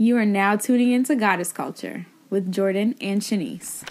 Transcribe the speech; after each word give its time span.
You 0.00 0.16
are 0.16 0.24
now 0.24 0.54
tuning 0.54 0.92
into 0.92 1.16
Goddess 1.16 1.50
Culture 1.52 2.06
with 2.30 2.52
Jordan 2.52 2.94
and 3.00 3.20
Shanice. 3.20 3.82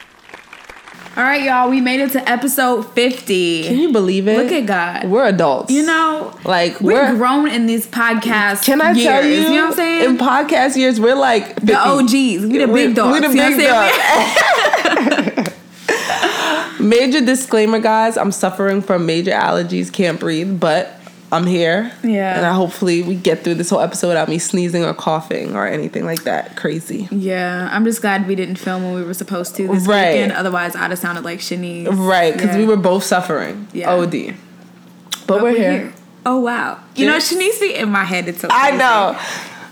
All 1.18 1.24
right, 1.24 1.44
y'all, 1.44 1.70
we 1.70 1.82
made 1.82 2.00
it 2.00 2.14
to 2.14 2.30
episode 2.30 2.84
50. 2.84 3.64
Can 3.64 3.78
you 3.78 3.92
believe 3.92 4.26
it? 4.30 4.38
Look 4.38 4.54
at 4.54 4.66
God. 4.66 5.10
We're 5.10 5.26
adults. 5.26 5.70
You 5.70 5.86
know, 5.86 6.34
like 6.46 6.80
we've 6.80 6.96
we're. 6.96 7.14
grown 7.18 7.50
in 7.50 7.66
these 7.66 7.86
podcasts. 7.86 8.64
Can 8.64 8.82
I 8.82 8.92
years, 8.92 9.06
tell 9.06 9.26
you? 9.26 9.34
You 9.34 9.44
know 9.44 9.52
what 9.52 9.64
I'm 9.66 9.74
saying? 9.74 10.10
In 10.10 10.18
podcast 10.18 10.78
years, 10.78 10.98
we're 10.98 11.14
like 11.14 11.48
50. 11.56 11.66
the 11.66 11.78
OGs. 11.78 12.10
We 12.10 12.58
the 12.58 12.68
big 12.68 12.96
dogs. 12.96 13.20
We 13.20 13.28
the 13.28 13.34
big 13.34 13.58
what 13.58 13.66
I'm 13.66 15.26
saying? 15.26 15.36
dogs. 15.36 16.80
major 16.80 17.20
disclaimer, 17.20 17.80
guys. 17.80 18.16
I'm 18.16 18.32
suffering 18.32 18.82
from 18.82 19.06
major 19.06 19.32
allergies. 19.32 19.92
Can't 19.92 20.22
breathe, 20.22 20.58
but 20.58 20.97
I'm 21.32 21.46
here. 21.46 21.92
Yeah. 22.04 22.38
And 22.38 22.46
I 22.46 22.54
hopefully 22.54 23.02
we 23.04 23.16
get 23.16 23.44
through 23.44 23.56
this 23.56 23.70
whole 23.70 23.82
episode 23.82 24.08
without 24.08 24.30
me 24.30 24.40
sneezing 24.40 24.86
or 24.86 24.94
coughing 24.94 25.56
or 25.56 25.68
anything 25.68 26.06
like 26.06 26.24
that. 26.24 26.56
Crazy. 26.56 27.08
Yeah, 27.12 27.68
I'm 27.72 27.84
just 27.84 28.00
glad 28.02 28.28
we 28.28 28.36
didn't 28.36 28.56
film 28.56 28.84
when 28.86 28.94
we 28.96 29.04
were 29.04 29.14
supposed 29.14 29.56
to 29.58 29.68
this 29.68 29.86
Right. 29.86 30.14
weekend. 30.14 30.32
Otherwise, 30.32 30.76
I'd 30.76 30.90
have 30.92 31.00
sounded 31.00 31.26
like 31.26 31.40
Shanice. 31.40 31.88
Right, 31.92 32.34
because 32.34 32.52
Yeah. 32.56 32.58
we 32.60 32.66
were 32.66 32.78
both 32.78 33.04
suffering. 33.04 33.68
Yeah. 33.74 33.92
OD. 33.94 34.36
But, 35.28 35.42
we're, 35.44 35.52
here. 35.56 35.94
Oh 36.26 36.40
wow! 36.40 36.78
You 36.96 37.06
Yeah. 37.06 37.12
know, 37.12 37.18
Shanice 37.18 37.60
be 37.60 37.76
in 37.76 37.90
my 37.90 38.06
head. 38.06 38.28
It's 38.30 38.40
so 38.42 38.48
I 38.50 38.72
know. 38.72 39.18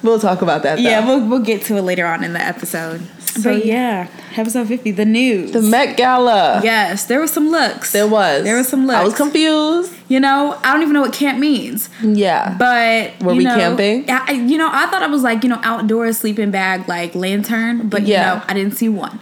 We'll 0.03 0.19
talk 0.19 0.41
about 0.41 0.63
that. 0.63 0.75
Though. 0.75 0.81
Yeah, 0.81 1.05
we'll 1.05 1.21
we'll 1.25 1.39
get 1.39 1.63
to 1.63 1.77
it 1.77 1.81
later 1.81 2.05
on 2.05 2.23
in 2.23 2.33
the 2.33 2.41
episode. 2.41 3.01
So- 3.35 3.53
but 3.53 3.65
yeah, 3.65 4.07
episode 4.37 4.67
50, 4.67 4.91
the 4.91 5.05
news. 5.05 5.51
the 5.51 5.61
Met 5.61 5.97
Gala. 5.97 6.61
yes, 6.63 7.05
there 7.05 7.19
was 7.19 7.31
some 7.31 7.49
looks. 7.49 7.91
There 7.91 8.07
was. 8.07 8.43
There 8.43 8.57
was 8.57 8.67
some 8.67 8.87
looks. 8.87 8.97
I 8.99 9.03
was 9.03 9.13
confused. 9.15 9.91
You 10.07 10.19
know, 10.19 10.57
I 10.63 10.71
don't 10.73 10.81
even 10.83 10.93
know 10.93 11.01
what 11.01 11.13
camp 11.13 11.39
means. 11.39 11.89
Yeah. 12.01 12.55
But 12.57 13.19
Were 13.21 13.31
you 13.33 13.39
we 13.39 13.43
know, 13.43 13.55
camping? 13.55 14.05
I, 14.09 14.31
you 14.33 14.57
know, 14.57 14.69
I 14.71 14.85
thought 14.87 15.01
I 15.03 15.07
was 15.07 15.23
like 15.23 15.43
you 15.43 15.49
know 15.49 15.59
outdoor 15.63 16.11
sleeping 16.13 16.51
bag 16.51 16.87
like 16.87 17.15
lantern, 17.15 17.89
but 17.89 18.03
Yeah. 18.03 18.33
you 18.33 18.39
know 18.39 18.45
I 18.47 18.53
didn't 18.53 18.73
see 18.75 18.89
one. 18.89 19.19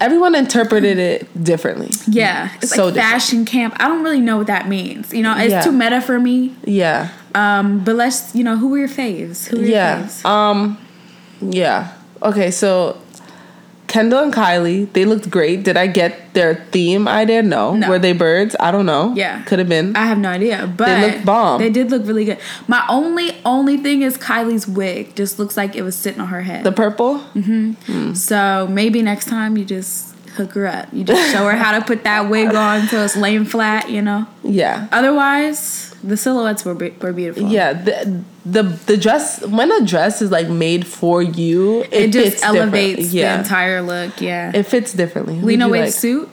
Everyone 0.00 0.34
interpreted 0.34 0.98
it 0.98 1.44
differently. 1.44 1.90
Yeah, 2.08 2.50
it's 2.60 2.74
So 2.74 2.86
like 2.86 2.94
different. 2.94 3.12
fashion 3.12 3.44
camp. 3.44 3.74
I 3.78 3.86
don't 3.86 4.02
really 4.02 4.20
know 4.20 4.36
what 4.38 4.48
that 4.48 4.68
means. 4.68 5.12
You 5.14 5.22
know, 5.22 5.36
it's 5.36 5.50
Yeah. 5.52 5.60
too 5.62 5.70
meta 5.72 6.00
for 6.00 6.18
me. 6.18 6.54
Yeah. 6.64 7.08
Um, 7.36 7.78
but 7.84 7.94
let's 7.94 8.34
you 8.34 8.42
know 8.44 8.56
who 8.56 8.68
were 8.68 8.78
your 8.78 8.88
faves? 8.88 9.46
Who 9.46 9.58
were 9.58 9.62
your 9.62 9.70
Yeah. 9.72 10.02
faves? 10.02 10.24
Um 10.28 10.76
yeah. 11.40 11.88
Okay, 12.22 12.50
so 12.50 12.98
Kendall 13.92 14.20
and 14.20 14.32
Kylie, 14.32 14.90
they 14.94 15.04
looked 15.04 15.28
great. 15.30 15.64
Did 15.64 15.76
I 15.76 15.86
get 15.86 16.32
their 16.32 16.54
theme 16.72 17.06
idea? 17.06 17.42
No. 17.42 17.74
No. 17.76 17.90
Were 17.90 17.98
they 17.98 18.14
birds? 18.14 18.56
I 18.58 18.70
don't 18.70 18.86
know. 18.86 19.12
Yeah. 19.14 19.42
Could 19.42 19.58
have 19.58 19.68
been. 19.68 19.94
I 19.94 20.06
have 20.06 20.16
no 20.16 20.30
idea, 20.30 20.66
but 20.66 20.86
they 20.86 21.12
looked 21.12 21.26
bomb. 21.26 21.60
They 21.60 21.68
did 21.68 21.90
look 21.90 22.06
really 22.06 22.24
good. 22.24 22.38
My 22.66 22.82
only 22.88 23.36
only 23.44 23.76
thing 23.76 24.00
is 24.00 24.16
Kylie's 24.16 24.66
wig 24.66 25.14
just 25.14 25.38
looks 25.38 25.58
like 25.58 25.76
it 25.76 25.82
was 25.82 25.94
sitting 25.94 26.22
on 26.22 26.28
her 26.28 26.40
head. 26.40 26.64
the 26.64 26.72
purple? 26.72 27.18
Mm-hmm. 27.34 28.14
so 28.14 28.66
maybe 28.70 29.02
next 29.02 29.26
time 29.28 29.58
you 29.58 29.66
just 29.66 30.14
hook 30.36 30.52
her 30.54 30.66
up. 30.66 30.88
You 30.90 31.04
just 31.04 31.30
show 31.30 31.44
her 31.44 31.52
how 31.56 31.78
to 31.78 31.84
put 31.84 32.04
that 32.04 32.30
wig 32.30 32.54
on 32.54 32.86
so 32.88 33.04
it's 33.04 33.14
laying 33.14 33.44
flat. 33.44 33.90
You 33.90 34.00
know. 34.00 34.26
Yeah. 34.42 34.88
Otherwise, 34.90 35.91
the 36.02 36.16
silhouettes 36.16 36.64
were 36.64 36.74
be- 36.74 36.94
were 37.00 37.12
beautiful. 37.12 37.48
Yeah, 37.48 37.72
the, 37.74 38.22
the 38.44 38.62
the 38.64 38.96
dress 38.96 39.44
when 39.46 39.70
a 39.70 39.84
dress 39.86 40.20
is 40.22 40.30
like 40.30 40.48
made 40.48 40.86
for 40.86 41.22
you, 41.22 41.82
it, 41.82 41.92
It 41.92 42.12
just 42.12 42.44
elevates 42.44 43.12
Yeah, 43.12 43.36
the 43.36 43.42
entire 43.42 43.82
look. 43.82 44.20
Yeah. 44.20 44.50
it 44.54 44.64
fits 44.64 44.92
differently. 44.92 45.40
Lena 45.40 45.68
Waithe's 45.68 45.80
like? 45.86 45.92
suit. 45.94 46.28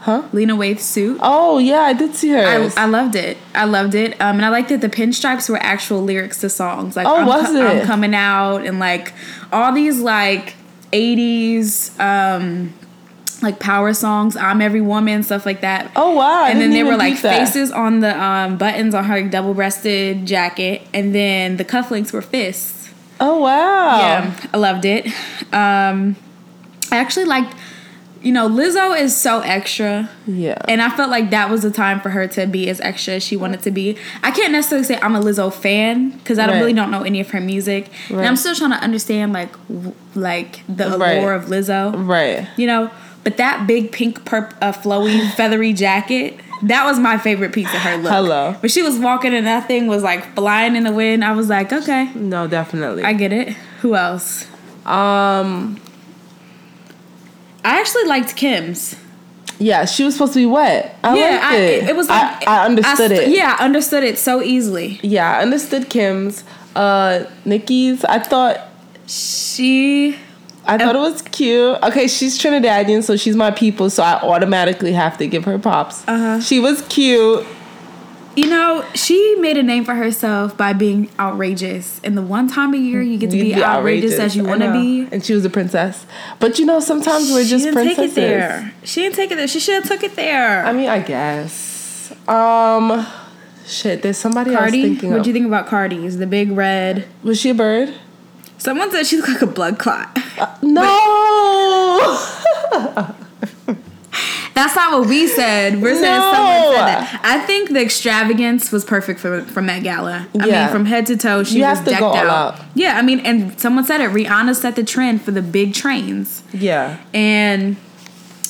huh? 0.00 0.22
Lena 0.32 0.56
Waithe's 0.56 0.82
suit. 0.84 1.18
Oh 1.22 1.58
yeah, 1.58 1.80
I 1.80 1.92
did 1.92 2.14
see 2.14 2.30
her. 2.30 2.44
I. 2.76 2.82
I 2.82 2.86
loved 2.86 3.14
it. 3.14 3.36
I 3.54 3.64
loved 3.64 3.94
it. 3.94 4.12
Um, 4.20 4.36
and 4.36 4.44
I 4.44 4.48
liked 4.48 4.70
that 4.70 4.80
the 4.80 4.88
pinstripes 4.88 5.48
were 5.50 5.58
actual 5.62 6.00
lyrics 6.02 6.40
to 6.40 6.48
songs. 6.48 6.96
Like, 6.96 7.06
Oh, 7.06 7.16
I'm, 7.16 7.26
was 7.26 7.54
I'm 7.54 7.86
coming 7.86 8.14
out, 8.14 8.64
and 8.66 8.78
like 8.78 9.12
all 9.52 9.72
these 9.74 10.00
like 10.00 10.54
'80s 10.92 11.98
um, 12.00 12.72
like 13.42 13.58
power 13.58 13.92
songs. 13.94 14.36
I'm 14.36 14.60
every 14.60 14.80
woman, 14.80 15.22
stuff 15.22 15.44
like 15.46 15.60
that. 15.62 15.90
oh 15.96 16.12
wow! 16.14 16.44
And 16.46 16.60
then 16.60 16.70
there 16.70 16.86
were 16.86 16.96
like 16.96 17.14
peep 17.14 17.22
that. 17.22 17.38
faces 17.46 17.70
on 17.72 18.00
the 18.00 18.20
um, 18.22 18.56
buttons 18.58 18.94
on 18.94 19.04
her 19.04 19.22
double 19.28 19.54
breasted 19.54 20.26
jacket, 20.26 20.82
and 20.94 21.14
then 21.14 21.56
the 21.56 21.64
cufflinks 21.64 22.12
were 22.12 22.22
fists. 22.22 22.90
Oh 23.20 23.38
wow! 23.40 23.98
Yeah, 23.98 24.48
I 24.52 24.56
loved 24.56 24.84
it. 24.84 25.06
Um, 25.52 26.16
I 26.90 26.96
actually 26.96 27.26
liked. 27.26 27.54
You 28.24 28.30
know, 28.30 28.48
Lizzo 28.48 28.96
is 28.96 29.16
so 29.16 29.40
extra. 29.40 30.08
Yeah. 30.28 30.56
And 30.68 30.80
I 30.80 30.90
felt 30.96 31.10
like 31.10 31.30
that 31.30 31.50
was 31.50 31.62
the 31.62 31.72
time 31.72 32.00
for 32.00 32.10
her 32.10 32.28
to 32.28 32.46
be 32.46 32.68
as 32.70 32.80
extra 32.80 33.14
as 33.14 33.24
she 33.24 33.36
wanted 33.36 33.62
to 33.62 33.72
be. 33.72 33.98
I 34.22 34.30
can't 34.30 34.52
necessarily 34.52 34.84
say 34.86 34.96
I'm 35.02 35.16
a 35.16 35.20
Lizzo 35.20 35.52
fan 35.52 36.10
because 36.10 36.38
I 36.38 36.46
don't 36.46 36.54
Right. 36.54 36.60
really 36.60 36.72
don't 36.72 36.92
know 36.92 37.02
any 37.02 37.18
of 37.18 37.30
her 37.30 37.40
music, 37.40 37.90
and 38.10 38.20
I'm 38.20 38.36
still 38.36 38.54
trying 38.54 38.70
to 38.70 38.76
understand 38.76 39.32
like 39.32 39.50
w- 39.66 39.92
like 40.14 40.62
the 40.68 40.96
Right. 40.96 41.16
allure 41.18 41.32
of 41.32 41.46
Lizzo. 41.46 41.92
Right. 42.06 42.46
You 42.56 42.68
know, 42.68 42.90
but 43.24 43.36
that 43.36 43.66
big 43.66 43.92
pink, 43.92 44.24
perp, 44.24 44.52
uh, 44.60 44.72
flowy, 44.72 45.30
feathery 45.34 45.72
jacket. 45.72 46.38
That 46.62 46.84
was 46.84 46.98
my 46.98 47.18
favorite 47.18 47.52
piece 47.52 47.72
of 47.74 47.80
her 47.80 47.96
look. 47.96 48.12
Hello. 48.12 48.56
But 48.60 48.70
she 48.70 48.82
was 48.82 48.98
walking 48.98 49.34
and 49.34 49.46
that 49.46 49.66
thing 49.66 49.88
was 49.88 50.02
like 50.04 50.34
flying 50.36 50.76
in 50.76 50.84
the 50.84 50.92
wind. 50.92 51.24
I 51.24 51.32
was 51.32 51.48
like, 51.48 51.72
okay, 51.72 52.10
No, 52.14 52.46
definitely. 52.46 53.02
I 53.02 53.12
get 53.12 53.32
it. 53.32 53.48
Who 53.80 53.94
else? 53.96 54.46
um. 54.86 55.80
I 57.64 57.78
actually 57.80 58.04
liked 58.04 58.34
Kim's. 58.34 58.96
Yeah, 59.60 59.84
she 59.84 60.02
was 60.02 60.14
supposed 60.14 60.32
to 60.32 60.40
be 60.40 60.46
wet. 60.46 60.98
I 61.04 61.16
yeah, 61.16 61.30
liked 61.30 61.44
I, 61.44 61.56
it. 61.58 61.88
it 61.90 61.96
was 61.96 62.08
like 62.08 62.48
I, 62.48 62.62
I 62.62 62.64
understood 62.64 63.10
st- 63.12 63.12
it. 63.12 63.28
Yeah, 63.28 63.56
I 63.58 63.64
understood 63.64 64.02
it 64.02 64.18
so 64.18 64.42
easily. 64.42 64.98
Yeah, 65.04 65.36
I 65.38 65.42
understood 65.42 65.88
Kim's. 65.88 66.42
Uh, 66.74 67.24
Nikki's. 67.44 68.04
I 68.04 68.18
thought. 68.18 68.58
She 69.06 70.16
I 70.64 70.78
thought 70.78 70.94
it 70.94 70.98
was 70.98 71.22
cute. 71.22 71.82
Okay, 71.82 72.06
she's 72.06 72.38
Trinidadian, 72.38 73.02
so 73.02 73.16
she's 73.16 73.36
my 73.36 73.50
people, 73.50 73.90
so 73.90 74.02
I 74.02 74.20
automatically 74.20 74.92
have 74.92 75.18
to 75.18 75.26
give 75.26 75.44
her 75.44 75.58
props. 75.58 76.04
Uh-huh. 76.06 76.40
She 76.40 76.60
was 76.60 76.82
cute. 76.82 77.46
You 78.34 78.48
know, 78.48 78.84
she 78.94 79.36
made 79.40 79.58
a 79.58 79.62
name 79.62 79.84
for 79.84 79.94
herself 79.94 80.56
by 80.56 80.72
being 80.72 81.10
outrageous. 81.18 82.00
And 82.02 82.16
the 82.16 82.22
one 82.22 82.48
time 82.48 82.72
a 82.72 82.78
year 82.78 83.02
you 83.02 83.18
get 83.18 83.30
to 83.30 83.36
You'd 83.36 83.56
be, 83.56 83.62
outrageous, 83.62 84.18
as 84.18 84.34
you 84.34 84.44
want 84.44 84.62
to 84.62 84.72
be. 84.72 85.06
And 85.12 85.22
she 85.22 85.34
was 85.34 85.44
a 85.44 85.50
princess. 85.50 86.06
But 86.40 86.58
you 86.58 86.64
know, 86.64 86.80
sometimes 86.80 87.30
we're 87.30 87.44
she 87.44 87.50
just 87.50 87.64
didn't 87.64 87.74
princesses. 87.74 88.14
take 88.14 88.24
it 88.24 88.28
there. 88.28 88.74
She 88.84 89.02
didn't 89.02 89.16
take 89.16 89.30
it 89.32 89.36
there. 89.36 89.48
She 89.48 89.60
should 89.60 89.74
have 89.74 89.84
took 89.84 90.02
it 90.02 90.16
there. 90.16 90.64
I 90.64 90.72
mean, 90.72 90.88
I 90.88 91.00
guess. 91.00 92.10
Um, 92.26 93.06
shit. 93.66 94.00
There's 94.00 94.16
somebody 94.16 94.54
Cardi, 94.54 94.80
was 94.80 94.88
thinking 94.88 95.12
What 95.12 95.24
do 95.24 95.28
you 95.28 95.34
think 95.34 95.46
about 95.46 95.66
Cardi? 95.66 96.06
Is 96.06 96.16
The 96.16 96.26
big 96.26 96.52
red. 96.52 97.06
Was 97.22 97.38
she 97.38 97.50
a 97.50 97.54
bird? 97.54 97.94
Someone 98.62 98.92
said 98.92 99.06
she 99.06 99.16
looked 99.16 99.28
like 99.28 99.42
a 99.42 99.46
blood 99.48 99.78
clot. 99.78 100.16
No. 100.62 100.86
That's 104.54 104.76
not 104.76 104.92
what 105.00 105.08
we 105.08 105.26
said. 105.26 105.80
We're 105.82 105.94
saying 105.94 106.02
No. 106.20 106.32
someone 106.32 106.76
said 106.76 106.86
that. 106.86 107.20
I 107.24 107.38
think 107.40 107.70
the 107.70 107.80
extravagance 107.80 108.70
was 108.70 108.84
perfect 108.84 109.18
for 109.18 109.42
for 109.42 109.60
Met 109.62 109.82
Gala. 109.82 110.26
I 110.38 110.46
Yeah. 110.46 110.64
mean, 110.64 110.72
from 110.72 110.84
head 110.86 111.06
to 111.06 111.16
toe, 111.16 111.42
she 111.42 111.58
You 111.58 111.64
was 111.64 111.80
decked 111.80 112.00
out. 112.02 112.16
out. 112.16 112.60
Yeah, 112.74 112.96
I 112.98 113.02
mean, 113.02 113.20
and 113.20 113.58
someone 113.58 113.84
said 113.84 114.00
it. 114.00 114.10
Rihanna 114.10 114.54
set 114.54 114.76
the 114.76 114.84
trend 114.84 115.22
for 115.22 115.30
the 115.32 115.42
big 115.42 115.74
trains, 115.74 116.42
yeah. 116.52 116.98
and 117.12 117.76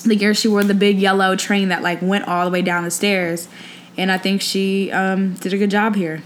the 0.04 0.16
year 0.16 0.34
she 0.34 0.48
wore 0.48 0.64
the 0.64 0.74
big 0.74 0.98
yellow 0.98 1.36
train 1.36 1.68
that 1.68 1.82
like 1.82 2.02
went 2.02 2.26
all 2.28 2.44
the 2.44 2.50
way 2.50 2.62
down 2.62 2.84
the 2.84 2.90
stairs, 2.90 3.48
and 3.96 4.10
I 4.12 4.18
think 4.18 4.42
she 4.42 4.90
um, 4.92 5.34
did 5.34 5.54
a 5.54 5.58
good 5.58 5.70
job 5.70 5.94
here. 5.94 6.20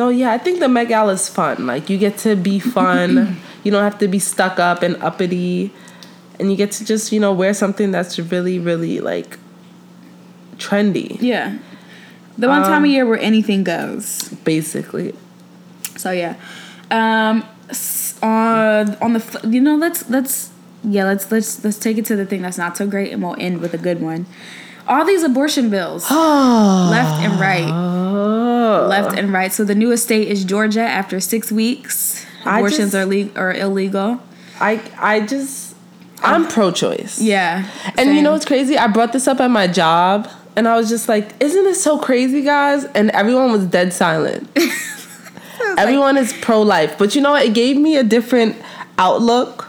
No, 0.00 0.08
yeah, 0.08 0.32
I 0.32 0.38
think 0.38 0.60
the 0.60 0.68
Met 0.68 0.88
Gala 0.88 1.12
is 1.12 1.28
fun. 1.28 1.66
Like 1.66 1.90
you 1.90 1.98
get 1.98 2.16
to 2.24 2.34
be 2.34 2.58
fun. 2.58 3.36
you 3.64 3.70
don't 3.70 3.84
have 3.84 3.98
to 3.98 4.08
be 4.08 4.18
stuck 4.18 4.58
up 4.58 4.82
and 4.82 4.96
uppity, 5.02 5.70
and 6.38 6.50
you 6.50 6.56
get 6.56 6.72
to 6.78 6.84
just 6.86 7.12
you 7.12 7.20
know 7.20 7.32
wear 7.36 7.52
something 7.52 7.90
that's 7.92 8.18
really 8.18 8.58
really 8.58 9.00
like 9.00 9.36
trendy, 10.56 11.20
Yeah, 11.20 11.58
the 12.38 12.48
one 12.48 12.62
time 12.62 12.84
a 12.84 12.88
Um, 12.88 12.94
year 12.94 13.04
where 13.06 13.18
anything 13.18 13.64
goes. 13.64 14.28
basically. 14.44 15.12
So 15.96 16.10
yeah, 16.12 16.36
um, 16.90 17.44
on 18.22 18.96
on 19.04 19.12
the 19.12 19.22
you 19.44 19.60
know 19.60 19.76
let's 19.76 20.08
let's 20.08 20.50
yeah 20.82 21.04
let's 21.04 21.30
let's 21.30 21.62
let's 21.64 21.78
take 21.78 21.98
it 21.98 22.06
to 22.06 22.16
the 22.16 22.24
thing 22.24 22.40
that's 22.40 22.56
not 22.58 22.76
so 22.76 22.86
great 22.86 23.12
and 23.12 23.22
we'll 23.22 23.36
end 23.38 23.60
with 23.60 23.74
a 23.74 23.78
good 23.78 24.00
one. 24.00 24.24
All 24.90 25.04
these 25.06 25.22
abortion 25.22 25.70
bills, 25.70 26.10
left 26.10 27.22
and 27.22 27.40
right, 27.40 27.70
left 28.88 29.16
and 29.16 29.32
right. 29.32 29.52
So 29.52 29.64
the 29.64 29.74
newest 29.74 30.02
state 30.04 30.28
is 30.28 30.44
Georgia. 30.44 30.82
After 30.82 31.20
six 31.20 31.50
weeks, 31.52 32.26
abortions 32.44 32.92
just- 32.92 32.94
are 32.96 33.06
le- 33.06 33.30
are 33.36 33.54
illegal. 33.54 34.20
I 34.60 34.82
I 34.98 35.20
just 35.20 35.74
I'm 36.22 36.46
pro-choice. 36.48 37.20
Yeah, 37.20 37.66
And 37.96 38.14
you 38.14 38.20
know 38.20 38.32
what's 38.32 38.44
crazy? 38.44 38.76
I 38.76 38.88
brought 38.88 39.12
this 39.14 39.26
up 39.26 39.40
at 39.40 39.50
my 39.50 39.66
job, 39.66 40.28
and 40.56 40.68
I 40.68 40.76
was 40.76 40.88
just 40.90 41.08
like, 41.08 41.30
"Isn't 41.40 41.64
this 41.64 41.82
so 41.82 41.98
crazy, 41.98 42.42
guys?" 42.42 42.84
And 42.94 43.10
everyone 43.12 43.52
was 43.52 43.64
dead 43.66 43.92
silent. 43.94 44.48
everyone 45.78 46.16
is 46.18 46.32
pro-life, 46.42 46.98
but 46.98 47.14
you 47.14 47.20
know 47.22 47.30
what? 47.32 47.46
It 47.46 47.54
gave 47.54 47.76
me 47.76 47.96
a 47.96 48.02
different 48.04 48.56
outlook 48.98 49.68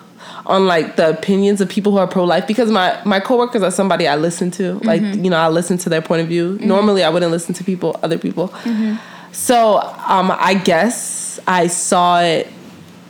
on 0.51 0.67
like 0.67 0.97
the 0.97 1.09
opinions 1.09 1.61
of 1.61 1.69
people 1.69 1.91
who 1.93 1.97
are 1.97 2.07
pro-life 2.07 2.45
because 2.45 2.69
my 2.69 3.01
my 3.05 3.19
coworkers 3.19 3.63
are 3.63 3.71
somebody 3.71 4.07
I 4.07 4.17
listen 4.17 4.51
to. 4.51 4.73
Like 4.83 5.01
you 5.01 5.29
know, 5.29 5.37
I 5.37 5.47
listen 5.47 5.77
to 5.79 5.89
their 5.89 6.01
point 6.01 6.21
of 6.21 6.27
view. 6.27 6.57
Normally, 6.61 7.03
I 7.03 7.09
wouldn't 7.09 7.31
listen 7.31 7.55
to 7.55 7.63
people, 7.63 7.99
other 8.03 8.17
people. 8.17 8.53
So 9.31 9.77
um, 10.07 10.29
I 10.29 10.53
guess 10.53 11.39
I 11.47 11.67
saw 11.67 12.21
it 12.21 12.47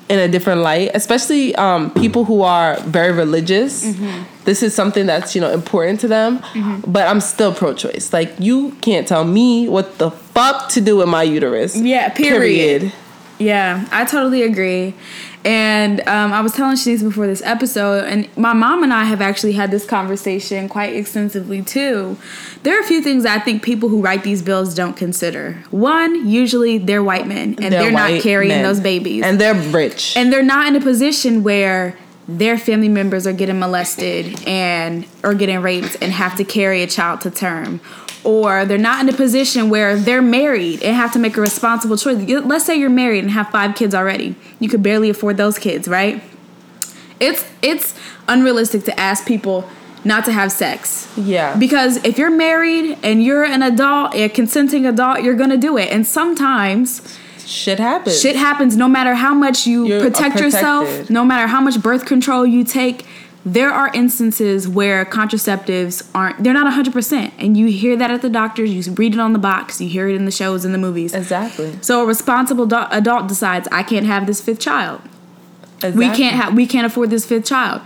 in 0.07 0.19
a 0.19 0.27
different 0.27 0.61
light, 0.61 0.91
especially 0.93 1.55
um, 1.55 1.89
people 1.91 2.25
who 2.25 2.41
are 2.41 2.77
very 2.81 3.13
religious. 3.13 3.85
Mm-hmm. 3.85 4.23
This 4.43 4.61
is 4.61 4.75
something 4.75 5.05
that's 5.05 5.33
you 5.35 5.41
know 5.41 5.51
important 5.51 5.99
to 6.01 6.07
them, 6.07 6.41
but 6.85 7.07
I'm 7.07 7.21
still 7.21 7.53
pro-choice. 7.53 8.13
Like 8.13 8.31
you 8.39 8.71
can't 8.81 9.07
tell 9.07 9.23
me 9.23 9.67
what 9.67 9.97
the 9.97 10.11
fuck 10.11 10.69
to 10.69 10.81
do 10.81 10.97
with 10.97 11.09
my 11.09 11.23
uterus. 11.23 11.75
Yeah, 11.75 12.09
period. 12.09 12.93
Yeah, 13.39 13.88
I 13.91 14.05
totally 14.05 14.43
agree. 14.43 14.93
And 15.43 16.01
um, 16.07 16.31
I 16.33 16.41
was 16.41 16.53
telling 16.53 16.75
Shanice 16.75 17.01
before 17.01 17.25
this 17.25 17.41
episode, 17.43 18.05
and 18.05 18.29
my 18.38 18.53
mom 18.53 18.83
and 18.83 18.93
I 18.93 19.05
have 19.05 19.21
actually 19.21 19.53
had 19.53 19.71
this 19.71 19.85
conversation 19.85 20.69
quite 20.69 20.95
extensively 20.95 21.61
too. 21.63 22.17
There 22.63 22.77
are 22.77 22.81
a 22.81 22.85
few 22.85 23.01
things 23.01 23.25
I 23.25 23.39
think 23.39 23.63
people 23.63 23.89
who 23.89 24.01
write 24.01 24.23
these 24.23 24.41
bills 24.41 24.75
don't 24.75 24.95
consider. 24.95 25.63
One, 25.71 26.27
usually 26.27 26.77
they're 26.77 27.03
white 27.03 27.27
men, 27.27 27.55
and 27.61 27.73
they're, 27.73 27.91
not 27.91 28.21
carrying 28.21 28.49
men. 28.49 28.63
those 28.63 28.79
babies. 28.79 29.23
and 29.23 29.39
they're 29.39 29.55
rich. 29.55 30.15
and 30.15 30.31
they're 30.31 30.43
not 30.43 30.67
in 30.67 30.75
a 30.75 30.81
position 30.81 31.43
where 31.43 31.97
their 32.27 32.57
family 32.57 32.88
members 32.88 33.25
are 33.25 33.33
getting 33.33 33.59
molested 33.59 34.47
and 34.47 35.05
or 35.23 35.33
getting 35.33 35.59
raped 35.61 35.97
and 36.01 36.11
have 36.11 36.35
to 36.38 36.43
carry 36.43 36.83
a 36.83 36.88
child 36.88 37.21
to 37.21 37.31
term 37.31 37.81
or 38.23 38.65
they're 38.65 38.77
not 38.77 39.01
in 39.01 39.09
a 39.13 39.18
position 39.18 39.69
where 39.69 39.95
they're 39.95 40.21
married 40.21 40.81
and 40.83 40.95
have 40.95 41.12
to 41.13 41.19
make 41.19 41.38
a 41.38 41.41
responsible 41.41 41.97
choice. 41.97 42.18
Let's 42.27 42.65
say 42.65 42.75
you're 42.77 42.89
married 42.89 43.23
and 43.23 43.31
have 43.31 43.50
five 43.50 43.75
kids 43.75 43.95
already. 43.95 44.35
You 44.59 44.69
could 44.69 44.83
barely 44.83 45.09
afford 45.09 45.38
those 45.38 45.57
kids 45.57 45.88
right? 45.88 46.21
It's 47.19 47.45
it's 47.62 47.94
unrealistic 48.27 48.83
to 48.85 49.00
ask 49.00 49.25
people 49.27 49.68
not 50.03 50.25
to 50.25 50.31
have 50.31 50.51
sex. 50.51 51.07
Yeah, 51.15 51.56
because 51.56 52.03
if 52.03 52.18
you're 52.18 52.31
married 52.31 52.97
and 53.03 53.23
you're 53.23 53.44
an 53.44 53.62
adult 53.62 54.15
a 54.15 54.29
consenting 54.29 54.85
adult 54.85 55.21
you're 55.24 55.35
gonna 55.35 55.57
do 55.57 55.77
it. 55.77 55.89
And 55.91 56.06
sometimes 56.06 57.17
shit 57.45 57.79
happens. 57.79 58.19
Shit 58.19 58.35
happens 58.35 58.75
no 58.77 58.88
matter 58.88 59.13
how 59.13 59.33
much 59.33 59.67
you 59.67 59.85
You're 59.85 60.01
protect 60.01 60.39
yourself, 60.39 61.09
no 61.09 61.24
matter 61.24 61.47
how 61.47 61.62
much 61.62 61.81
birth 61.81 62.06
control 62.06 62.45
you 62.45 62.63
take. 62.63 63.06
There 63.43 63.71
are 63.71 63.91
instances 63.93 64.67
where 64.67 65.03
contraceptives 65.03 66.07
aren't, 66.13 66.43
they're 66.43 66.53
not 66.53 66.71
100%. 66.71 67.31
And 67.39 67.57
you 67.57 67.67
hear 67.67 67.95
that 67.95 68.11
at 68.11 68.21
the 68.21 68.29
doctors, 68.29 68.71
you 68.71 68.93
read 68.93 69.15
it 69.15 69.19
on 69.19 69.33
the 69.33 69.39
box, 69.39 69.81
you 69.81 69.89
hear 69.89 70.07
it 70.07 70.15
in 70.15 70.25
the 70.25 70.31
shows 70.31 70.63
and 70.63 70.73
the 70.73 70.77
movies. 70.77 71.15
Exactly. 71.15 71.75
So 71.81 72.03
a 72.03 72.05
responsible 72.05 72.67
do- 72.67 72.85
adult 72.91 73.27
decides, 73.27 73.67
I 73.71 73.81
can't 73.81 74.05
have 74.05 74.27
this 74.27 74.41
fifth 74.41 74.59
child. 74.59 75.01
exactly. 75.77 76.07
We 76.07 76.15
can't 76.15 76.35
have, 76.35 76.53
we 76.53 76.67
can't 76.67 76.85
afford 76.85 77.09
this 77.09 77.25
fifth 77.25 77.45
child. 77.45 77.81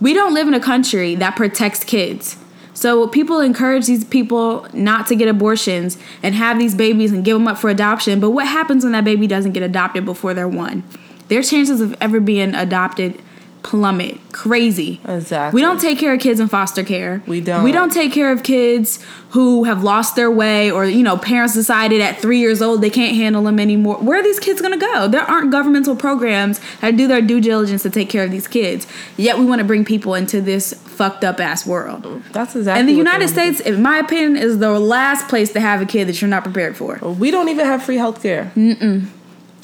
We 0.00 0.12
don't 0.12 0.34
live 0.34 0.48
in 0.48 0.54
a 0.54 0.60
country 0.60 1.14
that 1.14 1.36
protects 1.36 1.84
kids. 1.84 2.36
So 2.74 3.08
people 3.08 3.40
encourage 3.40 3.86
these 3.86 4.04
people 4.04 4.66
not 4.74 5.06
to 5.06 5.16
get 5.16 5.28
abortions 5.28 5.96
and 6.22 6.34
have 6.34 6.58
these 6.58 6.74
babies 6.74 7.10
and 7.10 7.24
give 7.24 7.38
them 7.38 7.48
up 7.48 7.56
for 7.58 7.70
adoption. 7.70 8.20
But 8.20 8.30
what 8.30 8.46
happens 8.46 8.84
when 8.84 8.92
that 8.92 9.04
baby 9.04 9.26
doesn't 9.26 9.52
get 9.52 9.62
adopted 9.62 10.04
before 10.04 10.34
they're 10.34 10.48
one? 10.48 10.82
Their 11.28 11.42
chances 11.42 11.80
of 11.80 11.96
ever 12.00 12.20
being 12.20 12.54
adopted 12.54 13.22
plummet 13.66 14.20
crazy. 14.30 15.00
Exactly. 15.08 15.58
We 15.58 15.60
don't 15.60 15.80
take 15.80 15.98
care 15.98 16.14
of 16.14 16.20
kids 16.20 16.38
in 16.38 16.46
foster 16.46 16.84
care. 16.84 17.20
We 17.26 17.40
don't. 17.40 17.64
We 17.64 17.72
don't 17.72 17.92
take 17.92 18.12
care 18.12 18.30
of 18.30 18.44
kids 18.44 19.04
who 19.30 19.64
have 19.64 19.82
lost 19.82 20.14
their 20.14 20.30
way 20.30 20.70
or 20.70 20.86
you 20.86 21.02
know 21.02 21.16
parents 21.16 21.54
decided 21.54 22.00
at 22.00 22.20
3 22.20 22.38
years 22.38 22.62
old 22.62 22.80
they 22.80 22.90
can't 22.90 23.16
handle 23.16 23.42
them 23.42 23.58
anymore. 23.58 23.96
Where 23.96 24.20
are 24.20 24.22
these 24.22 24.38
kids 24.38 24.60
going 24.60 24.78
to 24.78 24.86
go? 24.86 25.08
There 25.08 25.22
aren't 25.22 25.50
governmental 25.50 25.96
programs 25.96 26.60
that 26.80 26.96
do 26.96 27.08
their 27.08 27.20
due 27.20 27.40
diligence 27.40 27.82
to 27.82 27.90
take 27.90 28.08
care 28.08 28.22
of 28.22 28.30
these 28.30 28.46
kids. 28.46 28.86
Yet 29.16 29.36
we 29.36 29.44
want 29.44 29.58
to 29.58 29.64
bring 29.64 29.84
people 29.84 30.14
into 30.14 30.40
this 30.40 30.72
fucked 30.72 31.24
up 31.24 31.40
ass 31.40 31.66
world. 31.66 32.22
That's 32.30 32.54
exactly. 32.54 32.80
And 32.80 32.88
the 32.88 32.94
United 32.94 33.28
States, 33.28 33.58
in 33.58 33.82
my 33.82 33.98
opinion, 33.98 34.36
is 34.36 34.60
the 34.60 34.78
last 34.78 35.28
place 35.28 35.52
to 35.54 35.60
have 35.60 35.82
a 35.82 35.86
kid 35.86 36.06
that 36.06 36.20
you're 36.20 36.30
not 36.30 36.44
prepared 36.44 36.76
for. 36.76 36.98
We 36.98 37.32
don't 37.32 37.48
even 37.48 37.66
have 37.66 37.82
free 37.82 37.96
healthcare. 37.96 38.52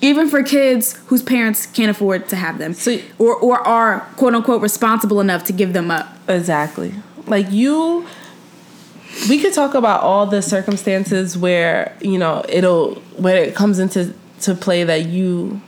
Even 0.03 0.29
for 0.29 0.43
kids 0.43 0.99
whose 1.07 1.23
parents 1.23 1.65
can't 1.65 1.91
afford 1.91 2.29
to 2.29 2.37
have 2.37 2.59
them. 2.59 2.75
So- 2.75 2.99
or, 3.19 3.35
or 3.37 3.67
are 3.67 4.01
quote 4.17 4.35
unquote 4.35 4.61
responsible 4.61 5.21
enough 5.21 5.45
to 5.45 5.53
give 5.53 5.73
them 5.73 5.91
up. 5.91 6.15
Exactly. 6.29 6.95
Like 7.27 7.51
you 7.51 8.07
we 9.29 9.39
could 9.41 9.53
talk 9.53 9.75
about 9.75 10.03
all 10.03 10.27
the 10.27 10.41
circumstances 10.43 11.37
where, 11.37 11.97
you 12.01 12.19
know, 12.19 12.45
it'll 12.49 12.97
when 13.17 13.37
it 13.37 13.55
comes 13.55 13.79
into 13.79 14.15
to 14.41 14.55
play 14.55 14.85
that 14.85 15.07
you 15.07 15.61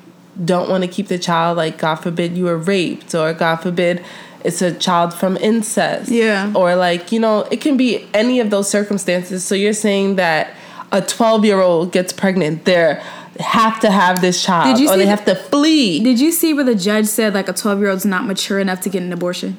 don't 0.45 0.69
want 0.69 0.83
to 0.83 0.89
keep 0.89 1.07
the 1.07 1.19
child 1.19 1.57
like 1.57 1.79
god 1.79 1.95
forbid 1.95 2.37
you 2.37 2.43
were 2.45 2.59
raped 2.59 3.15
or 3.15 3.33
god 3.33 3.55
forbid 3.55 4.05
it's 4.45 4.61
a 4.61 4.73
child 4.75 5.15
from 5.15 5.39
incest. 5.39 6.11
Yeah. 6.11 6.53
Or 6.55 6.77
like, 6.77 7.11
you 7.11 7.19
know, 7.19 7.49
it 7.51 7.63
can 7.63 7.77
be 7.79 8.07
any 8.13 8.41
of 8.41 8.51
those 8.51 8.69
circumstances. 8.69 9.43
So 9.43 9.55
you're 9.55 9.73
saying 9.73 10.17
that 10.17 10.55
a 10.93 11.01
12-year-old 11.01 11.93
gets 11.93 12.13
pregnant, 12.13 12.67
they 12.67 13.03
have 13.41 13.81
to 13.81 13.91
have 13.91 14.21
this 14.21 14.43
child 14.45 14.77
Did 14.77 14.83
you 14.83 14.89
or 14.89 14.93
see 14.93 14.99
they 14.99 15.05
the- 15.05 15.11
have 15.11 15.25
to 15.27 15.35
flee. 15.35 16.01
Did 16.03 16.21
you 16.21 16.31
see 16.33 16.55
where 16.55 16.65
the 16.65 16.75
judge 16.75 17.07
said 17.07 17.35
like 17.35 17.49
a 17.49 17.53
12 17.53 17.81
year 17.81 17.91
old's 17.91 18.05
not 18.07 18.27
mature 18.27 18.59
enough 18.61 18.81
to 18.83 18.89
get 18.89 19.03
an 19.03 19.13
abortion? 19.13 19.57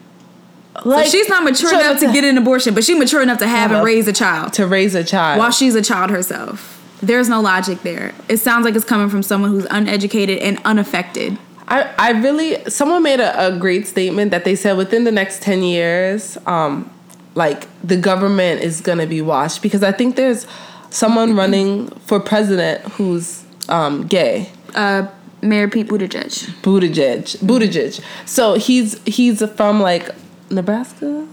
like 0.83 1.05
so 1.05 1.11
she's 1.11 1.29
not 1.29 1.43
mature 1.43 1.69
so 1.69 1.79
enough 1.79 1.99
to 2.01 2.11
get 2.11 2.23
an 2.25 2.37
abortion, 2.37 2.73
but 2.73 2.83
she's 2.83 2.97
mature 2.97 3.21
enough 3.21 3.39
to 3.39 3.47
have 3.47 3.71
and 3.71 3.83
raise 3.85 4.07
a 4.07 4.13
child 4.13 4.51
to 4.53 4.67
raise 4.67 4.93
a 4.93 5.03
child. 5.03 5.39
while 5.39 5.51
she's 5.51 5.73
a 5.75 5.81
child 5.81 6.09
herself. 6.09 6.71
There's 7.01 7.29
no 7.29 7.39
logic 7.41 7.81
there. 7.83 8.13
It 8.27 8.37
sounds 8.37 8.65
like 8.65 8.75
it's 8.75 8.83
coming 8.85 9.09
from 9.09 9.23
someone 9.23 9.51
who's 9.51 9.65
uneducated 9.69 10.39
and 10.39 10.59
unaffected. 10.65 11.37
I, 11.67 11.93
I 11.97 12.11
really 12.11 12.63
someone 12.69 13.03
made 13.03 13.19
a, 13.21 13.47
a 13.55 13.57
great 13.57 13.87
statement 13.87 14.31
that 14.31 14.43
they 14.45 14.55
said 14.55 14.75
within 14.77 15.03
the 15.05 15.11
next 15.11 15.41
10 15.41 15.63
years 15.63 16.37
um 16.45 16.91
like 17.35 17.67
the 17.83 17.97
government 17.97 18.61
is 18.61 18.81
gonna 18.81 19.07
be 19.07 19.19
washed 19.21 19.61
because 19.63 19.81
i 19.81 19.91
think 19.91 20.15
there's 20.15 20.45
someone 20.91 21.35
running 21.35 21.87
for 22.05 22.19
president 22.19 22.81
who's 22.93 23.44
um 23.69 24.05
gay 24.07 24.49
Uh, 24.75 25.07
Mayor 25.41 25.67
Pete 25.67 25.87
Buttigieg. 25.87 26.49
Buttigieg 26.61 27.37
Buttigieg 27.37 28.01
so 28.25 28.55
he's 28.55 28.99
he's 29.05 29.43
from 29.55 29.79
like 29.81 30.09
Nebraska 30.49 31.27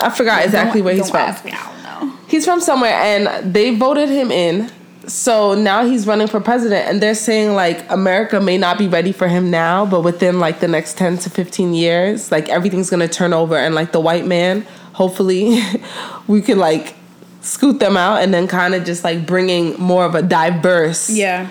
I 0.00 0.10
forgot 0.10 0.44
exactly 0.44 0.82
where 0.82 0.94
he's 0.94 1.02
Don't 1.04 1.10
from 1.12 1.20
ask 1.20 1.44
me, 1.44 1.52
I 1.52 1.64
don't 1.64 2.08
know. 2.08 2.16
he's 2.28 2.44
from 2.44 2.60
somewhere 2.60 2.92
and 2.94 3.52
they 3.54 3.74
voted 3.74 4.08
him 4.08 4.30
in 4.30 4.70
so 5.06 5.54
now 5.54 5.84
he's 5.84 6.06
running 6.06 6.28
for 6.28 6.40
president 6.40 6.88
and 6.88 7.00
they're 7.02 7.14
saying 7.14 7.54
like 7.54 7.84
america 7.90 8.40
may 8.40 8.56
not 8.56 8.78
be 8.78 8.86
ready 8.86 9.10
for 9.10 9.26
him 9.26 9.50
now 9.50 9.84
but 9.84 10.02
within 10.02 10.38
like 10.38 10.60
the 10.60 10.68
next 10.68 10.96
10 10.96 11.18
to 11.18 11.28
15 11.28 11.74
years 11.74 12.30
like 12.30 12.48
everything's 12.48 12.88
gonna 12.88 13.08
turn 13.08 13.32
over 13.32 13.56
and 13.56 13.74
like 13.74 13.90
the 13.90 13.98
white 14.00 14.26
man 14.26 14.62
hopefully 14.92 15.60
we 16.28 16.40
can 16.40 16.58
like 16.58 16.94
scoot 17.40 17.80
them 17.80 17.96
out 17.96 18.22
and 18.22 18.32
then 18.32 18.46
kind 18.46 18.74
of 18.74 18.84
just 18.84 19.02
like 19.02 19.26
bringing 19.26 19.74
more 19.80 20.04
of 20.04 20.14
a 20.14 20.22
diverse 20.22 21.10
Yeah. 21.10 21.50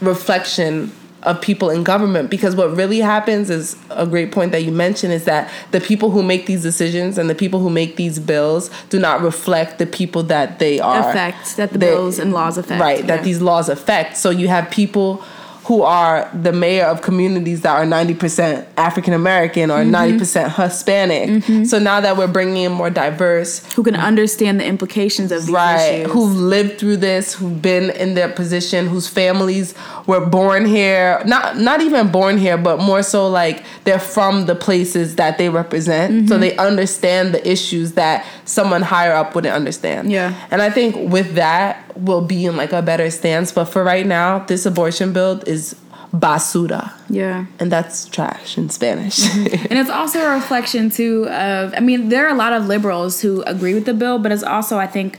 Reflection 0.00 0.92
of 1.22 1.40
people 1.40 1.70
in 1.70 1.84
government. 1.84 2.28
Because 2.30 2.56
what 2.56 2.76
really 2.76 2.98
happens 2.98 3.48
is 3.48 3.76
a 3.90 4.04
great 4.06 4.32
point 4.32 4.50
that 4.52 4.64
you 4.64 4.72
mentioned 4.72 5.12
is 5.12 5.24
that 5.24 5.48
the 5.70 5.80
people 5.80 6.10
who 6.10 6.20
make 6.22 6.46
these 6.46 6.62
decisions 6.62 7.16
and 7.16 7.30
the 7.30 7.34
people 7.34 7.60
who 7.60 7.70
make 7.70 7.94
these 7.96 8.18
bills 8.18 8.70
do 8.90 8.98
not 8.98 9.22
reflect 9.22 9.78
the 9.78 9.86
people 9.86 10.24
that 10.24 10.58
they 10.58 10.80
are. 10.80 11.08
Affect, 11.10 11.56
that 11.58 11.72
the 11.72 11.78
They- 11.78 11.86
bills 11.86 12.18
and 12.18 12.32
laws 12.32 12.58
affect. 12.58 12.80
right 12.80 13.06
that 13.06 13.22
these 13.22 13.40
laws 13.40 13.68
affect. 13.68 14.16
So 14.16 14.30
you 14.30 14.48
have 14.48 14.68
people 14.70 15.22
who 15.64 15.82
are 15.82 16.28
the 16.34 16.52
mayor 16.52 16.84
of 16.86 17.02
communities 17.02 17.60
that 17.62 17.76
are 17.76 17.84
90% 17.84 18.66
African 18.76 19.12
American 19.14 19.70
or 19.70 19.78
Mm-hmm. 19.84 19.94
90% 20.20 20.54
Hispanic. 20.56 21.66
So 21.66 21.78
now 21.78 22.00
that 22.00 22.16
we're 22.16 22.26
bringing 22.26 22.64
in 22.64 22.72
more 22.72 22.90
diverse 22.90 23.60
who 23.74 23.82
can 23.82 23.94
understand 23.96 24.58
the 24.60 24.64
implications 24.64 25.30
of 25.32 25.42
these 25.42 25.50
right 25.50 26.00
issues. 26.00 26.12
who've 26.12 26.36
lived 26.36 26.78
through 26.78 26.96
this 26.98 27.34
who've 27.34 27.60
been 27.62 27.90
in 27.90 28.14
their 28.14 28.28
position 28.28 28.86
whose 28.88 29.08
families 29.08 29.74
were 30.06 30.24
born 30.24 30.64
here 30.66 31.22
not 31.26 31.58
not 31.58 31.80
even 31.80 32.08
born 32.10 32.38
here 32.38 32.56
but 32.58 32.78
more 32.80 33.02
so 33.02 33.28
like 33.28 33.62
they're 33.84 33.98
from 33.98 34.46
the 34.46 34.54
places 34.54 35.16
that 35.16 35.38
they 35.38 35.48
represent 35.48 36.12
Mm-hmm. 36.12 36.26
so 36.26 36.38
they 36.38 36.56
understand 36.56 37.32
the 37.34 37.48
issues 37.48 37.92
that 37.92 38.24
someone 38.44 38.82
higher 38.82 39.12
up 39.12 39.34
wouldn't 39.34 39.54
understand 39.54 40.10
Yeah. 40.10 40.34
and 40.50 40.60
i 40.62 40.70
think 40.70 41.10
with 41.12 41.34
that 41.34 41.91
we'll 41.96 42.24
be 42.24 42.44
in 42.46 42.56
like 42.56 42.72
a 42.72 42.82
better 42.82 43.10
stance 43.10 43.52
but 43.52 43.66
for 43.66 43.82
right 43.84 44.06
now 44.06 44.40
this 44.40 44.66
abortion 44.66 45.12
bill 45.12 45.42
is 45.46 45.74
basura 46.14 46.92
yeah. 47.08 47.46
and 47.58 47.72
that's 47.72 48.06
trash 48.06 48.58
in 48.58 48.68
spanish 48.68 49.18
And 49.70 49.78
it's 49.78 49.88
also 49.90 50.20
a 50.20 50.34
reflection 50.34 50.90
too 50.90 51.26
of 51.28 51.72
I 51.74 51.80
mean, 51.80 52.10
there 52.10 52.26
are 52.26 52.30
a 52.30 52.36
lot 52.36 52.52
of 52.52 52.66
liberals 52.66 53.22
who 53.22 53.42
agree 53.44 53.72
with 53.72 53.86
the 53.86 53.94
bill, 53.94 54.18
but 54.18 54.30
it's 54.32 54.42
also 54.42 54.78
I 54.78 54.86
think 54.86 55.18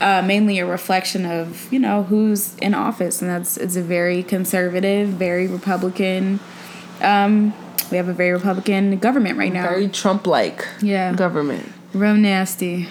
uh, 0.00 0.20
mainly 0.22 0.58
a 0.58 0.66
reflection 0.66 1.24
of 1.24 1.72
you 1.72 1.78
know 1.78 2.02
who's 2.02 2.54
in 2.56 2.74
office, 2.74 3.22
and 3.22 3.30
that's 3.30 3.56
it's 3.56 3.76
a 3.76 3.82
very 3.82 4.22
conservative, 4.22 5.08
very 5.08 5.46
Republican. 5.46 6.38
Um, 7.00 7.54
we 7.90 7.96
have 7.96 8.08
a 8.08 8.12
very 8.12 8.32
Republican 8.32 8.98
government 8.98 9.38
right 9.38 9.52
now. 9.52 9.62
very 9.62 9.88
trump-like 9.88 10.66
Yeah. 10.82 11.14
government 11.14 11.72
Real 11.94 12.14
nasty. 12.14 12.88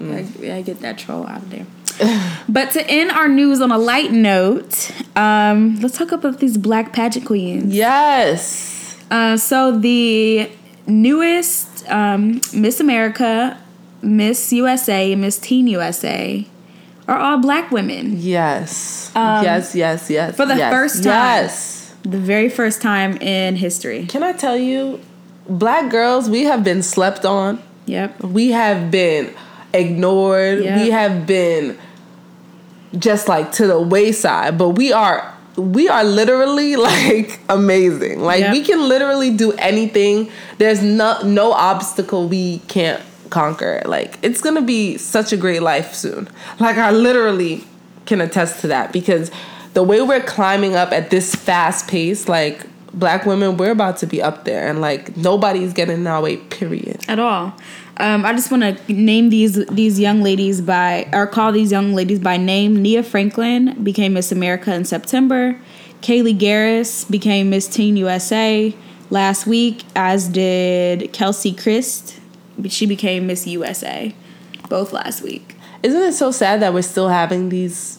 I, 0.00 0.26
I 0.44 0.62
get 0.62 0.80
that 0.80 0.98
troll 0.98 1.26
out 1.26 1.42
of 1.42 1.50
there. 1.50 1.66
but 2.48 2.70
to 2.72 2.86
end 2.88 3.10
our 3.10 3.28
news 3.28 3.60
on 3.60 3.72
a 3.72 3.78
light 3.78 4.12
note, 4.12 4.90
um, 5.16 5.78
let's 5.80 5.96
talk 5.96 6.12
about 6.12 6.40
these 6.40 6.56
black 6.58 6.92
pageant 6.92 7.26
queens. 7.26 7.74
yes 7.74 8.96
Uh, 9.10 9.36
so 9.36 9.78
the 9.78 10.50
newest 10.86 11.88
um, 11.88 12.40
Miss 12.52 12.80
America, 12.80 13.56
Miss 14.02 14.52
USA, 14.52 15.14
Miss 15.14 15.38
Teen 15.38 15.66
USA 15.68 16.46
are 17.08 17.18
all 17.18 17.38
black 17.38 17.70
women. 17.70 18.16
Yes. 18.18 19.12
yes, 19.14 19.74
yes, 19.74 20.10
yes. 20.10 20.30
Um, 20.30 20.34
for 20.34 20.46
the 20.46 20.56
yes, 20.56 20.72
first 20.72 21.04
time. 21.04 21.44
Yes. 21.44 21.94
The 22.02 22.18
very 22.18 22.48
first 22.48 22.82
time 22.82 23.16
in 23.18 23.56
history. 23.56 24.06
Can 24.06 24.22
I 24.22 24.32
tell 24.32 24.56
you, 24.56 25.00
black 25.48 25.90
girls, 25.90 26.28
we 26.28 26.44
have 26.44 26.62
been 26.64 26.82
slept 26.82 27.24
on. 27.24 27.62
Yep. 27.86 28.22
We 28.24 28.50
have 28.50 28.90
been 28.90 29.34
ignored. 29.72 30.64
Yep. 30.64 30.80
We 30.80 30.90
have 30.90 31.26
been 31.26 31.78
just 32.98 33.28
like 33.28 33.52
to 33.52 33.66
the 33.66 33.80
wayside, 33.80 34.58
but 34.58 34.70
we 34.70 34.92
are 34.92 35.32
we 35.56 35.88
are 35.88 36.04
literally 36.04 36.76
like 36.90 37.40
amazing. 37.48 38.20
Like 38.20 38.40
Yep. 38.40 38.52
we 38.52 38.62
can 38.62 38.88
literally 38.88 39.34
do 39.34 39.52
anything. 39.52 40.30
There's 40.58 40.82
no 40.82 41.20
no 41.22 41.52
obstacle 41.52 42.28
we 42.28 42.58
can't 42.68 43.02
conquer. 43.30 43.82
Like 43.86 44.18
it's 44.22 44.40
going 44.40 44.54
to 44.56 44.62
be 44.62 44.96
such 44.98 45.32
a 45.32 45.36
great 45.36 45.62
life 45.62 45.94
soon. 45.94 46.28
Like 46.60 46.76
I 46.76 46.90
literally 46.90 47.64
can 48.06 48.20
attest 48.20 48.60
to 48.60 48.68
that 48.68 48.92
because 48.92 49.30
the 49.74 49.82
way 49.82 50.00
we're 50.00 50.22
climbing 50.22 50.76
up 50.76 50.92
at 50.92 51.10
this 51.10 51.34
fast 51.34 51.88
pace 51.88 52.28
like 52.28 52.64
black 52.94 53.26
women 53.26 53.58
we're 53.58 53.72
about 53.72 53.98
to 53.98 54.06
be 54.06 54.22
up 54.22 54.44
there 54.44 54.68
and 54.68 54.80
like 54.80 55.16
nobody's 55.16 55.72
getting 55.72 55.96
in 55.98 56.06
our 56.06 56.22
way 56.22 56.36
period. 56.36 56.98
At 57.08 57.18
all. 57.18 57.54
Um, 57.98 58.26
I 58.26 58.32
just 58.32 58.50
want 58.50 58.62
to 58.62 58.92
name 58.92 59.30
these 59.30 59.64
these 59.66 59.98
young 59.98 60.22
ladies 60.22 60.60
by 60.60 61.08
or 61.12 61.26
call 61.26 61.52
these 61.52 61.72
young 61.72 61.94
ladies 61.94 62.18
by 62.20 62.36
name. 62.36 62.82
Nia 62.82 63.02
Franklin 63.02 63.82
became 63.82 64.12
Miss 64.14 64.30
America 64.32 64.74
in 64.74 64.84
September. 64.84 65.58
Kaliegh 66.02 66.38
Garris 66.38 67.10
became 67.10 67.48
Miss 67.50 67.66
Teen 67.66 67.96
USA 67.96 68.74
last 69.08 69.46
week, 69.46 69.84
as 69.94 70.28
did 70.28 71.12
Kelsey 71.12 71.52
Kryst. 71.52 72.18
She 72.68 72.86
became 72.86 73.26
Miss 73.26 73.46
USA, 73.46 74.14
both 74.68 74.92
last 74.92 75.22
week. 75.22 75.54
Isn't 75.82 76.02
it 76.02 76.12
so 76.12 76.30
sad 76.30 76.60
that 76.60 76.74
we're 76.74 76.82
still 76.82 77.08
having 77.08 77.48
these 77.48 77.98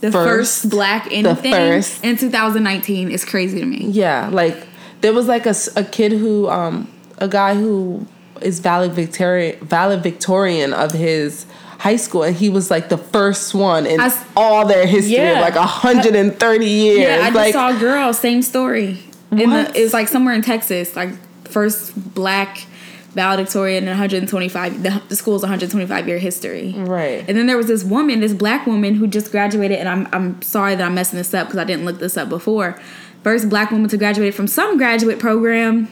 The 0.00 0.10
first, 0.12 0.62
First. 0.62 0.70
black 0.70 1.06
anything 1.12 1.52
first. 1.52 2.04
in 2.04 2.16
2019 2.16 3.10
is 3.10 3.24
crazy 3.24 3.60
to 3.60 3.66
me. 3.66 3.86
Yeah, 3.90 4.28
like 4.32 4.66
there 5.02 5.12
was 5.12 5.28
like 5.28 5.46
a, 5.46 5.54
a 5.76 5.84
kid 5.84 6.12
who 6.12 6.48
um 6.48 6.88
a 7.18 7.28
guy 7.28 7.54
who 7.54 8.06
is 8.42 8.60
valedictorian 8.60 9.58
valedictorian 9.64 10.72
of 10.72 10.92
his 10.92 11.46
high 11.78 11.96
school 11.96 12.22
and 12.22 12.34
he 12.36 12.48
was 12.48 12.70
like 12.70 12.88
the 12.88 12.96
first 12.98 13.54
one 13.54 13.84
in 13.86 14.00
I 14.00 14.10
all 14.36 14.66
their 14.66 14.86
history 14.86 15.16
Yeah. 15.16 15.32
of 15.34 15.40
like 15.40 15.54
130 15.56 16.66
years. 16.66 16.98
Yeah, 17.00 17.16
I 17.22 17.24
just 17.24 17.34
like 17.34 17.52
saw 17.52 17.76
a 17.76 17.78
girl, 17.78 18.12
same 18.14 18.42
story. 18.42 18.98
In 19.30 19.50
the, 19.50 19.70
it 19.78 19.82
was 19.82 19.92
like 19.92 20.08
somewhere 20.08 20.34
in 20.34 20.40
Texas, 20.42 20.96
like 20.96 21.10
first 21.46 21.92
black 22.14 22.66
valedictorian 23.12 23.84
in 23.84 23.88
125. 23.90 24.82
The, 24.82 25.02
the 25.08 25.16
school's 25.16 25.42
125 25.42 26.06
year 26.08 26.18
history. 26.18 26.74
right. 26.76 27.24
And 27.28 27.36
then 27.36 27.46
there 27.46 27.56
was 27.56 27.66
this 27.66 27.82
woman, 27.84 28.20
this 28.20 28.32
black 28.34 28.66
woman 28.66 28.94
who 28.94 29.06
just 29.06 29.30
graduated, 29.30 29.78
and 29.78 29.88
I'm 29.88 30.08
I'm 30.12 30.40
sorry 30.42 30.74
that 30.76 30.82
I'm 30.84 30.94
messing 30.94 31.16
this 31.18 31.32
up 31.34 31.46
because 31.48 31.58
I 31.58 31.64
didn't 31.64 31.84
look 31.84 31.98
this 31.98 32.16
up 32.16 32.28
before. 32.28 32.80
First 33.22 33.48
black 33.48 33.70
woman 33.70 33.88
to 33.90 33.96
graduate 33.96 34.34
from 34.34 34.46
some 34.46 34.76
graduate 34.78 35.18
program, 35.18 35.88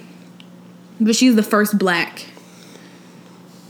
but 1.01 1.17
she's 1.17 1.35
the 1.35 1.43
first 1.43 1.79
black. 1.79 2.27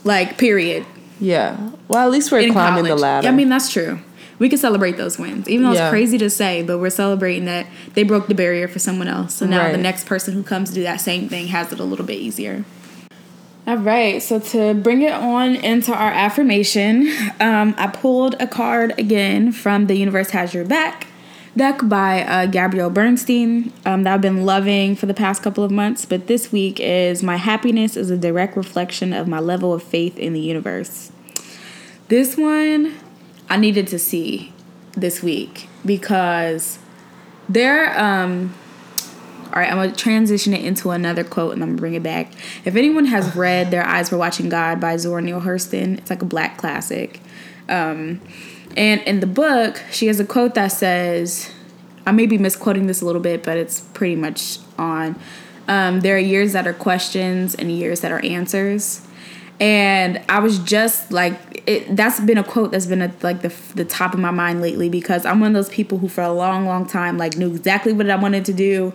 Like 0.05 0.39
period 0.39 0.85
Yeah. 1.21 1.71
Well, 1.89 2.05
at 2.07 2.11
least 2.11 2.31
we're 2.31 2.41
in 2.41 2.53
climbing 2.53 2.85
college. 2.85 2.89
the 2.99 3.03
ladder. 3.03 3.29
I 3.29 3.31
mean, 3.31 3.49
that's 3.49 3.71
true. 3.73 3.99
We 4.39 4.49
can 4.49 4.59
celebrate 4.59 4.97
those 4.97 5.19
wins, 5.19 5.49
even 5.49 5.65
though 5.65 5.73
Yeah. 5.73 5.85
it's 5.87 5.91
crazy 5.91 6.19
to 6.19 6.29
say, 6.29 6.63
but 6.63 6.79
we're 6.79 6.91
celebrating 6.91 7.45
that 7.45 7.67
they 7.95 8.03
broke 8.03 8.27
the 8.27 8.35
barrier 8.35 8.67
for 8.69 8.79
someone 8.81 9.07
else. 9.09 9.35
So 9.35 9.47
now 9.47 9.61
Right. 9.61 9.73
the 9.73 9.79
next 9.79 10.07
person 10.07 10.35
who 10.35 10.43
comes 10.43 10.71
to 10.71 10.75
do 10.75 10.83
that 10.83 11.01
same 11.01 11.29
thing 11.29 11.47
has 11.49 11.73
it 11.73 11.79
a 11.81 11.85
little 11.85 12.05
bit 12.05 12.19
easier. 12.19 12.65
All 13.67 13.77
right, 13.79 14.23
so 14.23 14.41
to 14.41 14.75
bring 14.75 15.01
it 15.03 15.13
on 15.15 15.55
into 15.55 15.95
our 15.95 16.11
affirmation, 16.11 17.11
um, 17.41 17.75
I 17.79 17.87
pulled 17.87 18.35
a 18.39 18.47
card 18.47 18.93
again 18.99 19.53
from 19.53 19.87
The 19.87 19.97
Universe 19.97 20.31
Has 20.31 20.53
Your 20.53 20.65
Back 20.67 21.07
deck 21.57 21.81
by 21.85 22.23
uh, 22.23 22.47
Gabrielle 22.47 22.91
Bernstein 22.91 23.73
um, 23.85 24.03
that 24.05 24.15
I've 24.15 24.21
been 24.21 24.45
loving 24.45 24.97
for 24.97 25.07
the 25.07 25.15
past 25.15 25.43
couple 25.43 25.65
of 25.65 25.71
months. 25.71 26.05
But 26.05 26.27
this 26.27 26.51
week 26.53 26.81
is 26.81 27.23
My 27.23 27.37
happiness 27.37 27.97
is 27.97 28.11
a 28.11 28.17
direct 28.17 28.57
reflection 28.57 29.13
of 29.13 29.29
my 29.29 29.39
level 29.39 29.73
of 29.73 29.83
faith 29.83 30.19
in 30.19 30.33
the 30.33 30.41
universe. 30.41 31.13
This 32.09 32.37
one 32.37 32.95
I 33.49 33.57
needed 33.57 33.87
to 33.89 33.99
see 33.99 34.53
this 34.93 35.23
week 35.23 35.69
because 35.85 36.79
there 37.49 37.99
um 37.99 38.55
all 39.47 39.61
right, 39.61 39.71
I'm 39.71 39.77
gonna 39.77 39.95
transition 39.95 40.53
it 40.53 40.65
into 40.65 40.91
another 40.91 41.23
quote 41.23 41.53
and 41.53 41.63
I'm 41.63 41.71
gonna 41.71 41.81
bring 41.81 41.95
it 41.95 42.03
back. 42.03 42.33
If 42.65 42.75
anyone 42.75 43.05
has 43.05 43.37
read 43.37 43.71
Their 43.71 43.87
Eyes 43.87 44.11
Were 44.11 44.19
Watching 44.19 44.49
God 44.49 44.81
by 44.81 44.97
Zora 44.97 45.23
Neale 45.23 45.43
Hurston, 45.43 45.99
it's 45.99 46.11
like 46.11 46.23
a 46.23 46.27
black 46.27 46.57
classic. 46.57 47.21
Um, 47.69 48.21
and 48.77 49.01
in 49.03 49.21
the 49.21 49.27
book, 49.27 49.83
she 49.91 50.07
has 50.09 50.21
a 50.21 50.25
quote 50.25 50.55
that 50.55 50.69
says, 50.69 51.51
I 52.07 52.13
may 52.13 52.27
be 52.27 52.39
misquoting 52.39 52.87
this 52.87 53.01
a 53.01 53.07
little 53.07 53.21
bit, 53.21 53.43
but 53.43 53.57
it's 53.57 53.81
pretty 53.81 54.17
much 54.17 54.59
on. 54.79 55.19
Um, 55.69 56.01
there 56.01 56.17
are 56.17 56.21
years 56.21 56.53
that 56.53 56.67
are 56.67 56.75
questions 56.75 57.55
and 57.55 57.71
years 57.71 58.01
that 58.01 58.13
are 58.13 58.23
answers. 58.25 59.07
And 59.61 60.21
I 60.29 60.41
was 60.41 60.59
just 60.59 61.13
like, 61.13 61.63
it, 61.67 61.97
that's 61.97 62.21
been 62.21 62.39
a 62.39 62.45
quote 62.45 62.73
that's 62.73 62.87
been 62.87 63.01
at 63.01 63.23
like 63.23 63.41
the 63.41 63.55
the 63.75 63.85
top 63.85 64.13
of 64.13 64.21
my 64.21 64.31
mind 64.31 64.61
lately 64.61 64.89
because 64.89 65.25
I'm 65.25 65.41
one 65.41 65.49
of 65.49 65.55
those 65.55 65.73
people 65.73 65.99
who 65.99 66.09
for 66.09 66.23
a 66.23 66.33
long, 66.33 66.67
long 66.67 66.87
time 66.87 67.17
like 67.17 67.37
knew 67.37 67.55
exactly 67.55 67.93
what 67.93 68.11
I 68.11 68.17
wanted 68.17 68.45
to 68.47 68.53
do, 68.53 68.93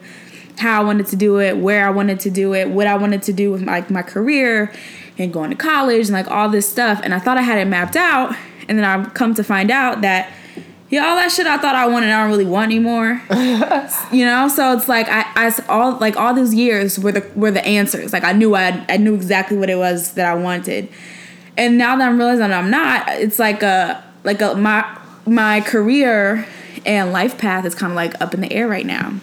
how 0.60 0.82
I 0.82 0.84
wanted 0.84 1.08
to 1.08 1.16
do 1.16 1.40
it, 1.40 1.58
where 1.58 1.88
I 1.88 1.90
wanted 1.90 2.20
to 2.22 2.30
do 2.30 2.54
it, 2.54 2.70
what 2.70 2.86
I 2.86 2.96
wanted 2.96 3.24
to 3.24 3.34
do 3.34 3.52
with 3.52 3.64
my, 3.64 3.80
like 3.80 3.90
my 3.90 4.02
career 4.02 4.72
and 5.18 5.34
going 5.34 5.50
to 5.50 5.56
college 5.56 6.08
and 6.08 6.14
like 6.14 6.30
all 6.30 6.50
this 6.50 6.70
stuff. 6.70 7.00
And 7.04 7.14
I 7.14 7.20
thought 7.20 7.38
I 7.38 7.42
had 7.42 7.58
it 7.58 7.66
mapped 7.66 7.96
out, 7.96 8.36
and 8.70 8.78
then 8.78 8.86
I've 8.86 9.14
come 9.14 9.34
to 9.36 9.44
find 9.44 9.70
out 9.70 10.02
that 10.02 10.32
yeah, 10.90 11.06
all 11.06 11.16
that 11.18 11.32
shit 11.32 11.46
I 11.46 11.58
thought 11.58 11.76
I 11.76 11.86
wanted, 11.88 12.10
I 12.10 12.22
don't 12.22 12.32
really 12.32 12.46
want 12.46 12.72
anymore. 12.72 13.22
you 14.12 14.26
know, 14.26 14.48
so 14.48 14.76
it's 14.76 14.88
like 14.88 15.08
I, 15.08 15.24
I 15.36 15.54
all 15.68 15.98
like 16.00 16.18
all 16.18 16.34
those 16.34 16.54
years 16.54 16.98
were 16.98 17.12
the 17.12 17.30
were 17.36 17.52
the 17.52 17.64
answers. 17.64 18.12
Like 18.12 18.24
I 18.24 18.32
knew 18.32 18.56
I 18.56 18.86
I 18.90 18.98
knew 18.98 19.14
exactly 19.14 19.56
what 19.56 19.70
it 19.70 19.76
was 19.76 20.14
that 20.14 20.26
I 20.26 20.34
wanted, 20.34 20.90
and 21.58 21.78
now 21.78 21.96
that 21.96 22.08
I'm 22.08 22.18
realizing 22.18 22.52
I'm 22.52 22.72
not, 22.72 23.08
it's 23.10 23.38
like 23.38 23.62
a 23.62 24.04
like 24.24 24.42
a 24.42 24.56
my 24.56 24.98
my 25.28 25.62
career 25.62 26.48
and 26.86 27.12
life 27.12 27.38
path 27.38 27.66
is 27.66 27.76
kind 27.76 27.92
of 27.92 27.96
like 27.96 28.20
up 28.20 28.34
in 28.34 28.42
the 28.42 28.52
air 28.52 28.68
right 28.68 28.86
now. 28.86 29.14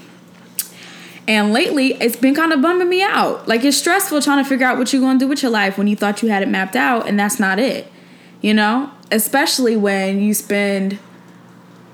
And 1.29 1.53
lately, 1.53 1.95
it's 1.95 2.15
been 2.15 2.37
kind 2.37 2.53
of 2.53 2.63
bumming 2.63 2.89
me 2.89 3.03
out. 3.03 3.49
Like 3.49 3.65
it's 3.65 3.77
stressful 3.77 4.23
trying 4.23 4.43
to 4.43 4.49
figure 4.49 4.67
out 4.67 4.79
what 4.79 4.93
you're 4.93 5.03
going 5.03 5.19
to 5.19 5.25
do 5.25 5.29
with 5.29 5.43
your 5.43 5.51
life 5.51 5.77
when 5.77 5.89
you 5.89 5.97
thought 5.97 6.23
you 6.23 6.29
had 6.29 6.45
it 6.45 6.49
mapped 6.49 6.77
out, 6.77 7.09
and 7.09 7.19
that's 7.19 7.41
not 7.41 7.59
it. 7.59 7.91
You 8.41 8.55
know, 8.55 8.93
especially 9.11 9.77
when 9.77 10.21
you 10.21 10.35
spend 10.35 10.99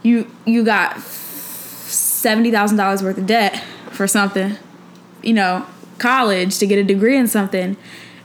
you 0.03 0.31
you 0.45 0.65
got 0.65 1.01
seventy 1.01 2.51
thousand 2.51 2.77
dollars 2.77 3.03
worth 3.03 3.19
of 3.19 3.27
debt 3.27 3.63
for 3.91 4.07
something, 4.07 4.57
you 5.23 5.35
know, 5.35 5.67
college 5.99 6.59
to 6.59 6.67
get 6.67 6.79
a 6.79 6.85
degree 6.85 7.17
in 7.17 7.29
something, 7.29 7.77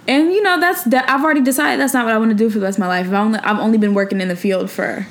and 0.08 0.34
you 0.34 0.42
know 0.42 0.60
that's 0.60 0.84
that 0.86 1.10
I've 1.10 1.24
already 1.24 1.42
decided 1.42 1.80
that's 1.80 1.94
not 1.94 2.06
what 2.06 2.14
I 2.14 2.18
want 2.18 2.32
to 2.32 2.38
do 2.38 2.50
for 2.50 2.60
the 2.60 2.66
rest 2.66 2.78
of 2.78 2.82
my 2.82 2.88
life. 2.88 3.08
I've 3.08 3.14
only 3.14 3.40
I've 3.40 3.60
only 3.60 3.78
been 3.78 3.94
working 3.94 4.22
in 4.22 4.28
the 4.28 4.36
field 4.36 4.72
for 4.72 5.08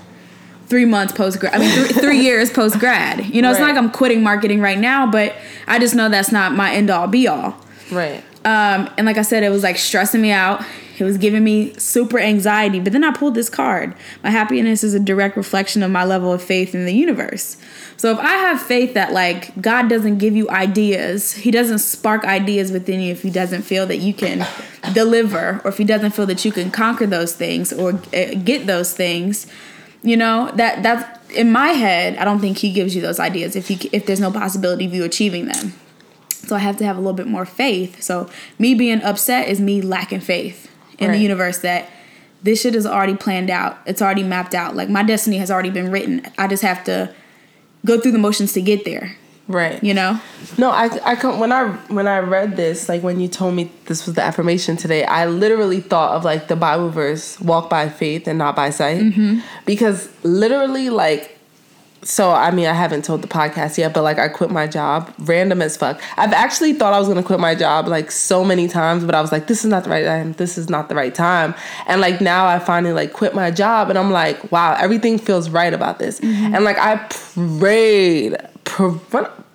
three 0.67 0.85
months 0.85 1.13
post 1.13 1.39
grad. 1.39 1.55
I 1.55 1.59
mean, 1.59 1.71
three, 1.71 2.01
three 2.01 2.21
years 2.21 2.51
post 2.51 2.79
grad. 2.79 3.27
You 3.27 3.43
know, 3.43 3.51
it's 3.51 3.61
not 3.61 3.69
like 3.69 3.77
I'm 3.77 3.91
quitting 3.91 4.23
marketing 4.23 4.61
right 4.61 4.79
now, 4.79 5.09
but 5.11 5.35
I 5.67 5.79
just 5.79 5.95
know 5.95 6.09
that's 6.09 6.33
not 6.33 6.53
my 6.53 6.75
end 6.75 6.91
all 6.91 7.07
be 7.07 7.29
all. 7.29 7.57
right. 7.93 8.23
Um, 8.45 8.89
and 8.97 9.07
like 9.07 9.17
I 9.17 9.23
said, 9.23 9.43
it 9.43 9.49
was 9.49 9.65
like 9.65 9.77
stressing 9.77 10.23
me 10.23 10.31
out. 10.31 10.65
It 10.99 11.05
was 11.05 11.19
giving 11.19 11.45
me 11.45 11.75
super 11.75 12.19
anxiety. 12.19 12.81
But 12.81 12.93
then 12.93 13.05
I 13.05 13.13
pulled 13.13 13.35
this 13.35 13.51
card. 13.51 13.95
My 14.23 14.31
happiness 14.31 14.83
is 14.83 14.95
a 14.95 15.01
direct 15.01 15.37
reflection 15.37 15.83
of 15.83 15.91
my 15.91 16.05
level 16.05 16.33
of 16.33 16.43
faith 16.43 16.75
in 16.75 16.87
the 16.87 16.95
universe. 16.95 17.57
So 17.97 18.13
if 18.13 18.19
I 18.19 18.33
have 18.33 18.63
faith 18.63 18.95
that 18.95 19.13
like 19.13 19.61
God 19.61 19.89
doesn't 19.89 20.19
give 20.19 20.35
you 20.35 20.49
ideas, 20.49 21.33
He 21.35 21.51
doesn't 21.51 21.81
spark 21.81 22.25
ideas 22.25 22.73
within 22.73 23.01
you 23.01 23.13
if 23.13 23.23
He 23.23 23.31
doesn't 23.31 23.63
feel 23.63 23.87
that 23.87 23.99
you 23.99 24.15
can 24.15 24.47
deliver, 24.95 25.61
or 25.65 25.69
if 25.69 25.79
He 25.79 25.85
doesn't 25.85 26.13
feel 26.13 26.27
that 26.27 26.45
you 26.45 26.53
can 26.53 26.71
conquer 26.71 27.07
those 27.07 27.35
things 27.35 27.73
or 27.73 27.93
uh, 28.15 28.35
get 28.45 28.67
those 28.67 28.95
things, 28.95 29.47
you 30.03 30.17
know 30.17 30.51
that 30.55 30.83
that's 30.83 31.35
in 31.35 31.53
my 31.53 31.69
head. 31.69 32.17
I 32.17 32.25
don't 32.25 32.41
think 32.41 32.59
He 32.59 32.73
gives 32.73 32.95
you 32.97 33.03
those 33.03 33.21
ideas 33.21 33.55
if 33.57 33.69
he 33.69 33.89
if 33.93 34.07
there's 34.07 34.21
no 34.21 34.31
possibility 34.31 34.87
of 34.87 34.95
you 34.95 35.05
achieving 35.05 35.47
them. 35.47 35.75
So 36.31 36.55
I 36.55 36.61
have 36.61 36.77
to 36.77 36.85
have 36.85 36.97
a 36.97 37.01
little 37.01 37.13
bit 37.13 37.27
more 37.27 37.45
faith. 37.45 38.01
So 38.03 38.31
me 38.57 38.75
being 38.75 39.03
upset 39.03 39.49
is 39.49 39.61
me 39.61 39.83
lacking 39.83 40.21
faith 40.21 40.71
in 40.99 41.13
the 41.13 41.19
universe 41.19 41.59
that 41.59 41.91
this 42.43 42.61
shit 42.61 42.75
is 42.75 42.87
already 42.87 43.17
planned 43.17 43.51
out. 43.51 43.79
It's 43.87 44.01
already 44.01 44.23
mapped 44.23 44.55
out. 44.55 44.77
Like 44.77 44.89
my 44.89 45.03
destiny 45.03 45.39
has 45.39 45.51
already 45.51 45.71
been 45.71 45.91
written. 45.91 46.27
I 46.39 46.47
just 46.47 46.63
have 46.63 46.85
to 46.85 47.13
go 47.85 48.01
through 48.01 48.13
the 48.13 48.19
motions 48.19 48.53
to 48.55 48.63
get 48.63 48.85
there. 48.85 49.17
Right. 49.49 49.83
You 49.83 49.95
know? 49.95 50.21
No, 50.59 50.71
I 50.71 50.91
I 51.05 51.15
come 51.15 51.39
when 51.39 51.53
I 51.53 51.69
when 51.89 52.09
I 52.09 52.19
read 52.19 52.57
this, 52.57 52.89
like 52.89 53.03
when 53.03 53.21
you 53.21 53.29
told 53.29 53.55
me 53.55 53.71
this 53.85 54.07
was 54.07 54.17
the 54.17 54.23
affirmation 54.23 54.77
today, 54.77 55.05
I 55.05 55.27
literally 55.27 55.81
thought 55.81 56.17
of 56.17 56.25
like 56.25 56.49
the 56.49 56.57
Bible 56.57 56.91
verse, 56.91 57.39
walk 57.41 57.71
by 57.71 57.89
faith 57.89 58.27
and 58.27 58.39
not 58.39 58.57
by 58.57 58.71
sight. 58.71 59.01
Mm-hmm. 59.01 59.41
Because 59.65 60.09
literally 60.25 60.91
like 60.91 61.36
so 62.03 62.31
I 62.31 62.51
mean 62.51 62.67
I 62.67 62.73
haven't 62.73 63.05
told 63.05 63.23
the 63.23 63.29
podcast 63.29 63.79
yet, 63.79 63.95
but 63.95 64.03
like 64.03 64.19
I 64.19 64.29
quit 64.29 64.51
my 64.51 64.67
job, 64.67 65.13
random 65.21 65.63
as 65.63 65.77
fuck. 65.77 66.01
I've 66.17 66.33
actually 66.33 66.73
thought 66.73 66.93
I 66.93 66.99
was 66.99 67.09
gonna 67.09 67.23
quit 67.23 67.41
my 67.41 67.55
job 67.55 67.89
like 67.89 68.11
so 68.11 68.45
many 68.45 68.69
times, 68.69 69.05
but 69.05 69.15
I 69.15 69.21
was 69.21 69.33
like, 69.33 69.47
this 69.47 69.65
is 69.65 69.71
not 69.71 69.85
the 69.85 69.91
right 69.91 70.05
time, 70.05 70.33
this 70.35 70.59
is 70.59 70.69
not 70.69 70.89
the 70.89 70.95
right 70.95 71.15
time. 71.15 71.55
And 71.87 72.01
like 72.01 72.21
now 72.21 72.47
I 72.47 72.59
finally 72.59 72.93
like 72.93 73.13
quit 73.13 73.35
my 73.35 73.51
job 73.51 73.91
and 73.91 73.99
I'm 73.99 74.11
like, 74.11 74.53
wow, 74.53 74.77
everything 74.79 75.19
feels 75.19 75.51
right 75.51 75.73
about 75.73 75.99
this. 75.99 76.21
Mm-hmm. 76.21 76.55
And 76.55 76.65
like 76.65 76.79
I 76.79 76.97
prayed, 77.59 78.37
pr- 78.65 78.99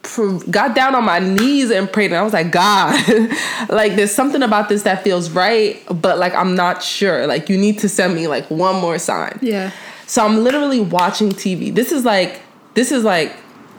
pr- 0.03 0.37
got 0.49 0.75
down 0.75 0.95
on 0.95 1.05
my 1.05 1.19
knees 1.19 1.71
and 1.71 1.91
prayed 1.91 2.11
and 2.11 2.15
I 2.15 2.23
was 2.23 2.33
like, 2.33 2.51
God, 2.51 2.93
like 3.69 3.95
there's 3.95 4.13
something 4.13 4.43
about 4.43 4.69
this 4.69 4.83
that 4.83 5.03
feels 5.03 5.29
right, 5.31 5.81
but 5.89 6.17
like 6.17 6.33
I'm 6.33 6.55
not 6.55 6.83
sure. 6.83 7.27
Like 7.27 7.49
you 7.49 7.57
need 7.57 7.79
to 7.79 7.89
send 7.89 8.15
me 8.15 8.27
like 8.27 8.49
one 8.49 8.81
more 8.81 8.97
sign. 8.97 9.39
Yeah. 9.41 9.71
So 10.11 10.25
I'm 10.25 10.43
literally 10.43 10.81
watching 10.81 11.29
TV. 11.29 11.73
This 11.73 11.93
is 11.93 12.03
like 12.03 12.41
this 12.73 12.91
is 12.91 13.05
like 13.05 13.33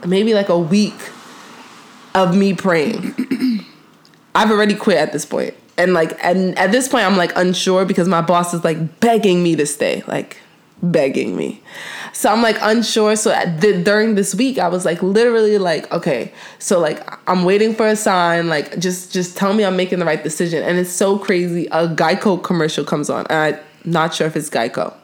maybe 0.07 0.33
like 0.33 0.49
a 0.49 0.59
week 0.59 0.99
of 2.15 2.35
me 2.35 2.55
praying. 2.55 3.15
I've 4.35 4.51
already 4.51 4.75
quit 4.75 4.97
at 4.97 5.13
this 5.13 5.27
point. 5.27 5.53
And 5.77 5.93
like 5.93 6.17
and 6.25 6.59
at 6.59 6.73
this 6.73 6.89
point 6.89 7.05
I'm 7.05 7.19
like 7.19 7.37
unsure 7.37 7.85
because 7.85 8.09
my 8.09 8.23
boss 8.23 8.55
is 8.55 8.65
like 8.65 8.99
begging 8.99 9.43
me 9.43 9.57
to 9.57 9.67
stay, 9.67 10.05
like 10.07 10.39
begging 10.83 11.37
me. 11.37 11.63
So 12.15 12.33
I'm 12.33 12.41
like 12.41 12.57
unsure. 12.63 13.15
So 13.15 13.39
during 13.61 14.15
this 14.15 14.35
week 14.35 14.59
I 14.59 14.69
was 14.69 14.87
like 14.87 15.03
literally 15.03 15.59
like 15.59 15.93
okay, 15.93 16.33
so 16.59 16.81
like 16.81 17.07
I'm 17.29 17.45
waiting 17.45 17.75
for 17.75 17.87
a 17.87 17.95
sign, 17.95 18.49
like 18.49 18.79
just 18.79 19.13
just 19.13 19.37
tell 19.37 19.53
me 19.53 19.67
I'm 19.67 19.77
making 19.77 19.99
the 19.99 20.07
right 20.07 20.25
decision. 20.25 20.63
And 20.63 20.79
it's 20.79 20.89
so 20.89 21.19
crazy. 21.19 21.67
A 21.67 21.89
Geico 21.89 22.43
commercial 22.43 22.87
comes 22.87 23.11
on. 23.11 23.27
And 23.29 23.55
I'm 23.55 23.61
not 23.85 24.15
sure 24.15 24.27
if 24.27 24.35
it's 24.35 24.49
Geico. 24.49 24.95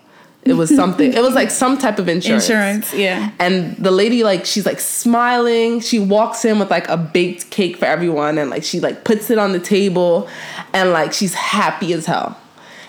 It 0.44 0.54
was 0.54 0.74
something. 0.74 1.12
it 1.12 1.20
was 1.20 1.34
like 1.34 1.50
some 1.50 1.76
type 1.76 1.98
of 1.98 2.08
insurance. 2.08 2.48
Insurance, 2.48 2.94
yeah. 2.94 3.32
And 3.38 3.76
the 3.76 3.90
lady 3.90 4.24
like 4.24 4.46
she's 4.46 4.64
like 4.64 4.80
smiling. 4.80 5.80
She 5.80 5.98
walks 5.98 6.44
in 6.44 6.58
with 6.58 6.70
like 6.70 6.88
a 6.88 6.96
baked 6.96 7.50
cake 7.50 7.76
for 7.76 7.84
everyone 7.84 8.38
and 8.38 8.48
like 8.48 8.64
she 8.64 8.80
like 8.80 9.04
puts 9.04 9.30
it 9.30 9.38
on 9.38 9.52
the 9.52 9.60
table 9.60 10.28
and 10.72 10.92
like 10.92 11.12
she's 11.12 11.34
happy 11.34 11.92
as 11.92 12.06
hell. 12.06 12.38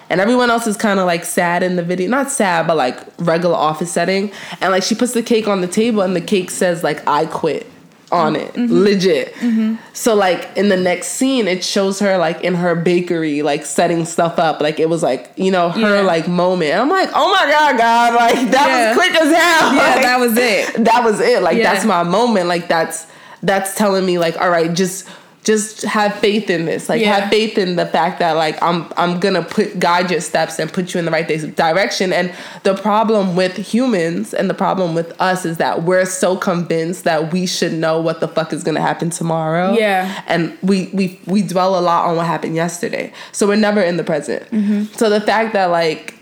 And 0.09 0.19
everyone 0.21 0.49
else 0.49 0.65
is 0.65 0.75
kind 0.77 0.99
of 0.99 1.05
like 1.05 1.23
sad 1.23 1.61
in 1.61 1.75
the 1.75 1.83
video. 1.83 2.09
Not 2.09 2.31
sad, 2.31 2.65
but 2.65 2.77
like 2.77 2.97
regular 3.19 3.55
office 3.55 3.91
setting. 3.91 4.31
And 4.61 4.71
like 4.71 4.83
she 4.83 4.95
puts 4.95 5.13
the 5.13 5.21
cake 5.21 5.47
on 5.47 5.61
the 5.61 5.67
table 5.67 6.01
and 6.01 6.15
the 6.15 6.21
cake 6.21 6.49
says 6.51 6.83
like 6.83 7.05
I 7.07 7.25
quit 7.25 7.67
on 8.11 8.33
mm-hmm. 8.33 8.43
it. 8.43 8.53
Mm-hmm. 8.53 8.73
Legit. 8.73 9.33
Mm-hmm. 9.35 9.75
So 9.93 10.15
like 10.15 10.49
in 10.55 10.69
the 10.69 10.77
next 10.77 11.07
scene 11.09 11.47
it 11.47 11.63
shows 11.63 11.99
her 11.99 12.17
like 12.17 12.43
in 12.43 12.55
her 12.55 12.75
bakery 12.75 13.41
like 13.41 13.65
setting 13.65 14.05
stuff 14.05 14.39
up. 14.39 14.61
Like 14.61 14.79
it 14.79 14.89
was 14.89 15.03
like, 15.03 15.31
you 15.35 15.51
know, 15.51 15.69
her 15.69 15.95
Yeah. 15.95 16.01
like 16.01 16.27
moment. 16.27 16.73
I'm 16.75 16.89
like, 16.89 17.09
"Oh 17.13 17.31
my 17.31 17.49
god, 17.51 17.77
God, 17.77 18.13
like 18.15 18.51
that 18.51 18.67
Yeah. 18.67 18.89
was 18.89 18.97
quick 18.97 19.15
as 19.21 19.33
hell." 19.35 19.73
Yeah, 19.73 19.95
Like, 19.95 20.01
that 20.03 20.19
was 20.19 20.37
it. 20.37 20.73
that 20.85 21.03
was 21.03 21.19
it 21.19 21.41
like 21.41 21.57
Yeah. 21.57 21.73
that's 21.73 21.85
my 21.85 22.03
moment 22.03 22.47
like 22.47 22.67
that's 22.67 23.07
that's 23.43 23.75
telling 23.75 24.05
me 24.05 24.17
like 24.17 24.39
all 24.41 24.49
right 24.49 24.73
just 24.73 25.07
just 25.45 25.83
have 25.83 26.13
faith 26.15 26.49
in 26.49 26.65
this 26.65 26.89
like 26.89 27.01
Yeah. 27.01 27.19
have 27.21 27.29
faith 27.29 27.57
in 27.57 27.77
the 27.77 27.85
fact 27.85 28.19
that 28.19 28.33
like 28.33 28.61
i'm 28.61 28.85
i'm 28.97 29.19
gonna 29.21 29.41
put 29.41 29.79
guide 29.79 30.11
your 30.11 30.19
steps 30.19 30.59
and 30.59 30.71
put 30.71 30.93
you 30.93 30.99
in 30.99 31.05
the 31.05 31.11
right 31.11 31.27
direction 31.55 32.11
and 32.11 32.33
the 32.63 32.75
problem 32.75 33.35
with 33.37 33.55
humans 33.55 34.33
and 34.33 34.49
the 34.49 34.53
problem 34.53 34.93
with 34.93 35.19
us 35.21 35.45
is 35.45 35.57
that 35.57 35.83
we're 35.83 36.05
so 36.05 36.35
convinced 36.35 37.05
that 37.05 37.31
we 37.31 37.45
should 37.45 37.71
know 37.73 38.01
what 38.01 38.19
the 38.19 38.27
fuck 38.27 38.51
is 38.51 38.63
gonna 38.63 38.81
happen 38.81 39.09
tomorrow 39.09 39.73
Yeah. 39.73 40.21
and 40.27 40.57
we 40.61 40.89
we 40.93 41.19
we 41.25 41.41
dwell 41.41 41.79
a 41.79 41.81
lot 41.81 42.05
on 42.09 42.17
what 42.17 42.25
happened 42.27 42.55
yesterday 42.55 43.11
so 43.31 43.47
we're 43.47 43.55
never 43.55 43.81
in 43.81 43.95
the 43.97 44.03
present 44.03 44.43
Mm-hmm. 44.51 44.83
so 44.97 45.09
the 45.09 45.21
fact 45.21 45.53
that 45.53 45.67
like 45.67 46.15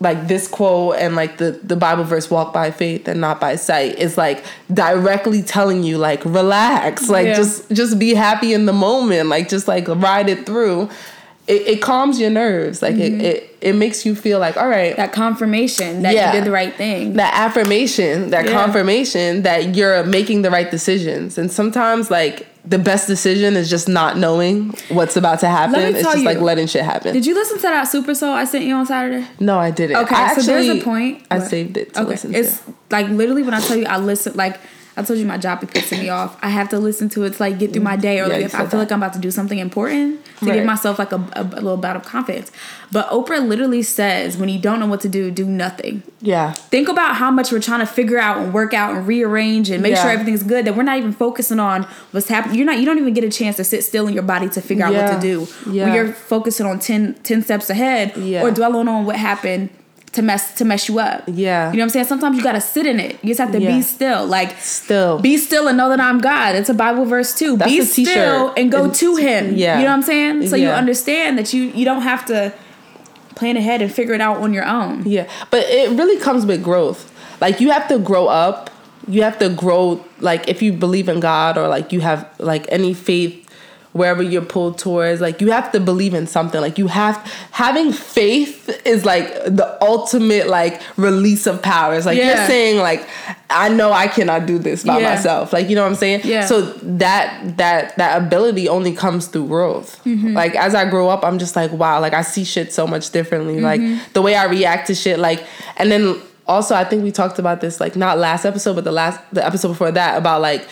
like 0.00 0.28
this 0.28 0.46
quote 0.46 0.96
and 0.96 1.16
like 1.16 1.38
the 1.38 1.50
the 1.64 1.74
bible 1.76 2.04
verse 2.04 2.30
walk 2.30 2.52
by 2.52 2.70
faith 2.70 3.08
and 3.08 3.20
not 3.20 3.40
by 3.40 3.56
sight 3.56 3.98
is 3.98 4.16
like 4.16 4.44
directly 4.72 5.42
telling 5.42 5.82
you 5.82 5.98
like 5.98 6.24
relax 6.24 7.08
like 7.16 7.26
Yeah. 7.26 7.34
just 7.34 7.68
just 7.72 7.98
be 7.98 8.14
happy 8.14 8.52
in 8.52 8.66
the 8.66 8.72
moment 8.72 9.28
like 9.28 9.48
just 9.48 9.66
like 9.66 9.88
ride 9.88 10.28
it 10.28 10.46
through 10.46 10.88
it, 11.48 11.62
it 11.66 11.82
calms 11.82 12.20
your 12.20 12.30
nerves 12.30 12.80
like 12.82 12.94
Mm-hmm. 12.94 13.20
it, 13.22 13.34
it 13.34 13.56
it 13.60 13.72
makes 13.74 14.06
you 14.06 14.14
feel 14.14 14.38
like 14.38 14.56
all 14.56 14.68
right 14.68 14.94
That 14.96 15.12
confirmation 15.12 16.02
that 16.02 16.14
Yeah. 16.14 16.26
you 16.32 16.38
did 16.38 16.44
the 16.46 16.52
right 16.52 16.72
thing. 16.76 17.14
that 17.14 17.34
affirmation, 17.34 18.30
that 18.30 18.44
Yeah. 18.44 18.52
confirmation 18.52 19.42
that 19.42 19.74
you're 19.74 20.04
making 20.04 20.42
the 20.42 20.50
right 20.50 20.70
decisions. 20.70 21.36
And 21.38 21.50
sometimes 21.50 22.08
like 22.08 22.46
the 22.68 22.78
best 22.78 23.06
decision 23.06 23.56
is 23.56 23.70
just 23.70 23.88
not 23.88 24.18
knowing 24.18 24.74
what's 24.90 25.16
about 25.16 25.40
to 25.40 25.48
happen. 25.48 25.80
It's 25.80 26.02
just 26.02 26.18
you. 26.18 26.24
like 26.24 26.38
letting 26.38 26.66
shit 26.66 26.84
happen. 26.84 27.14
Did 27.14 27.24
you 27.24 27.34
listen 27.34 27.56
to 27.56 27.62
that 27.62 27.84
Super 27.84 28.14
Soul 28.14 28.32
I 28.32 28.44
sent 28.44 28.64
you 28.64 28.74
on 28.74 28.84
Saturday? 28.86 29.26
no, 29.40 29.58
I 29.58 29.70
didn't. 29.70 29.96
Okay, 29.96 30.14
I 30.14 30.34
so 30.34 30.42
there's 30.42 30.68
a 30.68 30.82
point. 30.84 31.24
I 31.30 31.38
What? 31.38 31.48
saved 31.48 31.76
it 31.76 31.94
to 31.94 32.00
okay, 32.00 32.10
listen 32.10 32.34
it's 32.34 32.60
to. 32.60 32.74
like 32.90 33.08
literally 33.08 33.42
when 33.42 33.54
I 33.54 33.60
tell 33.60 33.76
you 33.76 33.86
I 33.86 33.96
listen, 33.98 34.34
like 34.36 34.60
I 34.98 35.02
told 35.02 35.18
you 35.18 35.24
my 35.26 35.38
job 35.38 35.60
be 35.60 35.66
pissing 35.68 36.00
me 36.00 36.08
off. 36.08 36.36
I 36.42 36.48
have 36.50 36.68
to 36.70 36.78
listen 36.78 37.08
to 37.10 37.24
it 37.24 37.34
to 37.34 37.42
like 37.42 37.58
get 37.58 37.72
through 37.72 37.82
my 37.82 37.96
day, 37.96 38.20
or 38.20 38.26
Yeah, 38.26 38.34
like 38.34 38.44
if 38.46 38.54
I 38.54 38.58
feel 38.58 38.66
that. 38.70 38.76
like 38.78 38.92
I'm 38.92 39.00
about 39.02 39.12
to 39.14 39.18
do 39.20 39.30
something 39.30 39.58
important 39.58 40.24
to 40.40 40.46
Right. 40.46 40.54
give 40.56 40.64
myself 40.66 40.98
like 40.98 41.12
a, 41.12 41.16
a, 41.34 41.42
a 41.42 41.60
little 41.62 41.76
bout 41.76 41.96
of 41.96 42.02
confidence. 42.04 42.50
But 42.90 43.08
Oprah 43.10 43.46
literally 43.46 43.82
says, 43.82 44.36
when 44.36 44.48
you 44.48 44.58
don't 44.58 44.80
know 44.80 44.86
what 44.86 45.00
to 45.02 45.08
do, 45.08 45.30
do 45.30 45.44
nothing. 45.46 46.02
Yeah. 46.20 46.52
Think 46.52 46.88
about 46.88 47.16
how 47.16 47.30
much 47.30 47.52
we're 47.52 47.60
trying 47.60 47.80
to 47.80 47.86
figure 47.86 48.18
out 48.18 48.38
and 48.38 48.52
work 48.54 48.72
out 48.74 48.94
and 48.96 49.06
rearrange 49.06 49.70
and 49.70 49.82
make 49.82 49.92
Yeah. 49.94 50.02
sure 50.02 50.10
everything's 50.10 50.42
good. 50.42 50.64
That 50.64 50.74
we're 50.76 50.82
not 50.84 50.98
even 50.98 51.12
focusing 51.12 51.60
on 51.60 51.86
what's 52.12 52.28
happening. 52.28 52.56
You're 52.56 52.66
not. 52.66 52.78
You 52.78 52.86
don't 52.86 52.98
even 52.98 53.14
get 53.14 53.24
a 53.24 53.30
chance 53.30 53.56
to 53.56 53.64
sit 53.64 53.84
still 53.84 54.06
in 54.08 54.14
your 54.14 54.22
body 54.22 54.48
to 54.50 54.60
figure 54.60 54.84
out 54.84 54.94
what 54.94 55.12
to 55.14 55.20
do. 55.20 55.46
Yeah. 55.70 55.84
When 55.84 55.94
you're 55.94 56.12
focusing 56.12 56.66
on 56.66 56.78
10, 56.80 57.14
10 57.22 57.42
steps 57.42 57.68
ahead 57.70 58.16
Yeah. 58.16 58.42
or 58.42 58.50
dwelling 58.50 58.88
on 58.88 59.04
what 59.06 59.16
happened 59.16 59.70
to 60.12 60.22
mess 60.22 60.54
to 60.54 60.64
mess 60.64 60.88
you 60.88 60.98
up. 60.98 61.24
Yeah. 61.26 61.70
You 61.70 61.76
know 61.76 61.82
what 61.82 61.84
I'm 61.84 61.90
saying? 61.90 62.06
Sometimes 62.06 62.36
you 62.36 62.42
gotta 62.42 62.60
sit 62.60 62.86
in 62.86 62.98
it. 62.98 63.18
You 63.22 63.28
just 63.28 63.40
have 63.40 63.52
to 63.52 63.60
Yeah. 63.60 63.76
be 63.76 63.82
still. 63.82 64.26
Like 64.26 64.56
Still. 64.60 65.18
be 65.18 65.36
still 65.36 65.68
and 65.68 65.76
know 65.76 65.88
that 65.90 66.00
I'm 66.00 66.18
God. 66.20 66.56
It's 66.56 66.68
a 66.70 66.74
Bible 66.74 67.04
verse 67.04 67.34
too. 67.34 67.56
That's 67.56 67.70
be 67.70 67.82
still 67.82 68.52
and 68.56 68.70
go 68.72 68.84
And- 68.84 68.94
to 68.94 69.16
Him. 69.16 69.54
yeah. 69.56 69.78
You 69.78 69.84
know 69.84 69.90
what 69.90 69.96
I'm 69.96 70.02
saying? 70.02 70.48
So 70.48 70.56
you 70.56 70.68
understand 70.68 71.38
that 71.38 71.52
you 71.52 71.64
you 71.74 71.84
don't 71.84 72.02
have 72.02 72.24
to 72.26 72.52
plan 73.34 73.56
ahead 73.56 73.80
and 73.82 73.92
figure 73.92 74.14
it 74.14 74.20
out 74.20 74.38
on 74.38 74.52
your 74.52 74.64
own. 74.64 75.02
Yeah, 75.06 75.26
but 75.50 75.60
it 75.68 75.90
really 75.90 76.16
comes 76.18 76.44
with 76.44 76.62
growth. 76.62 77.12
Like 77.40 77.60
you 77.60 77.70
have 77.70 77.86
to 77.88 77.98
grow 77.98 78.26
up. 78.26 78.70
You 79.06 79.22
have 79.22 79.38
to 79.38 79.48
grow. 79.48 80.04
Like 80.20 80.48
if 80.48 80.60
you 80.62 80.72
believe 80.72 81.08
in 81.08 81.20
God 81.20 81.56
or 81.56 81.68
like 81.68 81.92
you 81.92 82.00
have 82.00 82.26
like 82.38 82.66
any 82.70 82.92
faith, 82.94 83.47
wherever 83.92 84.22
you're 84.22 84.44
pulled 84.44 84.78
towards, 84.78 85.20
like 85.20 85.40
you 85.40 85.50
have 85.50 85.72
to 85.72 85.80
believe 85.80 86.14
in 86.14 86.26
something. 86.26 86.60
Like 86.60 86.78
you 86.78 86.86
have 86.88 87.16
having 87.50 87.92
faith 87.92 88.68
is 88.86 89.04
like 89.04 89.26
the 89.44 89.76
ultimate 89.80 90.46
like 90.48 90.80
release 90.96 91.46
of 91.46 91.62
powers. 91.62 92.06
Like 92.06 92.18
you're 92.18 92.36
saying 92.46 92.78
like 92.78 93.06
I 93.50 93.70
know 93.70 93.92
I 93.92 94.08
cannot 94.08 94.46
do 94.46 94.58
this 94.58 94.84
by 94.84 94.98
Yeah. 94.98 95.14
myself. 95.14 95.52
Like 95.52 95.68
you 95.68 95.74
know 95.74 95.82
what 95.82 95.88
I'm 95.90 95.94
saying? 95.96 96.20
Yeah. 96.24 96.44
So 96.46 96.62
that 96.62 97.56
that 97.56 97.96
that 97.96 98.22
ability 98.22 98.68
only 98.68 98.92
comes 98.92 99.26
through 99.26 99.48
growth. 99.48 100.02
Mm-hmm. 100.04 100.34
Like 100.34 100.54
as 100.54 100.74
I 100.74 100.88
grow 100.88 101.08
up, 101.08 101.24
I'm 101.24 101.38
just 101.38 101.56
like 101.56 101.72
wow, 101.72 102.00
like 102.00 102.12
I 102.12 102.22
see 102.22 102.44
shit 102.44 102.72
so 102.72 102.86
much 102.86 103.10
differently. 103.10 103.56
Mm-hmm. 103.56 103.92
Like 103.94 104.12
the 104.12 104.22
way 104.22 104.34
I 104.36 104.44
react 104.44 104.86
to 104.88 104.94
shit, 104.94 105.18
like 105.18 105.44
and 105.78 105.90
then 105.90 106.20
also 106.46 106.74
I 106.74 106.84
think 106.84 107.02
we 107.04 107.10
talked 107.12 107.38
about 107.38 107.60
this 107.62 107.80
like 107.80 107.96
not 107.96 108.18
last 108.18 108.44
episode, 108.44 108.74
but 108.74 108.84
the 108.84 108.92
last 108.92 109.18
the 109.32 109.44
episode 109.44 109.68
before 109.68 109.92
that 109.92 110.18
about 110.18 110.40
like 110.42 110.68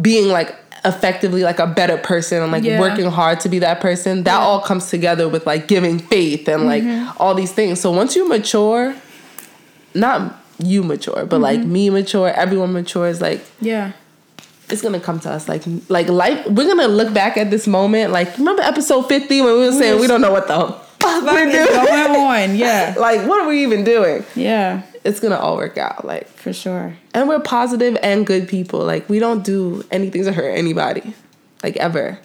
being 0.00 0.28
like 0.28 0.54
effectively 0.84 1.42
like 1.42 1.58
a 1.58 1.66
better 1.66 1.96
person 1.98 2.42
and 2.42 2.50
like 2.52 2.64
Yeah. 2.64 2.80
working 2.80 3.06
hard 3.10 3.40
to 3.40 3.48
be 3.48 3.58
that 3.60 3.80
person. 3.80 4.24
That 4.24 4.38
Yeah. 4.38 4.44
all 4.44 4.60
comes 4.60 4.88
together 4.88 5.28
with 5.28 5.46
like 5.46 5.68
giving 5.68 5.98
faith 5.98 6.48
and 6.48 6.64
like 6.66 6.82
Mm-hmm. 6.82 7.10
all 7.18 7.34
these 7.34 7.52
things. 7.52 7.80
So 7.80 7.90
once 7.90 8.16
you 8.16 8.26
mature, 8.28 8.94
not 9.94 10.36
you 10.58 10.82
mature, 10.82 11.26
but 11.26 11.40
like 11.40 11.60
Mm-hmm. 11.60 11.72
me 11.72 11.90
mature, 11.90 12.28
everyone 12.28 12.72
matures, 12.72 13.20
like 13.20 13.44
Yeah. 13.60 13.92
it's 14.70 14.82
gonna 14.82 15.00
come 15.00 15.18
to 15.20 15.30
us 15.30 15.48
like 15.48 15.62
like 15.88 16.08
life 16.08 16.46
we're 16.46 16.66
gonna 16.66 16.86
look 16.88 17.12
back 17.12 17.36
at 17.36 17.50
this 17.50 17.66
moment 17.66 18.12
like 18.12 18.38
remember 18.38 18.62
episode 18.62 19.02
50 19.08 19.40
when 19.42 19.52
we 19.54 19.66
were 19.66 19.72
saying 19.72 20.00
we 20.00 20.06
don't 20.06 20.20
know 20.20 20.30
what 20.30 20.46
the 20.46 20.60
fuck 21.00 21.24
we're 21.24 21.50
doing 21.50 21.66
going 21.66 22.14
on. 22.14 22.56
Yeah. 22.56 22.94
like 22.98 23.26
what 23.26 23.40
are 23.40 23.48
we 23.48 23.62
even 23.64 23.82
doing 23.84 24.24
Yeah. 24.36 24.82
It's 25.04 25.20
gonna 25.20 25.36
all 25.38 25.56
work 25.56 25.78
out 25.78 26.04
like 26.04 26.28
For 26.28 26.52
sure. 26.52 26.96
and 27.14 27.28
we're 27.28 27.40
positive 27.40 27.96
and 28.02 28.26
good 28.26 28.48
people 28.48 28.80
like 28.84 29.08
we 29.08 29.18
don't 29.18 29.42
do 29.44 29.84
anything 29.90 30.24
to 30.24 30.32
hurt 30.32 30.50
anybody 30.50 31.14
like 31.62 31.76
ever 31.76 32.18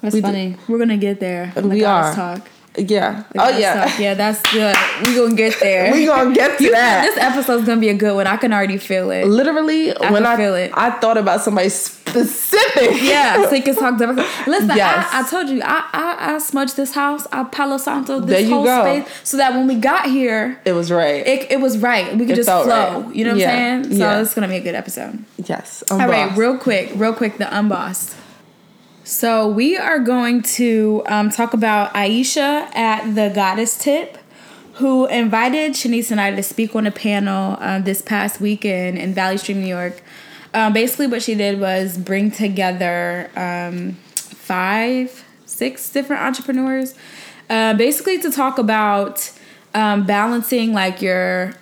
That's 0.00 0.14
We 0.14 0.20
do- 0.20 0.26
funny. 0.26 0.56
We're 0.68 0.78
gonna 0.78 0.96
get 0.96 1.20
there. 1.20 1.52
We 1.56 1.62
The 1.80 1.84
are. 1.84 2.14
Talk. 2.14 2.48
Yeah 2.76 3.24
oh 3.38 3.48
yeah. 3.58 3.98
Yeah, 3.98 4.14
that's 4.14 4.40
good. 4.50 4.74
We 5.04 5.14
gonna 5.14 5.34
get 5.34 5.60
there. 5.60 5.92
we 5.94 6.06
gonna 6.06 6.34
get 6.34 6.58
to 6.58 6.70
that 6.70 7.02
This 7.04 7.18
episode's 7.22 7.66
gonna 7.66 7.80
be 7.80 7.90
a 7.90 7.94
good 7.94 8.14
one. 8.14 8.26
I 8.26 8.36
can 8.38 8.52
already 8.52 8.78
feel 8.78 9.10
it. 9.10 9.26
literally 9.26 9.90
when 10.10 10.24
I 10.24 10.36
feel 10.36 10.54
it. 10.54 10.70
I 10.74 10.90
thought 10.98 11.18
about 11.18 11.42
somebody 11.42 11.68
specific 11.68 13.02
Yeah, 13.02 13.46
so 13.48 13.54
you 13.54 13.62
can 13.62 13.74
talk 13.74 13.98
directly. 13.98 14.24
Listen, 14.46 14.74
Yes. 14.76 15.06
I, 15.12 15.20
I 15.20 15.28
told 15.28 15.48
you, 15.50 15.60
I, 15.62 15.88
I 15.92 16.34
I 16.34 16.38
smudged 16.38 16.76
this 16.76 16.94
house, 16.94 17.26
I 17.32 17.44
Palo 17.44 17.76
Santo 17.78 18.20
this 18.20 18.30
There 18.30 18.40
you 18.40 18.54
whole 18.54 18.64
go. 18.64 18.82
space, 19.02 19.12
so 19.22 19.36
that 19.36 19.52
when 19.52 19.66
we 19.66 19.74
got 19.74 20.06
here, 20.06 20.58
it 20.64 20.72
was 20.72 20.90
right 20.90 21.26
it, 21.26 21.50
it 21.50 21.60
was 21.60 21.78
right. 21.78 22.12
We 22.16 22.20
could 22.26 22.30
It 22.30 22.36
just 22.36 22.48
flow. 22.48 22.66
right. 23.02 23.14
You 23.14 23.24
know 23.24 23.32
what 23.32 23.40
Yeah, 23.40 23.50
I'm 23.50 23.84
saying? 23.84 23.98
So 23.98 24.04
yeah. 24.04 24.20
it's 24.22 24.34
gonna 24.34 24.48
be 24.48 24.56
a 24.56 24.60
good 24.60 24.74
episode. 24.74 25.22
yes 25.44 25.82
All 25.90 25.98
right, 25.98 26.34
real 26.36 26.56
quick, 26.58 26.92
real 26.94 27.12
quick, 27.14 27.36
the 27.38 27.54
unbossed. 27.58 28.16
So 29.04 29.48
we 29.48 29.76
are 29.76 29.98
going 29.98 30.42
to 30.42 31.02
um, 31.06 31.28
talk 31.30 31.54
about 31.54 31.92
Aisha 31.92 32.72
at 32.74 33.16
the 33.16 33.32
Goddess 33.34 33.76
Tip, 33.76 34.16
who 34.74 35.06
invited 35.06 35.72
Shanice 35.72 36.12
and 36.12 36.20
I 36.20 36.30
to 36.30 36.42
speak 36.42 36.76
on 36.76 36.86
a 36.86 36.92
panel 36.92 37.56
um, 37.60 37.82
this 37.82 38.00
past 38.00 38.40
weekend 38.40 38.98
in 38.98 39.12
Valley 39.12 39.38
Stream, 39.38 39.60
New 39.60 39.66
York. 39.66 40.00
Um, 40.54 40.72
basically, 40.72 41.08
what 41.08 41.20
she 41.20 41.34
did 41.34 41.58
was 41.58 41.98
bring 41.98 42.30
together 42.30 43.28
um, 43.34 43.94
five, 44.14 45.24
six 45.46 45.90
different 45.90 46.22
entrepreneurs, 46.22 46.94
uh, 47.50 47.74
basically 47.74 48.20
to 48.20 48.30
talk 48.30 48.56
about 48.56 49.32
um, 49.74 50.06
balancing 50.06 50.72
like 50.74 51.02
your 51.02 51.54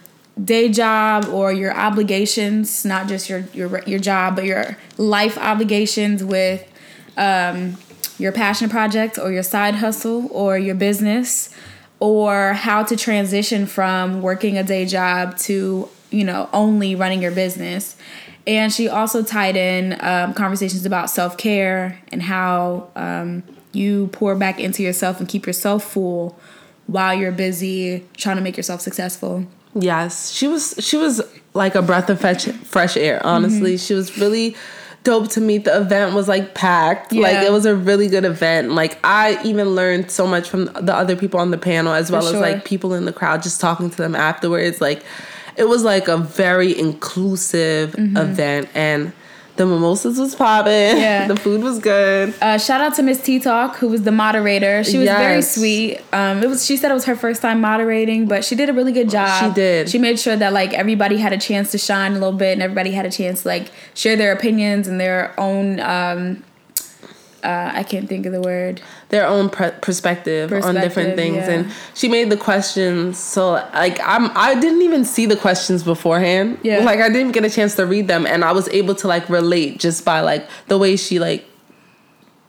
day 0.44 0.68
job 0.68 1.26
or 1.28 1.54
your 1.54 1.74
obligations, 1.74 2.84
not 2.84 3.08
just 3.08 3.30
your 3.30 3.44
your 3.54 3.82
your 3.86 3.98
job, 3.98 4.36
but 4.36 4.44
your 4.44 4.76
life 4.98 5.38
obligations 5.38 6.22
with 6.22 6.69
um, 7.16 7.76
your 8.18 8.32
passion 8.32 8.68
project 8.68 9.18
or 9.18 9.32
your 9.32 9.42
side 9.42 9.74
hustle 9.76 10.28
or 10.30 10.58
your 10.58 10.74
business, 10.74 11.54
or 11.98 12.54
how 12.54 12.82
to 12.82 12.96
transition 12.96 13.66
from 13.66 14.22
working 14.22 14.56
a 14.56 14.62
day 14.62 14.86
job 14.86 15.36
to 15.38 15.88
you 16.10 16.24
know 16.24 16.48
only 16.52 16.94
running 16.94 17.22
your 17.22 17.32
business. 17.32 17.96
And 18.46 18.72
she 18.72 18.88
also 18.88 19.22
tied 19.22 19.56
in 19.56 19.96
um, 20.00 20.34
conversations 20.34 20.86
about 20.86 21.10
self 21.10 21.36
care 21.36 22.00
and 22.10 22.22
how 22.22 22.88
um, 22.96 23.42
you 23.72 24.08
pour 24.08 24.34
back 24.34 24.58
into 24.58 24.82
yourself 24.82 25.20
and 25.20 25.28
keep 25.28 25.46
yourself 25.46 25.84
full 25.84 26.38
while 26.86 27.14
you're 27.14 27.32
busy 27.32 28.04
trying 28.16 28.36
to 28.36 28.42
make 28.42 28.56
yourself 28.56 28.80
successful. 28.80 29.46
Yes, 29.74 30.30
she 30.32 30.48
was. 30.48 30.74
She 30.80 30.96
was 30.96 31.22
like 31.54 31.74
a 31.74 31.82
breath 31.82 32.10
of 32.10 32.20
fresh 32.20 32.46
fresh 32.46 32.96
air. 32.96 33.24
Honestly, 33.24 33.74
mm-hmm. 33.74 33.86
she 33.86 33.94
was 33.94 34.18
really 34.18 34.56
dope 35.04 35.28
to 35.30 35.40
meet. 35.40 35.64
The 35.64 35.80
event 35.80 36.14
was 36.14 36.28
like 36.28 36.54
packed. 36.54 37.12
Yeah. 37.12 37.22
Like 37.22 37.46
it 37.46 37.52
was 37.52 37.66
a 37.66 37.74
really 37.74 38.08
good 38.08 38.24
event. 38.24 38.72
Like 38.72 38.98
I 39.04 39.40
even 39.44 39.70
learned 39.70 40.10
so 40.10 40.26
much 40.26 40.48
from 40.48 40.66
the 40.66 40.94
other 40.94 41.16
people 41.16 41.40
on 41.40 41.50
the 41.50 41.58
panel 41.58 41.92
as 41.92 42.10
well 42.10 42.26
as 42.26 42.34
like 42.34 42.64
people 42.64 42.94
in 42.94 43.04
the 43.04 43.12
crowd. 43.12 43.42
Just 43.42 43.60
talking 43.60 43.90
to 43.90 43.96
them 43.96 44.14
afterwards, 44.14 44.80
like 44.80 45.04
it 45.56 45.64
was 45.64 45.84
like 45.84 46.08
a 46.08 46.16
very 46.16 46.78
inclusive 46.78 47.92
mm-hmm. 47.92 48.16
event 48.16 48.68
and 48.74 49.12
the 49.60 49.66
mimosas 49.66 50.18
was 50.18 50.34
popping. 50.34 50.70
Yeah. 51.00 51.26
the 51.26 51.36
food 51.36 51.62
was 51.62 51.78
good. 51.78 52.34
Uh, 52.40 52.56
shout 52.56 52.80
out 52.80 52.94
to 52.94 53.02
Miss 53.02 53.22
T 53.22 53.38
Talk, 53.38 53.76
who 53.76 53.88
was 53.88 54.02
the 54.02 54.12
moderator. 54.12 54.82
She 54.82 54.96
was 54.96 55.04
yes. 55.04 55.20
very 55.20 55.42
sweet. 55.42 56.00
Um, 56.12 56.42
it 56.42 56.48
was 56.48 56.64
she 56.64 56.76
said 56.76 56.90
it 56.90 56.94
was 56.94 57.04
her 57.04 57.16
first 57.16 57.42
time 57.42 57.60
moderating, 57.60 58.26
but 58.26 58.44
she 58.44 58.54
did 58.54 58.70
a 58.70 58.72
really 58.72 58.92
good 58.92 59.10
job. 59.10 59.44
She 59.44 59.54
did. 59.54 59.90
She 59.90 59.98
made 59.98 60.18
sure 60.18 60.36
that 60.36 60.52
like 60.52 60.72
everybody 60.72 61.18
had 61.18 61.32
a 61.32 61.38
chance 61.38 61.70
to 61.72 61.78
shine 61.78 62.12
a 62.12 62.14
little 62.14 62.32
bit, 62.32 62.54
and 62.54 62.62
everybody 62.62 62.92
had 62.92 63.04
a 63.04 63.10
chance 63.10 63.42
to 63.42 63.48
like 63.48 63.70
share 63.94 64.16
their 64.16 64.32
opinions 64.32 64.88
and 64.88 64.98
their 64.98 65.38
own 65.38 65.78
um, 65.80 66.42
uh, 67.42 67.72
I 67.74 67.82
can't 67.82 68.08
think 68.08 68.26
of 68.26 68.32
the 68.32 68.40
word. 68.40 68.80
Their 69.10 69.26
own 69.26 69.50
pre- 69.50 69.72
perspective, 69.82 70.50
perspective, 70.50 70.64
on 70.64 70.74
different 70.76 71.16
things, 71.16 71.36
yeah. 71.36 71.50
and 71.50 71.72
she 71.94 72.08
made 72.08 72.30
the 72.30 72.36
questions. 72.36 73.18
So 73.18 73.52
like 73.52 73.98
I'm, 74.00 74.30
I 74.36 74.58
didn't 74.58 74.82
even 74.82 75.04
see 75.04 75.26
the 75.26 75.36
questions 75.36 75.82
beforehand. 75.82 76.58
Yeah, 76.62 76.78
like 76.78 77.00
I 77.00 77.08
didn't 77.08 77.32
get 77.32 77.44
a 77.44 77.50
chance 77.50 77.74
to 77.74 77.86
read 77.86 78.06
them, 78.06 78.24
and 78.24 78.44
I 78.44 78.52
was 78.52 78.68
able 78.68 78.94
to 78.94 79.08
like 79.08 79.28
relate 79.28 79.80
just 79.80 80.04
by 80.04 80.20
like 80.20 80.48
the 80.68 80.78
way 80.78 80.96
she 80.96 81.18
like 81.18 81.44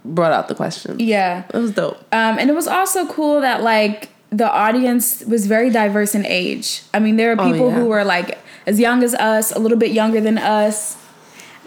brought 0.06 0.32
out 0.32 0.48
the 0.48 0.56
questions. 0.56 1.02
Yeah, 1.02 1.46
it 1.52 1.58
was 1.58 1.72
dope. 1.72 1.98
Um, 2.12 2.38
and 2.38 2.50
it 2.50 2.54
was 2.54 2.68
also 2.68 3.08
cool 3.08 3.42
that 3.42 3.64
like 3.64 4.10
the 4.30 4.50
audience 4.50 5.24
was 5.26 5.48
very 5.48 5.70
diverse 5.70 6.16
in 6.16 6.26
age. 6.26 6.84
I 6.94 7.00
mean, 7.00 7.18
there 7.18 7.32
are 7.32 7.42
oh, 7.42 7.52
people 7.52 7.68
oh, 7.68 7.70
yeah. 7.70 7.76
who 7.76 7.86
were 7.88 8.04
like 8.04 8.38
as 8.66 8.80
young 8.80 9.04
as 9.04 9.14
us, 9.14 9.52
a 9.52 9.60
little 9.60 9.78
bit 9.78 9.92
younger 9.92 10.22
than 10.22 10.38
us. 10.38 10.96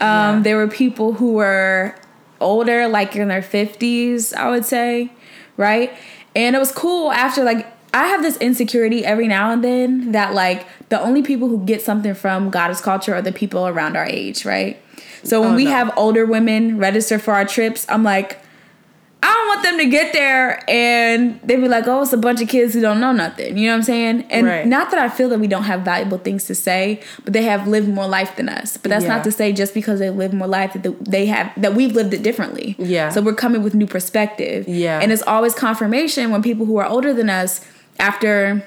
Um, 0.01 0.09
yeah. 0.37 0.41
There 0.43 0.57
were 0.57 0.69
people 0.69 1.15
who 1.15 1.35
were 1.35 1.95
older, 2.41 2.89
like 2.89 3.17
in 3.17 3.29
their 3.29 3.43
50s, 3.43 4.35
I 4.35 4.51
would 4.51 4.65
say, 4.65 5.11
right? 5.57 5.93
And 6.37 6.57
it 6.57 6.59
was 6.59 6.73
cool 6.73 7.13
after 7.13 7.45
like 7.45 7.67
I 7.95 8.09
have 8.09 8.23
this 8.23 8.37
insecurity 8.39 9.05
every 9.05 9.29
now 9.29 9.53
and 9.53 9.63
then 9.63 10.13
that 10.13 10.35
like 10.35 10.67
the 10.89 11.01
only 11.01 11.23
people 11.23 11.49
who 11.49 11.65
get 11.65 11.81
something 11.81 12.15
from 12.15 12.51
goddess 12.51 12.81
culture 12.81 13.15
are 13.15 13.23
the 13.23 13.33
people 13.33 13.69
around 13.69 13.97
our 13.97 14.05
age, 14.05 14.45
right? 14.45 14.81
So 15.23 15.41
when 15.41 15.53
oh, 15.53 15.57
we 15.57 15.65
no. 15.65 15.71
have 15.71 15.93
older 15.97 16.27
women 16.27 16.79
register 16.79 17.19
for 17.19 17.35
our 17.35 17.45
trips, 17.45 17.87
I'm 17.89 18.03
like, 18.03 18.44
I 19.25 19.33
don't 19.33 19.49
want 19.49 19.63
them 19.63 19.79
to 19.79 19.87
get 19.87 20.13
there 20.13 20.63
and 20.69 21.41
they 21.43 21.57
be 21.57 21.67
like, 21.67 21.87
oh, 21.87 22.03
it's 22.03 22.13
a 22.13 22.19
bunch 22.19 22.43
of 22.43 22.49
kids 22.49 22.75
who 22.75 22.83
don't 22.83 23.01
know 23.01 23.13
nothing. 23.13 23.57
You 23.57 23.69
know 23.69 23.73
what 23.73 23.79
I'm 23.79 23.83
saying? 23.85 24.27
And 24.29 24.47
right. 24.47 24.67
not 24.67 24.91
that 24.91 25.01
I 25.01 25.09
feel 25.09 25.31
that 25.31 25.41
we 25.41 25.47
don't 25.47 25.63
have 25.63 25.81
valuable 25.81 26.19
things 26.19 26.45
to 26.45 26.55
say, 26.55 27.03
but 27.25 27.33
they 27.33 27.45
have 27.45 27.67
lived 27.67 27.89
more 27.89 28.07
life 28.07 28.37
than 28.37 28.51
us. 28.51 28.77
But 28.77 28.91
that's 28.91 29.05
yeah. 29.05 29.17
not 29.17 29.25
to 29.25 29.33
say 29.33 29.55
just 29.55 29.73
because 29.73 29.99
they 29.99 30.11
live 30.11 30.35
more 30.35 30.47
life 30.47 30.75
that 30.75 31.05
they 31.07 31.25
have 31.25 31.51
that 31.57 31.75
we've 31.75 31.93
lived 31.93 32.13
it 32.13 32.23
differently. 32.23 32.77
Yeah. 32.79 33.09
So 33.09 33.23
we're 33.23 33.35
coming 33.35 33.63
with 33.63 33.75
new 33.75 33.87
perspective. 33.87 34.69
Yeah. 34.69 35.01
And 35.01 35.11
it's 35.11 35.23
always 35.23 35.55
confirmation 35.55 36.31
when 36.31 36.43
people 36.43 36.67
who 36.67 36.77
are 36.77 36.87
older 36.87 37.15
than 37.15 37.31
us 37.31 37.65
after 37.99 38.67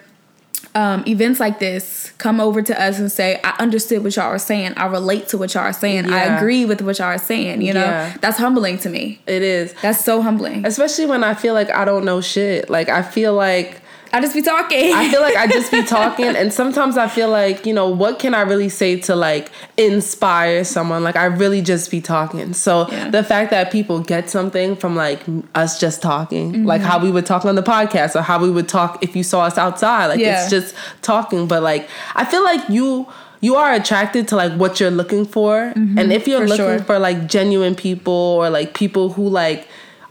um, 0.77 1.03
events 1.07 1.39
like 1.39 1.57
this 1.57 2.11
come 2.19 2.39
over 2.39 2.61
to 2.61 2.79
us 2.79 2.99
and 2.99 3.11
say, 3.11 3.41
I 3.43 3.55
understood 3.57 4.03
what 4.03 4.15
y'all 4.15 4.25
are 4.25 4.37
saying. 4.37 4.75
I 4.77 4.85
relate 4.85 5.27
to 5.29 5.37
what 5.37 5.55
y'all 5.55 5.63
are 5.63 5.73
saying. 5.73 6.05
Yeah. 6.05 6.15
I 6.15 6.37
agree 6.37 6.65
with 6.65 6.81
what 6.81 6.99
y'all 6.99 7.07
are 7.07 7.17
saying. 7.17 7.63
You 7.63 7.73
know, 7.73 7.83
yeah. 7.83 8.15
that's 8.21 8.37
humbling 8.37 8.77
to 8.79 8.89
me. 8.89 9.19
It 9.25 9.41
is. 9.41 9.73
That's 9.81 10.05
so 10.05 10.21
humbling. 10.21 10.67
Especially 10.67 11.07
when 11.07 11.23
I 11.23 11.33
feel 11.33 11.55
like 11.55 11.71
I 11.71 11.83
don't 11.83 12.05
know 12.05 12.21
shit. 12.21 12.69
Like, 12.69 12.89
I 12.89 13.01
feel 13.01 13.33
like 13.33 13.81
I 14.13 14.21
just 14.21 14.33
be 14.33 14.41
talking. 14.41 14.93
I 14.93 15.09
feel 15.09 15.21
like 15.21 15.35
I 15.35 15.47
just 15.47 15.71
be 15.71 15.83
talking, 15.85 16.25
and 16.25 16.51
sometimes 16.53 16.97
I 16.97 17.07
feel 17.07 17.29
like 17.29 17.65
you 17.65 17.73
know 17.73 17.89
what 17.89 18.19
can 18.19 18.33
I 18.33 18.41
really 18.41 18.69
say 18.69 18.99
to 19.01 19.15
like 19.15 19.51
inspire 19.77 20.63
someone? 20.63 21.03
Like 21.03 21.15
I 21.15 21.25
really 21.25 21.61
just 21.61 21.91
be 21.91 22.01
talking. 22.01 22.53
So 22.53 22.89
yeah. 22.89 23.09
the 23.09 23.23
fact 23.23 23.51
that 23.51 23.71
people 23.71 23.99
get 23.99 24.29
something 24.29 24.75
from 24.75 24.95
like 24.95 25.21
us 25.55 25.79
just 25.79 26.01
talking, 26.01 26.53
mm-hmm. 26.53 26.65
like 26.65 26.81
how 26.81 26.99
we 26.99 27.11
would 27.11 27.25
talk 27.25 27.45
on 27.45 27.55
the 27.55 27.63
podcast, 27.63 28.15
or 28.15 28.21
how 28.21 28.39
we 28.39 28.49
would 28.49 28.69
talk 28.69 29.03
if 29.03 29.15
you 29.15 29.23
saw 29.23 29.41
us 29.41 29.57
outside, 29.57 30.07
like 30.07 30.19
yeah. 30.19 30.41
it's 30.41 30.49
just 30.49 30.75
talking. 31.01 31.47
But 31.47 31.63
like 31.63 31.89
I 32.15 32.25
feel 32.25 32.43
like 32.43 32.67
you 32.69 33.07
you 33.39 33.55
are 33.55 33.73
attracted 33.73 34.27
to 34.29 34.35
like 34.35 34.53
what 34.53 34.79
you're 34.79 34.91
looking 34.91 35.25
for, 35.25 35.73
mm-hmm, 35.75 35.97
and 35.97 36.11
if 36.11 36.27
you're 36.27 36.41
for 36.41 36.47
looking 36.47 36.77
sure. 36.77 36.79
for 36.79 36.99
like 36.99 37.27
genuine 37.27 37.75
people 37.75 38.13
or 38.13 38.49
like 38.49 38.73
people 38.73 39.09
who 39.09 39.27
like 39.27 39.67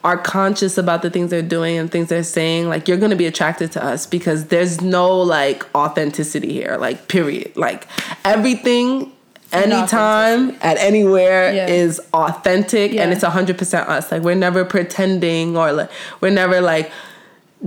are 0.07 0.17
conscious 0.17 0.79
about 0.79 1.03
the 1.03 1.11
things 1.11 1.31
they're 1.31 1.43
doing 1.43 1.77
and 1.77 1.91
things 1.91 2.09
they're 2.09 2.23
saying, 2.23 2.69
like 2.69 2.87
you're 2.87 2.97
gonna 2.97 3.17
be 3.17 3.27
attracted 3.27 3.73
to 3.73 3.85
us 3.85 4.07
because 4.07 4.47
there's 4.47 4.81
no 4.81 5.21
like 5.21 5.67
authenticity 5.75 6.53
here, 6.53 6.77
like 6.77 7.09
period. 7.09 7.57
Like 7.57 7.89
everything 8.25 9.13
anytime 9.53 10.51
at 10.61 10.79
anywhere 10.79 11.53
yeah. 11.53 11.67
is 11.67 12.01
authentic 12.15 12.93
yeah. 12.93 13.03
and 13.03 13.13
it's 13.13 13.25
100% 13.25 13.89
us. 13.89 14.13
Like 14.13 14.23
we're 14.23 14.37
never 14.37 14.65
pretending 14.65 15.57
or 15.57 15.73
like 15.73 15.91
we're 16.21 16.31
never 16.31 16.61
like 16.61 16.93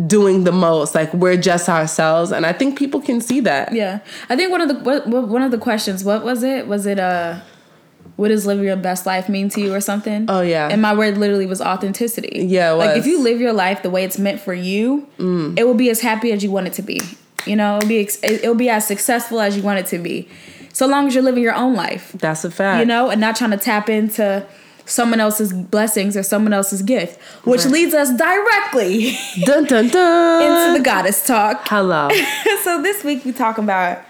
doing 0.08 0.46
the 0.46 0.54
most. 0.54 0.96
Like 0.96 1.14
we're 1.14 1.36
just 1.36 1.68
ourselves. 1.68 2.32
And 2.32 2.46
i 2.46 2.54
think 2.54 2.78
people 2.78 3.02
can 3.02 3.20
see 3.20 3.42
that. 3.42 3.74
Yeah. 3.74 4.00
I 4.30 4.38
think 4.38 4.50
one 4.50 4.62
of 4.62 4.70
the 4.70 4.76
what, 4.76 5.08
one 5.08 5.42
of 5.42 5.52
the 5.52 5.58
questions 5.58 6.06
what 6.06 6.24
was 6.24 6.44
it? 6.44 6.68
Was 6.68 6.86
it 6.86 7.00
uh 7.00 7.42
what 8.20 8.28
does 8.28 8.46
living 8.46 8.66
your 8.66 8.76
best 8.76 9.06
life 9.06 9.30
mean 9.30 9.48
to 9.48 9.62
you 9.62 9.74
or 9.74 9.80
something? 9.80 10.26
Oh 10.28 10.42
yeah. 10.42 10.68
And 10.68 10.82
my 10.82 10.94
word 10.94 11.18
literally 11.18 11.46
was 11.46 11.62
authenticity. 11.62 12.46
Yeah, 12.48 12.72
like 12.72 12.98
if 12.98 13.06
you 13.06 13.22
live 13.22 13.40
your 13.40 13.54
life 13.54 13.82
the 13.82 13.90
way 13.90 14.04
it's 14.04 14.20
meant 14.20 14.42
for 14.42 14.54
you, 14.54 15.08
mm. 15.18 15.58
it 15.58 15.64
will 15.64 15.74
be 15.74 15.90
as 15.90 16.02
happy 16.02 16.34
as 16.34 16.44
you 16.44 16.52
want 16.52 16.68
it 16.68 16.74
to 16.74 16.82
be. 16.82 17.00
You 17.46 17.56
know, 17.56 17.78
it'll 17.78 17.88
be 17.88 18.10
it'll 18.22 18.56
be 18.56 18.70
as 18.70 18.86
successful 18.86 19.40
as 19.40 19.56
you 19.56 19.64
want 19.64 19.80
it 19.80 19.86
to 19.88 20.00
be. 20.00 20.28
So 20.74 20.86
long 20.86 21.08
as 21.08 21.16
you're 21.16 21.24
living 21.24 21.42
your 21.42 21.56
own 21.56 21.76
life. 21.76 22.12
That's 22.12 22.44
a 22.44 22.52
fact. 22.52 22.82
You 22.82 22.86
know, 22.86 23.10
and 23.10 23.22
not 23.22 23.38
trying 23.38 23.52
to 23.52 23.58
tap 23.58 23.90
into 23.90 24.46
someone 24.86 25.22
else's 25.22 25.54
blessings 25.54 26.18
or 26.18 26.24
someone 26.24 26.52
else's 26.52 26.82
gift, 26.82 27.22
which 27.46 27.64
right. 27.64 27.72
leads 27.72 27.94
us 27.94 28.14
directly 28.18 29.18
dun, 29.46 29.64
dun, 29.64 29.88
dun. 29.88 30.44
into 30.44 30.78
the 30.78 30.84
goddess 30.84 31.26
talk. 31.26 31.62
Hello. 31.70 32.10
so 32.64 32.82
this 32.82 33.02
week 33.06 33.24
we 33.24 33.32
talk 33.32 33.58
about 33.58 34.04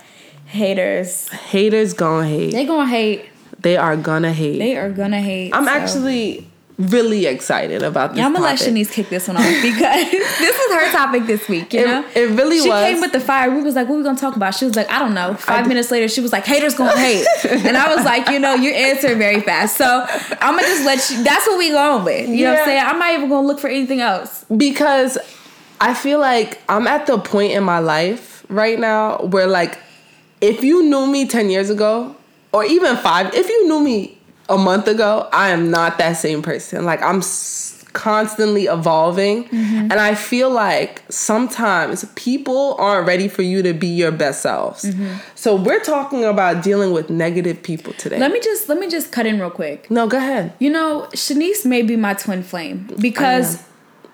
haters. 0.47 1.29
Haters 1.29 1.93
gonna 1.93 2.27
hate. 2.27 2.53
They 2.53 2.65
gonna 2.65 2.89
hate. 2.89 3.25
They 3.61 3.77
are 3.77 3.97
gonna 3.97 4.33
hate. 4.33 4.59
They 4.59 4.77
are 4.77 4.89
gonna 4.89 5.21
hate. 5.21 5.53
I'm 5.53 5.65
so. 5.65 5.71
actually 5.71 6.49
really 6.79 7.25
excited 7.25 7.83
about 7.83 8.11
this. 8.11 8.19
Yeah, 8.19 8.25
I'm 8.25 8.33
gonna 8.33 8.47
topic. 8.47 8.61
let 8.61 8.73
Shanice 8.73 8.91
kick 8.91 9.09
this 9.09 9.27
one 9.27 9.35
off 9.35 9.43
because 9.61 10.11
this 10.11 10.57
was 10.57 10.81
her 10.81 10.91
topic 10.91 11.25
this 11.25 11.47
week. 11.49 11.73
You 11.73 11.81
it, 11.81 11.85
know, 11.85 12.05
it 12.15 12.29
really 12.31 12.61
she 12.61 12.69
was. 12.69 12.85
She 12.85 12.93
came 12.93 13.01
with 13.01 13.11
the 13.11 13.19
fire. 13.19 13.51
We 13.51 13.61
was 13.61 13.75
like, 13.75 13.87
"What 13.89 13.95
are 13.95 13.97
we 13.97 14.03
gonna 14.03 14.17
talk 14.17 14.35
about?" 14.35 14.55
She 14.55 14.65
was 14.65 14.75
like, 14.75 14.89
"I 14.89 14.99
don't 14.99 15.13
know." 15.13 15.33
Five 15.33 15.67
minutes 15.67 15.91
later, 15.91 16.07
she 16.07 16.21
was 16.21 16.31
like, 16.31 16.45
"Haters 16.45 16.75
gonna 16.75 16.97
hate," 16.97 17.27
and 17.49 17.75
I 17.75 17.93
was 17.93 18.05
like, 18.05 18.29
"You 18.29 18.39
know, 18.39 18.55
you're 18.55 18.75
answering 18.75 19.17
very 19.17 19.41
fast." 19.41 19.75
So 19.75 20.05
I'm 20.41 20.55
gonna 20.55 20.61
just 20.61 20.85
let 20.85 21.09
you. 21.09 21.23
That's 21.23 21.45
what 21.47 21.57
we 21.57 21.69
going 21.69 22.05
with. 22.05 22.29
You 22.29 22.35
yeah. 22.35 22.43
know 22.43 22.51
what 22.51 22.59
I'm 22.59 22.65
saying? 22.65 22.83
I'm 22.85 22.99
not 22.99 23.13
even 23.13 23.29
gonna 23.29 23.47
look 23.47 23.59
for 23.59 23.67
anything 23.67 23.99
else 23.99 24.45
because 24.55 25.17
I 25.81 25.93
feel 25.93 26.19
like 26.19 26.61
I'm 26.69 26.87
at 26.87 27.07
the 27.07 27.17
point 27.17 27.51
in 27.51 27.63
my 27.63 27.79
life 27.79 28.45
right 28.47 28.79
now 28.79 29.17
where 29.17 29.47
like, 29.47 29.77
if 30.39 30.63
you 30.63 30.83
knew 30.83 31.07
me 31.07 31.27
ten 31.27 31.49
years 31.49 31.69
ago, 31.69 32.15
or 32.51 32.65
even 32.65 32.97
five, 32.97 33.33
if 33.33 33.47
you 33.47 33.67
knew 33.67 33.79
me 33.79 34.17
a 34.47 34.57
month 34.57 34.87
ago, 34.87 35.29
I 35.31 35.49
am 35.49 35.69
not 35.69 35.97
that 35.99 36.13
same 36.13 36.41
person. 36.41 36.83
Like 36.85 37.01
I'm 37.01 37.17
s- 37.17 37.85
constantly 37.93 38.65
evolving, 38.65 39.45
mm-hmm. 39.45 39.91
and 39.91 39.93
I 39.93 40.15
feel 40.15 40.49
like 40.49 41.03
sometimes 41.09 42.05
people 42.15 42.75
aren't 42.79 43.07
ready 43.07 43.27
for 43.27 43.41
you 43.41 43.61
to 43.63 43.73
be 43.73 43.87
your 43.87 44.11
best 44.11 44.41
selves. 44.41 44.85
Mm-hmm. 44.85 45.17
So 45.35 45.55
we're 45.55 45.81
talking 45.81 46.23
about 46.23 46.63
dealing 46.63 46.91
with 46.91 47.09
negative 47.09 47.61
people 47.61 47.93
today. 47.93 48.19
Let 48.19 48.31
me 48.31 48.39
just 48.39 48.69
let 48.69 48.79
me 48.79 48.89
just 48.89 49.11
cut 49.11 49.25
in 49.25 49.39
real 49.39 49.51
quick. 49.51 49.89
No, 49.91 50.07
go 50.07 50.17
ahead. 50.17 50.53
You 50.59 50.69
know, 50.71 51.07
Shanice 51.13 51.65
may 51.65 51.81
be 51.81 51.95
my 51.95 52.13
twin 52.13 52.43
flame 52.43 52.89
because 52.99 53.63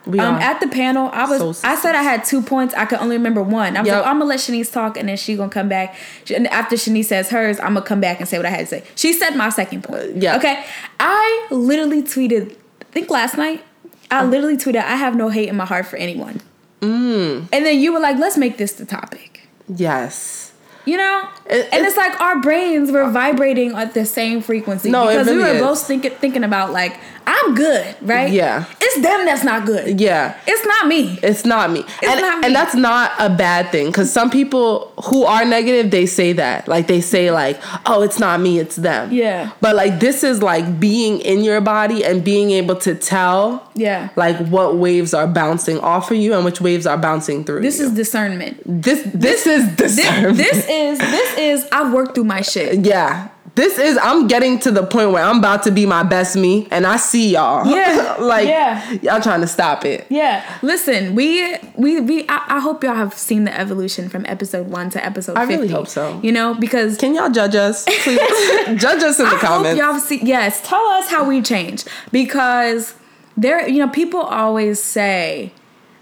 we 0.06 0.20
um, 0.20 0.36
at 0.36 0.60
the 0.60 0.68
panel, 0.68 1.10
I 1.12 1.26
was 1.30 1.60
so 1.60 1.68
I 1.68 1.76
said 1.76 1.96
I 1.96 2.04
had 2.04 2.24
two 2.24 2.42
points. 2.42 2.74
I 2.76 2.86
could 2.86 3.00
only 3.00 3.18
remember 3.18 3.42
one. 3.42 3.76
I 3.76 3.82
was 3.82 3.88
yep. 3.88 3.98
like, 3.98 4.08
I'm 4.08 4.20
gonna 4.20 4.30
let 4.30 4.40
Shanice 4.40 4.72
talk, 4.72 4.98
and 4.98 5.10
then 5.10 5.18
she 5.18 5.36
gonna 5.36 5.50
come 5.50 5.68
back. 5.70 5.96
And 6.34 6.48
after 6.48 6.76
Shanice 6.76 7.06
says 7.06 7.30
hers, 7.30 7.60
I'm 7.60 7.74
gonna 7.74 7.82
come 7.82 8.02
back 8.02 8.20
and 8.20 8.30
say 8.30 8.38
what 8.38 8.46
I 8.46 8.50
had 8.50 8.60
to 8.60 8.66
say. 8.68 8.84
She 8.96 9.14
said 9.14 9.32
my 9.36 9.50
second 9.50 9.84
point. 9.84 10.02
Uh, 10.02 10.08
yeah. 10.16 10.38
Okay. 10.38 10.64
I 11.00 11.48
literally 11.52 12.04
tweeted. 12.04 12.56
I 12.82 12.86
think 12.92 13.10
last 13.10 13.38
night. 13.38 13.64
I 14.12 14.20
uh. 14.20 14.26
literally 14.26 14.58
tweeted. 14.58 14.78
I 14.78 14.96
have 14.96 15.16
no 15.16 15.30
hate 15.30 15.50
in 15.50 15.56
my 15.56 15.66
heart 15.66 15.88
for 15.88 15.98
anyone. 15.98 16.42
Mm. 16.82 17.48
And 17.52 17.66
then 17.66 17.80
you 17.80 17.92
were 17.94 18.00
like, 18.00 18.18
let's 18.18 18.38
make 18.38 18.58
this 18.58 18.74
the 18.74 18.86
topic. 18.86 19.48
Yes. 19.68 20.52
You 20.86 20.98
know, 20.98 21.28
It- 21.48 21.68
and 21.72 21.82
it's- 21.82 21.88
it's 21.88 21.98
like 21.98 22.22
our 22.22 22.40
brains 22.40 22.92
were 22.92 23.10
vibrating 23.10 23.74
at 23.74 23.96
the 23.96 24.06
same 24.06 24.42
frequency 24.42 24.92
No, 24.92 25.08
it 25.08 25.14
because 25.18 25.28
we 25.28 25.38
were 25.38 25.48
is. 25.48 25.62
both 25.62 25.82
thinking 25.82 26.12
thinking 26.12 26.44
about 26.44 26.74
like 26.74 27.00
I'm 27.46 27.56
good, 27.56 27.96
right? 28.02 28.32
Yeah. 28.32 28.66
it's 28.82 28.96
them 29.02 29.26
that's 29.26 29.44
not 29.44 29.66
good. 29.66 30.00
Yeah. 30.00 30.40
it's 30.48 30.66
not 30.66 30.88
me. 30.88 31.20
It's 31.22 31.46
not 31.46 31.72
me. 31.72 31.86
and, 32.04 32.22
not 32.22 32.40
me. 32.40 32.46
and 32.48 32.56
that's 32.56 32.76
not 32.76 33.12
a 33.20 33.30
bad 33.30 33.72
thing 33.72 33.88
because 33.88 34.12
some 34.12 34.30
people 34.30 34.92
who 35.06 35.24
are 35.26 35.46
negative, 35.46 35.92
they 35.92 36.06
say 36.06 36.34
that. 36.34 36.68
Like 36.68 36.88
they 36.88 37.02
say 37.02 37.32
like, 37.32 37.60
oh, 37.86 38.02
it's 38.02 38.20
not 38.20 38.40
me, 38.40 38.60
it's 38.60 38.76
them. 38.78 39.12
Yeah. 39.12 39.52
But 39.62 39.76
like 39.76 40.00
this 40.00 40.24
is 40.24 40.42
like 40.42 40.80
being 40.80 41.20
in 41.22 41.44
your 41.44 41.62
body 41.62 42.04
and 42.04 42.24
being 42.24 42.52
able 42.52 42.76
to 42.78 42.96
tell 42.96 43.70
Yeah, 43.76 44.10
like 44.16 44.38
what 44.48 44.78
waves 44.78 45.14
are 45.14 45.28
bouncing 45.28 45.80
off 45.80 46.12
of 46.12 46.18
you 46.18 46.34
and 46.34 46.44
which 46.46 46.62
waves 46.62 46.86
are 46.88 46.98
bouncing 46.98 47.44
through. 47.44 47.62
this 47.62 47.80
you. 47.80 47.86
is 47.86 47.92
discernment. 47.94 48.62
this 48.66 49.04
this, 49.14 49.46
is 49.46 49.76
This, 49.76 49.96
discernment. 49.96 50.38
this 50.38 50.68
is 50.70 51.00
this 51.00 51.38
is 51.38 51.68
I've 51.72 51.94
worked 51.94 52.16
through 52.16 52.26
my 52.26 52.42
shit. 52.42 52.86
yeah. 52.86 53.30
This 53.56 53.80
is 53.80 53.98
I'm 54.04 54.28
getting 54.28 54.60
to 54.60 54.72
the 54.72 54.86
point 54.86 55.12
where 55.12 55.24
I'm 55.24 55.40
about 55.40 55.64
to 55.64 55.72
be 55.72 55.86
my 55.86 56.04
best 56.04 56.36
me 56.36 56.68
and 56.72 56.86
I 56.86 56.98
see 56.98 57.32
y'all. 57.32 57.66
Yeah. 57.66 58.18
like 58.20 58.48
Yeah. 58.50 58.92
y'all 59.02 59.22
trying 59.22 59.40
to 59.42 59.48
stop 59.48 59.86
it. 59.86 60.06
Yeah, 60.10 60.44
listen, 60.62 61.16
we 61.16 61.56
we 61.76 62.02
we. 62.02 62.24
I, 62.28 62.44
I 62.58 62.60
hope 62.60 62.84
y'all 62.84 62.96
have 62.96 63.14
seen 63.14 63.46
the 63.46 63.58
evolution 63.58 64.10
from 64.10 64.26
episode 64.28 64.68
one 64.68 64.90
to 64.90 65.04
episode. 65.06 65.38
I 65.38 65.46
50, 65.46 65.56
really 65.56 65.68
hope 65.70 65.88
so. 65.88 66.20
You 66.22 66.34
know, 66.34 66.54
because 66.54 66.98
Can 66.98 67.16
y'all 67.16 67.30
judge 67.30 67.56
us? 67.56 67.86
Please 67.86 68.20
judge 68.82 69.02
us 69.04 69.20
in 69.20 69.26
the 69.30 69.36
I 69.36 69.40
comments. 69.40 69.80
hope 69.80 69.92
y'all 69.94 70.00
see. 70.02 70.20
Yes, 70.22 70.62
tell 70.68 70.86
us 70.90 71.08
how 71.10 71.26
we 71.26 71.42
change 71.42 71.86
because 72.12 72.94
there. 73.38 73.66
You 73.68 73.80
know, 73.86 73.90
people 73.90 74.20
always 74.20 74.84
say, 74.84 75.54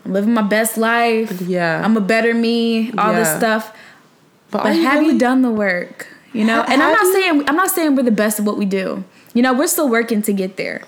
"I'm 0.06 0.14
living 0.14 0.34
my 0.34 0.42
best 0.42 0.76
life. 0.78 1.40
Yeah. 1.42 1.84
I'm 1.86 1.96
a 1.98 2.02
better 2.02 2.34
me." 2.34 2.92
All 2.98 3.14
this 3.14 3.30
stuff. 3.38 3.76
But, 4.50 4.64
But 4.64 4.72
are 4.72 4.74
have 4.82 5.00
really- 5.02 5.14
you 5.14 5.20
done 5.20 5.44
the 5.44 5.52
work? 5.52 6.08
You 6.34 6.44
know, 6.46 6.62
Ha- 6.64 6.68
and 6.70 6.82
I'm 6.84 6.92
not 6.92 7.04
you? 7.04 7.14
saying 7.14 7.50
I'm 7.50 7.56
not 7.56 7.70
saying 7.72 7.96
we're 7.96 8.04
the 8.04 8.12
best 8.12 8.40
at 8.40 8.46
what 8.46 8.58
we 8.58 8.66
do. 8.66 9.04
You 9.34 9.42
know, 9.42 9.54
we're 9.54 9.68
still 9.68 9.90
working 9.90 10.22
to 10.24 10.34
get 10.34 10.58
there. 10.58 10.82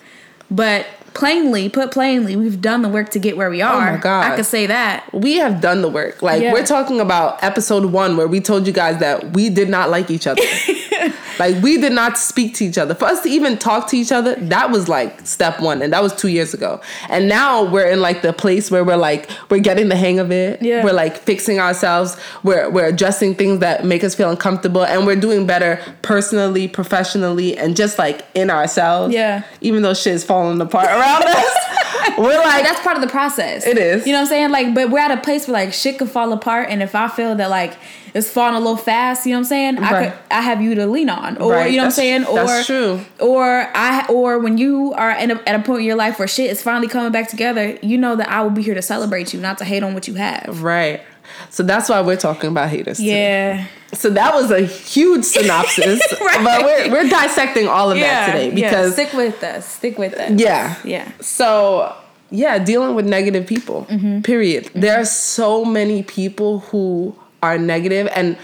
But 0.51 0.85
plainly, 1.13 1.69
put 1.69 1.91
plainly, 1.91 2.35
we've 2.35 2.61
done 2.61 2.81
the 2.81 2.89
work 2.89 3.09
to 3.09 3.19
get 3.19 3.37
where 3.37 3.49
we 3.49 3.61
are. 3.61 3.89
Oh 3.89 3.91
my 3.93 3.97
God. 3.97 4.31
I 4.31 4.35
could 4.35 4.45
say 4.45 4.65
that. 4.67 5.11
we 5.13 5.37
have 5.37 5.61
done 5.61 5.81
the 5.81 5.89
work. 5.89 6.21
Like 6.21 6.41
Yeah. 6.41 6.51
we're 6.53 6.65
talking 6.65 6.99
about 6.99 7.43
episode 7.43 7.85
one 7.85 8.17
where 8.17 8.27
we 8.27 8.39
told 8.41 8.67
you 8.67 8.73
guys 8.73 8.99
that 8.99 9.33
we 9.33 9.49
did 9.49 9.69
not 9.69 9.89
like 9.89 10.11
each 10.11 10.27
other. 10.27 10.41
like 11.39 11.61
we 11.61 11.77
did 11.77 11.93
not 11.93 12.17
speak 12.17 12.55
to 12.55 12.65
each 12.65 12.77
other. 12.77 12.95
For 12.95 13.05
us 13.05 13.21
to 13.23 13.29
even 13.29 13.57
talk 13.57 13.87
to 13.89 13.97
each 13.97 14.11
other, 14.11 14.35
that 14.35 14.71
was 14.71 14.87
like 14.87 15.21
step 15.25 15.59
one, 15.59 15.81
and 15.81 15.93
that 15.93 16.01
was 16.01 16.15
two 16.15 16.27
years 16.27 16.53
ago. 16.53 16.81
And 17.09 17.27
now 17.27 17.63
we're 17.63 17.87
in 17.87 18.01
like 18.01 18.21
the 18.21 18.33
place 18.33 18.71
where 18.71 18.83
we're 18.83 18.95
like 18.97 19.29
we're 19.49 19.59
getting 19.59 19.89
the 19.89 19.95
hang 19.95 20.19
of 20.19 20.31
it. 20.31 20.61
Yeah. 20.61 20.83
We're 20.83 20.93
like 20.93 21.17
fixing 21.17 21.59
ourselves. 21.59 22.17
We're 22.43 22.69
we're 22.69 22.85
addressing 22.85 23.35
things 23.35 23.59
that 23.59 23.85
make 23.85 24.03
us 24.03 24.15
feel 24.15 24.29
uncomfortable, 24.29 24.85
and 24.85 25.05
we're 25.05 25.15
doing 25.15 25.45
better 25.45 25.81
personally, 26.01 26.67
professionally, 26.67 27.57
and 27.57 27.75
just 27.75 27.97
like 27.97 28.25
in 28.33 28.49
ourselves. 28.49 29.13
Yeah. 29.13 29.43
Even 29.61 29.81
though 29.81 29.93
shit 29.93 30.13
is 30.13 30.23
falling 30.23 30.59
apart 30.61 30.87
around 30.87 31.23
us, 31.23 31.55
we're 32.17 32.37
like 32.37 32.63
that's 32.63 32.81
part 32.81 32.95
of 32.95 33.01
the 33.01 33.09
process. 33.09 33.65
It 33.65 33.77
is. 33.77 34.05
You 34.05 34.13
know 34.13 34.19
what 34.19 34.23
I'm 34.23 34.27
saying? 34.27 34.51
Like, 34.51 34.73
but 34.73 34.89
we're 34.89 34.99
at 34.99 35.11
a 35.11 35.21
place 35.21 35.47
where 35.47 35.53
like 35.53 35.73
shit 35.73 35.99
could 35.99 36.09
fall 36.09 36.31
apart, 36.33 36.69
and 36.69 36.81
if 36.81 36.95
I 36.95 37.07
feel 37.07 37.35
that 37.35 37.49
like 37.49 37.77
it's 38.15 38.29
falling 38.29 38.55
a 38.55 38.59
little 38.59 38.77
fast, 38.77 39.25
you 39.25 39.33
know 39.33 39.39
what 39.39 39.41
I'm 39.41 39.45
saying? 39.45 39.77
I 39.79 40.05
could 40.09 40.19
I 40.31 40.41
have 40.41 40.61
you 40.61 40.73
to 40.75 40.87
lean 40.87 41.09
on, 41.09 41.37
or 41.37 41.51
Right. 41.51 41.69
you 41.69 41.75
know 41.77 41.83
what 41.83 41.87
I'm 41.87 41.91
saying? 41.91 42.25
Or 42.25 42.35
that's 42.37 42.65
true. 42.65 43.01
Or 43.19 43.69
I 43.75 44.05
or 44.07 44.39
when 44.39 44.57
you 44.57 44.93
are 44.93 45.11
a, 45.11 45.15
at 45.21 45.55
a 45.55 45.59
point 45.59 45.81
in 45.81 45.85
your 45.85 45.97
life 45.97 46.17
where 46.17 46.27
shit 46.27 46.49
is 46.49 46.61
finally 46.61 46.87
coming 46.87 47.11
back 47.11 47.27
together, 47.29 47.77
you 47.81 47.97
know 47.97 48.15
that 48.15 48.29
I 48.29 48.41
will 48.41 48.51
be 48.51 48.61
here 48.63 48.73
to 48.73 48.81
celebrate 48.81 49.33
you, 49.33 49.41
not 49.41 49.57
to 49.57 49.65
hate 49.65 49.83
on 49.83 49.93
what 49.93 50.07
you 50.07 50.13
have. 50.13 50.63
Right. 50.63 51.01
So 51.49 51.61
that's 51.63 51.89
why 51.89 51.99
we're 52.01 52.15
talking 52.15 52.49
about 52.49 52.69
haters. 52.69 52.97
today. 52.97 53.57
Yeah. 53.57 53.67
So 53.93 54.09
that 54.11 54.33
was 54.33 54.49
a 54.51 54.61
huge 54.61 55.25
synopsis, 55.25 55.99
Right. 56.21 56.43
but 56.43 56.63
we're 56.63 56.91
we're 56.91 57.09
dissecting 57.09 57.67
all 57.67 57.91
of 57.91 57.97
that 57.99 58.27
today 58.27 58.47
yeah. 58.49 58.55
because 58.69 58.93
stick 58.93 59.11
with 59.11 59.43
us. 59.43 59.65
Stick 59.67 59.97
with 59.97 60.13
us. 60.13 60.39
yeah, 60.39 60.77
Yeah. 60.85 61.11
So 61.19 61.93
yeah, 62.31 62.59
dealing 62.59 62.95
with 62.95 63.05
negative 63.05 63.45
people. 63.45 63.85
Mm-hmm. 63.89 64.21
Period. 64.21 64.69
There 64.73 64.99
are 64.99 65.05
so 65.05 65.65
many 65.65 66.01
people 66.03 66.59
who 66.59 67.15
are 67.45 67.57
negative 67.57 68.07
and. 68.15 68.37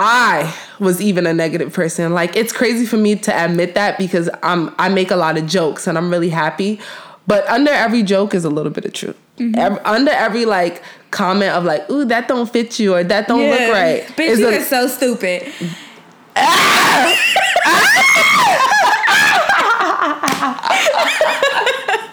I 0.00 0.54
was 0.78 1.02
even 1.02 1.26
a 1.26 1.34
negative 1.34 1.72
person. 1.72 2.14
Like 2.14 2.36
it's 2.36 2.52
crazy 2.52 2.86
for 2.86 2.96
me 2.96 3.16
to 3.16 3.44
admit 3.44 3.74
that 3.74 3.98
because 3.98 4.30
I'm 4.44 4.72
I 4.78 4.88
make 4.88 5.10
a 5.10 5.16
lot 5.16 5.36
of 5.36 5.46
jokes 5.46 5.88
and 5.88 5.98
I'm 5.98 6.08
really 6.08 6.28
happy. 6.28 6.78
But 7.26 7.44
under 7.48 7.72
every 7.72 8.04
joke 8.04 8.32
is 8.32 8.44
a 8.44 8.48
little 8.48 8.70
bit 8.70 8.84
of 8.84 8.92
truth. 8.92 9.16
Mm-hmm. 9.38 9.58
Ev- 9.58 9.80
under 9.84 10.12
every 10.12 10.44
like 10.44 10.84
comment 11.10 11.50
of 11.50 11.64
like, 11.64 11.90
"Ooh, 11.90 12.04
that 12.04 12.28
don't 12.28 12.48
fit 12.48 12.78
you" 12.78 12.94
or 12.94 13.02
"That 13.02 13.26
don't 13.26 13.50
look 13.50 13.72
right," 13.72 14.04
Bitch, 14.16 14.28
is 14.28 14.38
you 14.38 14.46
a- 14.48 14.58
are 14.58 14.62
so 14.62 14.86
stupid. 14.86 15.52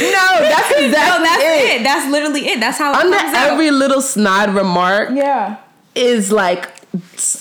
no, 0.12 0.48
that's 0.48 0.70
exactly 0.72 0.88
No, 0.90 1.22
that's 1.22 1.42
it. 1.42 1.80
it. 1.80 1.82
That's 1.84 2.10
literally 2.10 2.48
it. 2.48 2.60
That's 2.60 2.78
how 2.78 2.92
it 2.92 2.96
Under 3.04 3.16
comes 3.16 3.34
out. 3.34 3.50
every 3.52 3.70
little 3.70 4.00
snide 4.02 4.50
remark 4.54 5.10
Yeah. 5.12 5.56
is 5.94 6.30
like 6.32 6.74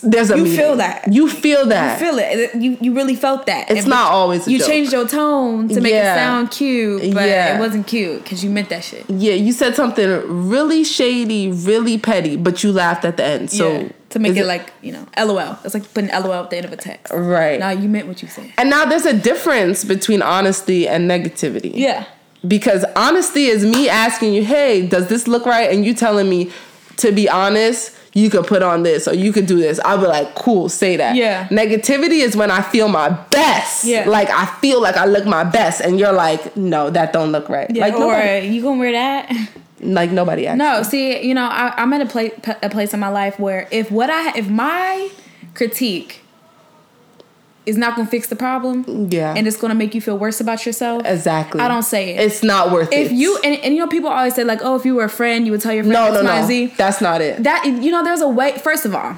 there's 0.04 0.30
a 0.30 0.38
You 0.38 0.46
feel 0.58 0.76
that. 0.76 1.12
You 1.12 1.30
feel 1.30 1.66
that. 1.68 2.00
You 2.02 2.06
feel 2.08 2.20
it. 2.20 2.56
You 2.56 2.78
you 2.82 2.94
really 2.94 3.16
felt 3.16 3.46
that. 3.46 3.72
It's 3.72 3.88
not 3.88 4.12
always 4.12 4.46
a 4.46 4.52
You 4.52 4.58
joke. 4.60 4.68
changed 4.68 4.92
your 4.92 5.08
tone 5.08 5.70
to 5.70 5.80
make 5.80 5.94
Yeah. 5.94 6.16
it 6.16 6.18
sound 6.18 6.52
cute, 6.52 7.14
but 7.14 7.28
Yeah. 7.28 7.56
it 7.56 7.60
wasn't 7.60 7.88
cute 7.88 8.24
because 8.24 8.44
you 8.44 8.50
meant 8.50 8.70
that 8.70 8.84
shit. 8.84 9.06
yeah, 9.08 9.34
you 9.34 9.54
said 9.54 9.76
something 9.76 10.50
really 10.50 10.84
shady, 10.84 11.50
really 11.50 11.98
petty, 11.98 12.36
but 12.36 12.62
you 12.64 12.72
laughed 12.74 13.06
at 13.06 13.16
the 13.18 13.24
end. 13.24 13.50
So 13.52 13.72
yeah. 13.72 13.84
To 14.12 14.20
make 14.20 14.32
is 14.34 14.38
it, 14.40 14.46
like 14.46 14.72
you 14.82 14.92
know, 14.92 15.06
LOL. 15.18 15.58
It's 15.64 15.74
like 15.74 15.92
putting 15.94 16.10
LOL 16.10 16.44
at 16.44 16.50
the 16.50 16.58
end 16.58 16.66
of 16.66 16.74
a 16.74 16.78
text. 16.78 17.14
right. 17.14 17.58
now 17.60 17.70
you 17.70 17.88
meant 17.88 18.08
what 18.08 18.22
you 18.22 18.28
said. 18.28 18.52
and 18.58 18.70
now 18.70 18.84
there's 18.86 19.06
a 19.06 19.14
difference 19.14 19.86
between 19.86 20.22
honesty 20.22 20.88
and 20.90 21.10
negativity. 21.10 21.72
Yeah. 21.74 22.04
Because 22.48 22.86
honesty 22.96 23.46
is 23.46 23.66
me 23.66 23.90
asking 23.90 24.34
you, 24.34 24.44
hey, 24.44 24.88
does 24.88 25.08
this 25.08 25.28
look 25.28 25.46
right? 25.46 25.72
And 25.72 25.86
you 25.86 25.94
telling 25.94 26.30
me, 26.30 26.52
to 26.98 27.12
be 27.12 27.30
honest, 27.30 27.96
you 28.14 28.32
could 28.32 28.48
put 28.48 28.64
on 28.64 28.82
this 28.82 29.08
or 29.08 29.14
you 29.14 29.32
could 29.32 29.46
do 29.46 29.58
this. 29.58 29.80
I'll 29.86 30.00
be 30.00 30.08
like, 30.08 30.34
cool, 30.34 30.70
say 30.70 30.98
that. 30.98 31.16
Yeah. 31.16 31.48
Negativity 31.50 32.24
is 32.24 32.36
when 32.36 32.50
I 32.50 32.64
feel 32.64 32.88
my 32.88 33.10
best. 33.10 33.86
Yeah. 33.86 34.10
Like 34.10 34.30
I 34.32 34.48
feel 34.60 34.82
like 34.82 34.98
I 34.98 35.06
look 35.06 35.26
my 35.26 35.44
best. 35.44 35.82
And 35.82 36.00
you're 36.00 36.14
like, 36.14 36.58
no, 36.58 36.90
that 36.90 37.14
don't 37.14 37.32
look 37.32 37.48
right. 37.48 37.70
Yeah. 37.70 37.86
Like 37.86 37.94
or 37.94 38.14
nobody, 38.14 38.48
you 38.48 38.62
gonna 38.64 38.80
wear 38.80 38.92
that? 38.94 39.50
like 39.82 40.12
nobody 40.12 40.48
asked. 40.48 40.58
No, 40.58 40.82
see, 40.82 41.24
you 41.28 41.36
know, 41.36 41.46
I, 41.46 41.74
I'm 41.78 41.94
at 41.94 42.02
a 42.02 42.08
place 42.08 42.34
a 42.64 42.70
place 42.70 42.94
in 42.94 43.00
my 43.00 43.10
life 43.10 43.40
where 43.40 43.68
if 43.72 43.92
what 43.92 44.10
I 44.10 44.36
if 44.36 44.50
my 44.50 45.12
critique 45.54 46.22
is 47.68 47.78
not 47.78 47.96
gonna 47.96 48.08
fix 48.08 48.28
the 48.28 48.36
problem, 48.36 48.86
Yeah. 49.12 49.34
and 49.36 49.48
it's 49.48 49.58
gonna 49.58 49.76
make 49.76 49.94
you 49.94 50.02
feel 50.02 50.18
worse 50.18 50.40
about 50.42 50.66
yourself, 50.66 51.04
exactly. 51.06 51.60
I 51.62 51.68
don't 51.68 51.84
say 51.84 52.16
it. 52.16 52.22
It's 52.26 52.42
not 52.44 52.72
worth 52.72 52.92
if 52.92 52.98
it. 53.00 53.06
If 53.08 53.12
you 53.12 53.38
and, 53.44 53.56
and 53.64 53.74
you 53.76 53.80
know 53.82 53.88
people 53.88 54.10
always 54.10 54.34
say 54.36 54.44
like, 54.44 54.60
oh, 54.64 54.76
if 54.76 54.86
you 54.86 54.96
were 54.96 55.04
a 55.06 55.10
friend, 55.10 55.46
you 55.46 55.52
would 55.52 55.62
tell 55.62 55.74
your 55.74 55.84
friend 55.84 55.94
no, 55.94 56.14
X, 56.14 56.24
no, 56.24 56.30
Y, 56.30 56.42
no. 56.42 56.48
Z. 56.48 56.74
That's 56.78 57.02
not 57.02 57.22
it. 57.22 57.44
That 57.44 57.66
you 57.66 57.92
know, 57.92 58.04
there's 58.04 58.22
a 58.22 58.28
way. 58.30 58.58
First 58.58 58.86
of 58.86 58.96
all, 58.96 59.16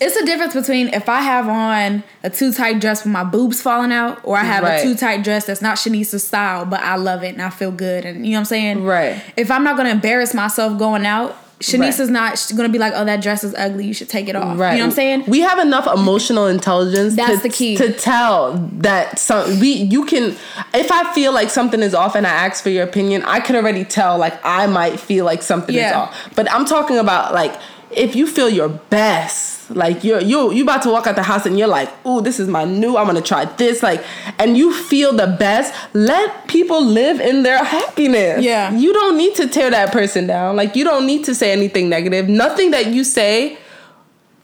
it's 0.00 0.14
a 0.16 0.24
difference 0.26 0.52
between 0.54 0.88
if 0.88 1.08
I 1.08 1.20
have 1.22 1.48
on 1.48 2.02
a 2.22 2.28
too 2.30 2.52
tight 2.52 2.80
dress 2.80 3.04
with 3.04 3.12
my 3.12 3.24
boobs 3.24 3.60
falling 3.62 3.92
out, 3.92 4.20
or 4.24 4.36
I 4.36 4.44
have 4.44 4.62
Right. 4.62 4.80
a 4.80 4.82
too 4.82 4.94
tight 4.94 5.22
dress 5.24 5.46
that's 5.46 5.62
not 5.62 5.76
Shanice's 5.78 6.22
style, 6.24 6.64
but 6.66 6.80
I 6.80 6.96
love 6.96 7.22
it 7.22 7.28
and 7.34 7.40
I 7.42 7.50
feel 7.50 7.70
good, 7.70 8.04
and 8.04 8.26
you 8.26 8.32
know 8.32 8.38
what 8.38 8.40
I'm 8.40 8.44
saying. 8.46 8.84
Right. 8.84 9.22
If 9.36 9.50
I'm 9.50 9.64
not 9.64 9.76
gonna 9.76 9.88
embarrass 9.90 10.34
myself 10.34 10.78
going 10.78 11.06
out, 11.06 11.36
Shanice 11.60 11.80
Right. 11.80 12.00
is 12.00 12.10
not 12.10 12.52
gonna 12.54 12.68
be 12.68 12.78
like, 12.78 12.92
oh, 12.94 13.04
that 13.06 13.22
dress 13.22 13.42
is 13.42 13.54
ugly. 13.54 13.86
You 13.86 13.94
should 13.94 14.10
take 14.10 14.28
it 14.28 14.36
off. 14.36 14.58
Right. 14.58 14.72
You 14.72 14.78
know 14.78 14.84
what 14.84 14.90
I'm 14.90 14.94
saying? 14.94 15.24
We 15.26 15.40
have 15.40 15.58
enough 15.58 15.86
emotional 15.86 16.46
intelligence. 16.46 17.16
That's 17.16 17.36
to, 17.36 17.42
the 17.42 17.48
key. 17.48 17.76
to 17.76 17.92
tell 17.92 18.52
that 18.78 19.18
some 19.18 19.58
we 19.58 19.72
you 19.72 20.04
can. 20.04 20.36
If 20.74 20.92
I 20.92 21.12
feel 21.14 21.32
like 21.32 21.48
something 21.48 21.80
is 21.80 21.94
off 21.94 22.14
and 22.14 22.26
I 22.26 22.30
ask 22.30 22.62
for 22.62 22.68
your 22.68 22.84
opinion, 22.84 23.22
I 23.22 23.40
could 23.40 23.56
already 23.56 23.84
tell. 23.84 24.18
Like 24.18 24.38
I 24.44 24.66
might 24.66 25.00
feel 25.00 25.24
like 25.24 25.42
something 25.42 25.74
is 25.74 25.92
off. 25.92 26.14
But 26.34 26.50
I'm 26.52 26.66
talking 26.66 26.98
about 26.98 27.32
like 27.32 27.58
if 27.96 28.14
you 28.14 28.26
feel 28.26 28.48
your 28.48 28.68
best, 28.68 29.70
like 29.70 30.04
you're 30.04 30.20
you 30.20 30.52
you 30.52 30.62
about 30.62 30.82
to 30.82 30.90
walk 30.90 31.06
out 31.06 31.16
the 31.16 31.22
house 31.22 31.46
and 31.46 31.58
you're 31.58 31.68
like, 31.68 31.90
"Ooh, 32.06 32.20
this 32.20 32.38
is 32.38 32.48
my 32.48 32.64
new. 32.64 32.96
I'm 32.96 33.06
gonna 33.06 33.20
try 33.20 33.44
this." 33.44 33.82
Like, 33.82 34.04
and 34.38 34.56
you 34.56 34.72
feel 34.72 35.12
the 35.12 35.26
best. 35.26 35.74
Let 35.92 36.46
people 36.46 36.84
live 36.84 37.20
in 37.20 37.42
their 37.42 37.64
happiness. 37.64 38.42
Yeah. 38.42 38.72
you 38.72 38.92
don't 38.92 39.16
need 39.16 39.34
to 39.36 39.48
tear 39.48 39.70
that 39.70 39.92
person 39.92 40.26
down. 40.26 40.56
Like, 40.56 40.76
you 40.76 40.84
don't 40.84 41.06
need 41.06 41.24
to 41.24 41.34
say 41.34 41.52
anything 41.52 41.88
negative. 41.88 42.28
Nothing 42.28 42.70
that 42.70 42.88
you 42.88 43.02
say 43.02 43.58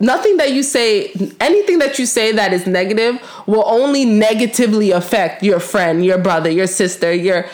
nothing 0.00 0.36
that 0.36 0.52
you 0.52 0.64
say 0.64 1.12
anything 1.40 1.78
that 1.78 1.98
you 1.98 2.06
say 2.06 2.32
that 2.32 2.52
is 2.52 2.66
negative 2.66 3.20
will 3.46 3.64
only 3.66 4.04
negatively 4.04 4.90
affect 4.90 5.44
your 5.44 5.60
friend 5.60 6.04
your 6.04 6.18
brother 6.18 6.50
your 6.50 6.66
sister 6.66 7.14
your 7.14 7.46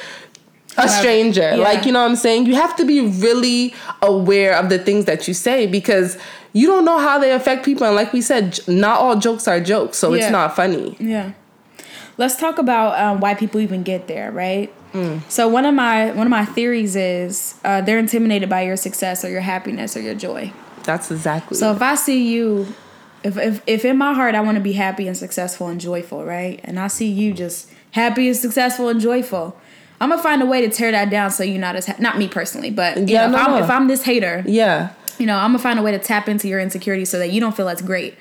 a 0.79 0.89
stranger 0.89 1.41
Yeah. 1.57 1.57
like 1.57 1.85
you 1.87 1.93
know 1.93 2.01
what 2.03 2.11
i'm 2.11 2.17
saying 2.17 2.47
you 2.47 2.55
have 2.55 2.75
to 2.77 2.85
be 2.85 3.01
really 3.01 3.75
aware 4.03 4.55
of 4.57 4.69
the 4.69 4.79
things 4.79 5.05
that 5.07 5.27
you 5.29 5.35
say 5.35 5.67
because 5.67 6.17
you 6.53 6.67
don't 6.67 6.85
know 6.85 6.99
how 6.99 7.19
they 7.19 7.33
affect 7.33 7.65
people 7.65 7.87
and 7.87 7.95
like 7.97 8.13
we 8.13 8.21
said 8.23 8.53
j- 8.55 8.63
not 8.73 9.01
all 9.01 9.17
jokes 9.17 9.47
are 9.49 9.61
jokes 9.61 9.99
so 9.99 10.13
Yeah. 10.15 10.23
it's 10.23 10.31
not 10.33 10.55
funny 10.57 10.97
Yeah. 11.01 11.33
Let's 12.17 12.35
talk 12.37 12.59
about 12.59 12.99
um, 13.01 13.21
why 13.21 13.35
people 13.35 13.61
even 13.61 13.85
get 13.85 14.09
there, 14.09 14.33
right? 14.33 14.73
Mm. 14.93 15.21
So 15.31 15.47
one 15.47 15.65
of 15.65 15.73
my 15.73 16.11
one 16.11 16.27
of 16.27 16.33
my 16.33 16.45
theories 16.45 16.97
is 16.97 17.55
uh, 17.65 17.81
they're 17.81 18.01
intimidated 18.01 18.49
by 18.49 18.63
your 18.63 18.77
success 18.77 19.25
or 19.25 19.29
your 19.31 19.41
happiness 19.43 19.97
or 19.97 20.01
your 20.01 20.17
joy. 20.17 20.53
That's 20.83 21.13
exactly. 21.13 21.57
So 21.57 21.71
if 21.71 21.81
I 21.81 21.95
see 21.95 22.27
you, 22.35 22.75
if 23.23 23.37
if 23.37 23.63
if 23.69 23.85
in 23.85 23.99
my 23.99 24.15
heart 24.15 24.35
I 24.35 24.41
want 24.41 24.57
to 24.57 24.61
be 24.61 24.73
happy 24.73 25.07
and 25.07 25.17
successful 25.17 25.69
and 25.69 25.81
joyful, 25.81 26.25
right? 26.25 26.59
And 26.65 26.81
I 26.81 26.89
see 26.89 27.07
you 27.07 27.33
just 27.33 27.71
happy 27.93 28.27
and 28.27 28.37
successful 28.37 28.89
and 28.89 28.99
joyful. 29.01 29.57
I'm 30.01 30.11
gonna 30.11 30.23
find 30.23 30.43
a 30.43 30.47
way 30.47 30.61
to 30.61 30.69
tear 30.69 30.93
that 30.93 31.11
down 31.11 31.31
so 31.31 31.43
you're 31.43 31.59
not 31.61 31.75
as 31.77 31.87
ha- 31.87 31.97
not 31.99 32.19
me 32.19 32.29
personally, 32.29 32.71
but 32.71 32.97
you 32.99 33.05
Yeah, 33.09 33.27
know, 33.27 33.37
if, 33.39 33.45
I'm, 33.47 33.51
no. 33.53 33.65
if 33.65 33.71
I'm 33.71 33.89
this 33.89 34.03
hater, 34.05 34.45
yeah. 34.47 34.91
you 35.19 35.27
know, 35.27 35.37
I'm 35.37 35.51
gonna 35.51 35.59
find 35.59 35.79
a 35.79 35.83
way 35.83 35.91
to 35.93 35.99
tap 35.99 36.29
into 36.29 36.47
your 36.49 36.61
insecurity 36.61 37.05
so 37.05 37.19
that 37.19 37.31
you 37.33 37.41
don't 37.41 37.57
feel 37.57 37.69
as 37.69 37.83
great, 37.83 38.15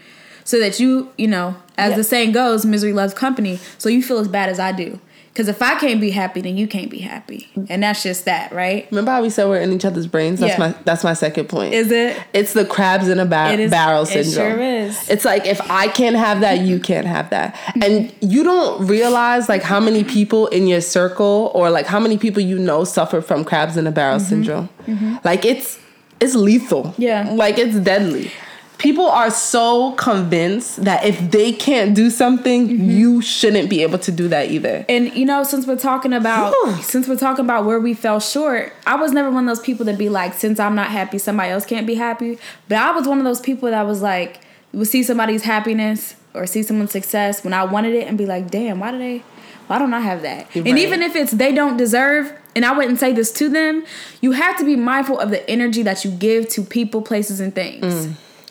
so 0.43 0.59
that 0.59 0.79
you, 0.79 1.11
you 1.17 1.27
know, 1.27 1.55
as 1.77 1.91
Yeah. 1.91 1.97
the 1.97 2.03
saying 2.03 2.31
goes, 2.31 2.65
misery 2.65 2.93
loves 2.93 3.13
company. 3.13 3.59
So 3.77 3.89
you 3.89 4.01
feel 4.01 4.17
as 4.17 4.27
bad 4.27 4.49
as 4.49 4.59
I 4.59 4.71
do. 4.71 4.99
Because 5.37 5.49
if 5.49 5.61
I 5.61 5.75
can't 5.75 6.01
be 6.01 6.09
happy, 6.09 6.41
then 6.41 6.57
you 6.57 6.67
can't 6.67 6.89
be 6.89 6.97
happy, 6.97 7.47
and 7.69 7.83
that's 7.83 8.01
just 8.01 8.25
that, 8.25 8.51
right? 8.51 8.87
Remember 8.89 9.11
how 9.11 9.21
we 9.21 9.29
said 9.29 9.47
we're 9.47 9.61
in 9.61 9.71
each 9.71 9.85
other's 9.85 10.07
brains? 10.07 10.39
That's 10.39 10.53
Yeah. 10.53 10.69
my 10.69 10.75
that's 10.83 11.03
my 11.03 11.13
second 11.13 11.47
point. 11.47 11.75
Is 11.75 11.91
it? 11.91 12.17
It's 12.33 12.53
the 12.53 12.65
crabs 12.65 13.07
in 13.07 13.19
a 13.19 13.25
ba- 13.25 13.51
It 13.53 13.59
is- 13.59 13.69
barrel 13.69 14.01
it 14.01 14.07
syndrome. 14.07 14.53
sure 14.55 14.59
is. 14.63 15.07
It's 15.07 15.25
like 15.25 15.45
if 15.45 15.61
I 15.69 15.89
can't 15.89 16.15
have 16.15 16.39
that, 16.41 16.61
you 16.61 16.79
can't 16.79 17.05
have 17.05 17.29
that. 17.29 17.55
And 17.83 18.11
you 18.19 18.43
don't 18.43 18.87
realize 18.87 19.47
like 19.47 19.61
how 19.61 19.79
many 19.79 20.03
people 20.03 20.47
in 20.47 20.65
your 20.65 20.81
circle 20.81 21.51
or 21.53 21.69
like 21.69 21.85
how 21.85 21.99
many 21.99 22.17
people 22.17 22.41
you 22.41 22.57
know 22.57 22.83
suffer 22.83 23.21
from 23.21 23.43
crabs 23.45 23.77
in 23.77 23.85
a 23.85 23.91
barrel 23.91 24.19
syndrome. 24.19 24.69
Like 25.23 25.45
it's 25.45 25.77
it's 26.19 26.33
lethal. 26.33 26.85
Mm-hmm. 26.85 27.01
Yeah. 27.03 27.29
Like 27.35 27.59
it's 27.59 27.77
deadly. 27.77 28.31
People 28.77 29.07
are 29.09 29.31
so 29.31 29.93
convinced 29.93 30.83
that 30.83 31.03
if 31.03 31.31
they 31.31 31.51
can't 31.51 31.95
do 31.95 32.09
something, 32.09 32.67
Mm-hmm. 32.67 32.89
you 32.91 33.21
shouldn't 33.21 33.69
be 33.69 33.81
able 33.81 33.97
to 33.99 34.11
do 34.11 34.27
that 34.27 34.51
either. 34.51 34.85
And 34.87 35.13
you 35.15 35.25
know, 35.25 35.43
since 35.43 35.65
we're 35.65 35.77
talking 35.77 36.13
about 36.13 36.53
since 36.83 37.07
we're 37.07 37.17
talking 37.17 37.43
about 37.45 37.65
where 37.65 37.79
we 37.79 37.93
fell 37.93 38.19
short, 38.19 38.73
I 38.85 38.95
was 38.95 39.11
never 39.11 39.31
one 39.31 39.47
of 39.47 39.55
those 39.57 39.65
people 39.65 39.85
that 39.85 39.97
be 39.97 40.09
like, 40.09 40.33
since 40.33 40.59
I'm 40.59 40.75
not 40.75 40.87
happy, 40.91 41.17
somebody 41.17 41.51
else 41.51 41.65
can't 41.65 41.87
be 41.87 41.95
happy. 41.95 42.37
But 42.67 42.77
I 42.77 42.91
was 42.91 43.07
one 43.07 43.17
of 43.19 43.23
those 43.23 43.39
people 43.41 43.69
that 43.69 43.83
was 43.85 44.01
like, 44.01 44.41
would 44.73 44.87
see 44.87 45.01
somebody's 45.03 45.43
happiness 45.43 46.15
or 46.33 46.45
see 46.45 46.61
someone's 46.61 46.91
success 46.91 47.43
when 47.43 47.53
I 47.53 47.63
wanted 47.63 47.95
it 47.95 48.07
and 48.07 48.17
be 48.17 48.25
like, 48.25 48.51
damn, 48.51 48.79
why 48.79 48.91
do 48.91 48.97
they 48.99 49.23
why 49.67 49.79
don't 49.79 49.93
I 49.93 49.99
have 50.01 50.21
that? 50.21 50.55
And 50.55 50.77
even 50.79 51.01
if 51.01 51.15
it's 51.15 51.31
they 51.31 51.51
don't 51.53 51.77
deserve, 51.77 52.31
and 52.55 52.63
I 52.63 52.71
wouldn't 52.77 52.99
say 52.99 53.11
this 53.11 53.31
to 53.33 53.49
them, 53.49 53.85
you 54.21 54.31
have 54.33 54.57
to 54.57 54.65
be 54.65 54.75
mindful 54.75 55.19
of 55.19 55.29
the 55.29 55.47
energy 55.49 55.83
that 55.83 56.05
you 56.05 56.11
give 56.11 56.47
to 56.49 56.63
people, 56.63 57.01
places, 57.01 57.39
and 57.39 57.53
things. 57.53 58.07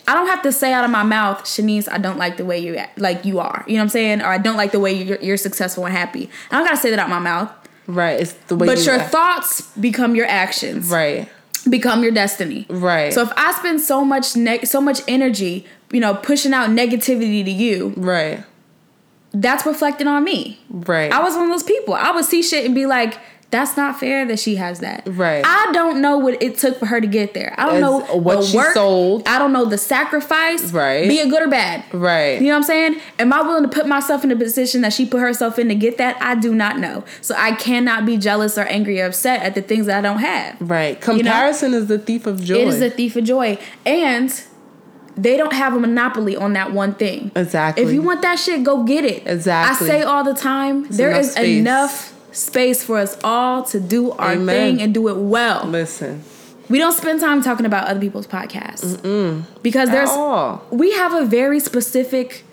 I 0.08 0.14
don't 0.14 0.28
have 0.28 0.42
to 0.42 0.52
say 0.52 0.72
out 0.72 0.84
of 0.84 0.90
my 0.90 1.02
mouth, 1.02 1.42
Shanice, 1.44 1.88
I 1.90 1.98
don't 1.98 2.16
like 2.18 2.36
the 2.36 2.44
way 2.44 2.58
you 2.58 2.76
act, 2.76 2.98
like 2.98 3.24
you 3.24 3.40
are. 3.40 3.64
You 3.66 3.74
know 3.74 3.80
what 3.80 3.82
I'm 3.84 3.88
saying? 3.90 4.22
Or 4.22 4.26
I 4.26 4.38
don't 4.38 4.56
like 4.56 4.72
the 4.72 4.80
way 4.80 4.92
you're, 4.92 5.18
you're 5.20 5.36
successful 5.36 5.84
and 5.86 5.94
happy. 5.96 6.30
I 6.50 6.58
don't 6.58 6.64
gotta 6.66 6.76
say 6.76 6.90
that 6.90 6.98
out 6.98 7.08
my 7.08 7.18
mouth. 7.18 7.50
Right. 7.88 8.20
It's 8.20 8.32
the 8.48 8.56
way 8.56 8.66
But 8.66 8.78
you 8.78 8.84
your 8.84 8.94
act. 9.00 9.10
thoughts 9.12 9.62
become 9.78 10.14
your 10.14 10.26
actions, 10.26 10.88
Right. 10.90 11.28
become 11.68 12.02
your 12.02 12.12
destiny. 12.12 12.66
Right. 12.68 13.12
So 13.12 13.22
if 13.22 13.32
I 13.36 13.52
spend 13.52 13.80
so 13.80 14.04
much 14.04 14.36
neg- 14.36 14.66
so 14.66 14.80
much 14.80 15.00
energy, 15.08 15.66
you 15.90 16.00
know, 16.00 16.14
pushing 16.14 16.52
out 16.52 16.70
negativity 16.70 17.44
to 17.44 17.50
you, 17.50 17.92
Right. 17.96 18.44
that's 19.32 19.66
reflected 19.66 20.06
on 20.06 20.24
me. 20.24 20.58
Right. 20.70 21.12
I 21.12 21.22
was 21.22 21.34
one 21.34 21.44
of 21.44 21.50
those 21.50 21.62
people. 21.62 21.94
I 21.94 22.10
would 22.12 22.24
see 22.24 22.42
shit 22.42 22.64
and 22.64 22.74
be 22.74 22.86
like, 22.86 23.18
that's 23.50 23.76
not 23.76 23.98
fair 24.00 24.26
that 24.26 24.40
she 24.40 24.56
has 24.56 24.80
that. 24.80 25.04
Right. 25.06 25.44
I 25.46 25.70
don't 25.72 26.00
know 26.02 26.18
what 26.18 26.42
it 26.42 26.58
took 26.58 26.78
for 26.78 26.86
her 26.86 27.00
to 27.00 27.06
get 27.06 27.32
there. 27.32 27.54
I 27.56 27.66
don't 27.66 27.74
As 27.76 27.80
know 27.80 28.16
what 28.16 28.44
she 28.44 28.56
work. 28.56 28.74
sold. 28.74 29.26
I 29.28 29.38
don't 29.38 29.52
know 29.52 29.64
the 29.64 29.78
sacrifice. 29.78 30.72
Right. 30.72 31.08
Be 31.08 31.18
it 31.18 31.30
good 31.30 31.42
or 31.42 31.48
bad. 31.48 31.84
Right. 31.94 32.40
You 32.40 32.48
know 32.48 32.50
what 32.50 32.56
I'm 32.56 32.62
saying? 32.64 33.00
Am 33.18 33.32
I 33.32 33.42
willing 33.42 33.62
to 33.62 33.68
put 33.68 33.86
myself 33.86 34.24
in 34.24 34.30
the 34.30 34.36
position 34.36 34.80
that 34.80 34.92
she 34.92 35.06
put 35.06 35.20
herself 35.20 35.58
in 35.58 35.68
to 35.68 35.76
get 35.76 35.96
that? 35.98 36.20
I 36.20 36.34
do 36.34 36.54
not 36.54 36.78
know. 36.78 37.04
So 37.20 37.34
I 37.38 37.52
cannot 37.52 38.04
be 38.04 38.16
jealous 38.16 38.58
or 38.58 38.62
angry 38.62 39.00
or 39.00 39.06
upset 39.06 39.42
at 39.42 39.54
the 39.54 39.62
things 39.62 39.86
that 39.86 39.98
I 39.98 40.00
don't 40.00 40.18
have. 40.18 40.56
Right. 40.60 41.00
Comparison 41.00 41.72
is 41.72 41.86
the 41.86 41.98
thief 41.98 42.26
of 42.26 42.42
joy. 42.42 42.56
It 42.56 42.68
is 42.68 42.80
the 42.80 42.90
thief 42.90 43.14
of 43.14 43.24
joy. 43.24 43.58
And 43.84 44.42
they 45.16 45.36
don't 45.36 45.52
have 45.52 45.74
a 45.74 45.78
monopoly 45.80 46.36
on 46.36 46.52
that 46.54 46.72
one 46.72 46.94
thing. 46.94 47.30
Exactly. 47.34 47.84
If 47.84 47.92
you 47.92 48.02
want 48.02 48.22
that 48.22 48.38
shit, 48.40 48.64
go 48.64 48.82
get 48.82 49.04
it. 49.04 49.22
Exactly. 49.26 49.86
I 49.86 49.90
say 49.90 50.02
all 50.02 50.24
the 50.24 50.34
time, 50.34 50.88
there 50.88 51.10
enough 51.10 51.20
is 51.20 51.32
space. 51.32 51.58
enough 51.60 52.15
space 52.36 52.84
for 52.84 52.98
us 52.98 53.16
all 53.24 53.62
to 53.64 53.80
do 53.80 54.12
our 54.12 54.32
Amen. 54.32 54.46
thing 54.46 54.82
and 54.82 54.92
do 54.94 55.08
it 55.08 55.16
well. 55.16 55.64
Listen. 55.64 56.22
We 56.68 56.78
don't 56.78 56.92
spend 56.92 57.20
time 57.20 57.42
talking 57.42 57.64
about 57.64 57.86
other 57.86 58.00
people's 58.00 58.26
podcasts 58.26 59.02
because 59.62 59.88
there's 59.90 60.10
all. 60.10 60.64
we 60.70 60.92
have 60.92 61.14
a 61.14 61.24
very 61.24 61.60
specific, 61.60 62.44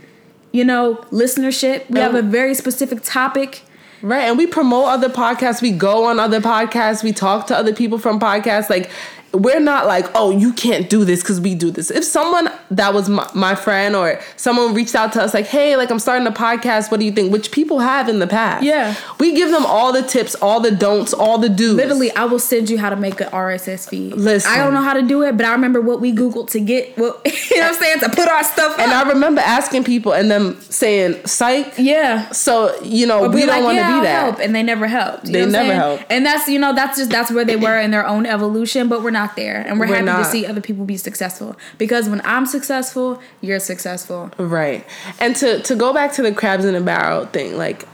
you 0.52 0.63
know, 0.63 0.96
listenership. 1.12 1.89
We 1.89 2.00
have 2.00 2.13
a 2.13 2.22
very 2.22 2.54
specific 2.54 3.00
topic. 3.04 3.63
Right. 4.04 4.24
And 4.24 4.38
we 4.38 4.46
promote 4.48 4.86
other 4.86 5.10
podcasts. 5.10 5.62
We 5.62 5.72
go 5.72 6.06
on 6.06 6.19
other 6.19 6.41
podcasts. 6.41 7.04
We 7.04 7.12
talk 7.13 7.48
to 7.48 7.58
other 7.58 7.74
people 7.74 7.98
from 7.98 8.19
podcasts. 8.19 8.69
Like, 8.69 8.91
we're 9.34 9.60
not 9.60 9.88
like, 9.88 10.06
oh, 10.15 10.30
you 10.32 10.54
can't 10.54 10.89
do 10.89 11.04
this 11.06 11.22
because 11.22 11.41
we 11.41 11.56
do 11.56 11.72
this. 11.72 11.89
If 11.89 12.04
someone 12.04 12.50
that 12.72 12.93
was 12.93 13.10
my, 13.10 13.30
my 13.34 13.56
friend 13.56 13.96
or 13.96 14.19
someone 14.38 14.74
reached 14.74 14.96
out 14.96 15.12
to 15.13 15.22
us, 15.24 15.34
like, 15.34 15.48
hey, 15.48 15.76
like, 15.76 15.89
I'm 15.89 16.00
starting 16.00 16.28
a 16.28 16.32
podcast. 16.32 16.91
What 16.91 17.00
do 17.00 17.06
you 17.06 17.12
think? 17.12 17.32
Which 17.34 17.52
people 17.52 17.80
have 17.80 18.10
in 18.10 18.19
the 18.19 18.28
past. 18.28 18.63
Yeah. 18.63 18.96
We 19.19 19.34
give 19.34 19.52
them 19.52 19.65
all 19.65 19.91
the 19.91 20.04
tips, 20.04 20.36
all 20.36 20.60
the 20.60 20.72
don'ts, 20.72 21.13
all 21.13 21.38
the 21.38 21.50
do's. 21.50 21.76
Literally, 21.76 22.12
I 22.12 22.26
will 22.26 22.39
send 22.39 22.69
you 22.69 22.78
how 22.78 22.89
to 22.89 22.96
make 22.96 23.19
an 23.22 23.30
RSS 23.30 23.89
feed. 23.89 24.13
Listen. 24.13 24.52
I 24.52 24.58
don't 24.58 24.74
know 24.74 24.82
how 24.82 24.93
to 24.93 25.02
do 25.02 25.24
it, 25.24 25.36
but 25.36 25.46
I 25.46 25.52
remember 25.52 25.82
what 25.82 26.00
we 26.00 26.13
Googled 26.13 26.50
to 26.52 26.60
get 26.60 26.96
what 26.98 27.22
you 27.26 27.60
know 27.60 27.67
what 27.67 27.76
I'm 27.76 27.82
saying 27.82 28.00
to 28.02 28.10
put 28.10 28.28
our 28.28 28.43
stuff. 28.43 28.78
And 28.78 28.91
up. 28.91 29.06
I 29.06 29.10
remember 29.10 29.41
asking 29.41 29.84
people 29.84 30.13
and 30.13 30.30
them 30.30 30.60
saying, 30.62 31.26
psych. 31.26 31.74
yeah. 31.78 32.30
So, 32.32 32.80
you 32.82 33.08
know, 33.08 33.28
we 33.30 33.41
don't 33.41 33.50
like, 33.50 33.63
want 33.63 33.76
to 33.76 33.82
yeah, 33.82 34.00
be 34.00 34.06
that. 34.06 34.24
help, 34.26 34.39
and 34.39 34.54
they 34.54 34.63
never 34.63 34.88
helped. 34.88 35.26
You 35.28 35.34
They 35.34 35.46
never 35.46 35.74
helped. 35.74 36.06
and 36.10 36.26
that's 36.26 36.48
you 36.48 36.60
know 36.60 36.74
that's 36.74 36.98
just 36.98 37.10
that's 37.10 37.32
where 37.32 37.46
they 37.46 37.56
were 37.56 37.80
in 37.80 37.91
their 37.91 38.06
own 38.06 38.26
evolution. 38.26 38.89
But 38.89 39.02
we're 39.04 39.12
not 39.12 39.22
there, 39.36 39.62
and 39.67 39.79
we're, 39.79 39.88
We're 39.88 39.95
happy 39.95 40.05
not. 40.05 40.17
to 40.19 40.25
see 40.25 40.45
other 40.45 40.62
people 40.62 40.86
be 40.86 40.97
successful 40.97 41.55
because 41.77 42.07
when 42.09 42.21
I'm 42.23 42.45
successful, 42.45 43.21
you're 43.41 43.59
successful. 43.59 44.31
Right. 44.38 44.86
And 45.19 45.36
to 45.38 45.62
to 45.63 45.75
go 45.75 45.93
back 45.93 46.13
to 46.13 46.21
the 46.21 46.33
crabs 46.33 46.65
in 46.65 46.75
a 46.75 46.81
barrel 46.81 47.25
thing, 47.27 47.57
like 47.57 47.88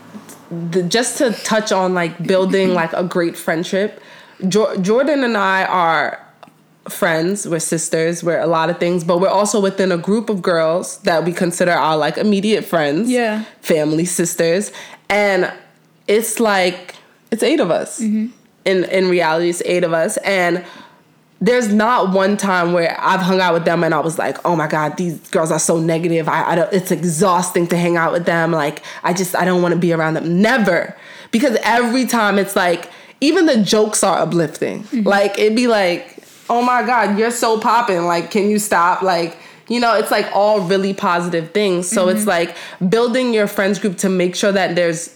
the, 0.52 0.82
just 0.84 1.18
to 1.20 1.32
touch 1.32 1.72
on 1.72 1.94
like 1.94 2.14
building 2.26 2.74
like 2.74 2.94
a 2.94 3.04
great 3.04 3.38
friendship. 3.38 4.02
Jo- 4.48 4.76
Jordan 4.78 5.24
and 5.24 5.36
I 5.38 5.66
are 5.66 6.26
friends, 6.88 7.48
we're 7.48 7.60
sisters, 7.60 8.24
we're 8.24 8.40
a 8.40 8.48
lot 8.48 8.70
of 8.70 8.80
things, 8.80 9.04
but 9.04 9.20
we're 9.20 9.28
also 9.28 9.60
within 9.62 9.92
a 9.92 9.98
group 9.98 10.30
of 10.30 10.42
girls 10.42 10.98
that 11.00 11.24
we 11.24 11.32
consider 11.34 11.72
our 11.72 11.96
like 11.98 12.18
immediate 12.18 12.64
friends. 12.66 13.10
Yeah. 13.12 13.44
Family 13.62 14.06
sisters. 14.06 14.72
And 15.10 15.52
it's 16.08 16.40
like 16.40 16.96
it's 17.32 17.44
eight 17.44 17.60
of 17.60 17.70
us. 17.70 18.00
Mm-hmm. 18.02 18.28
In 18.66 18.84
in 18.86 19.10
reality 19.10 19.50
it's 19.50 19.62
eight 19.66 19.84
of 19.84 19.94
us 19.94 20.18
and 20.18 20.64
there's 21.42 21.72
not 21.74 22.14
one 22.14 22.36
time 22.36 22.74
where 22.74 22.98
I've 23.00 23.22
hung 23.22 23.40
out 23.40 23.54
with 23.54 23.66
them 23.66 23.84
and 23.84 23.94
I 23.94 24.00
was 24.00 24.20
like, 24.20 24.38
oh 24.46 24.56
my 24.56 24.68
God, 24.68 24.98
these 24.98 25.18
girls 25.30 25.52
are 25.52 25.60
so 25.60 25.80
negative. 25.80 26.28
I, 26.28 26.52
I 26.52 26.56
don't, 26.56 26.74
it's 26.74 26.92
exhausting 26.92 27.68
to 27.68 27.78
hang 27.78 27.96
out 27.96 28.12
with 28.12 28.26
them. 28.26 28.52
Like, 28.52 28.84
I 29.04 29.14
just, 29.14 29.36
I 29.36 29.46
don't 29.46 29.62
want 29.62 29.74
to 29.74 29.80
be 29.80 29.94
around 29.94 30.16
them. 30.16 30.42
Never. 30.42 30.98
Because 31.32 31.58
every 31.64 32.06
time 32.06 32.38
it's 32.38 32.56
like, 32.56 32.90
even 33.22 33.46
the 33.46 33.64
jokes 33.64 34.04
are 34.04 34.20
uplifting. 34.20 34.84
Mm-hmm. 34.84 35.08
Like, 35.08 35.38
it'd 35.40 35.56
be 35.56 35.68
like, 35.68 36.24
oh 36.50 36.62
my 36.62 36.84
God, 36.84 37.18
you're 37.18 37.32
so 37.32 37.60
popping. 37.60 38.04
Like, 38.06 38.32
can 38.32 38.50
you 38.50 38.60
stop? 38.60 39.02
Like, 39.02 39.38
you 39.70 39.80
know, 39.80 39.96
it's 39.96 40.12
like 40.12 40.28
all 40.34 40.62
really 40.62 40.94
positive 40.94 41.52
things. 41.52 41.88
So 41.88 42.10
it's 42.10 42.22
mm-hmm. 42.22 42.30
like 42.30 42.58
building 42.90 43.34
your 43.34 43.48
friends 43.48 43.80
group 43.80 43.98
to 44.00 44.10
make 44.10 44.36
sure 44.36 44.52
that 44.52 44.76
there's, 44.76 45.16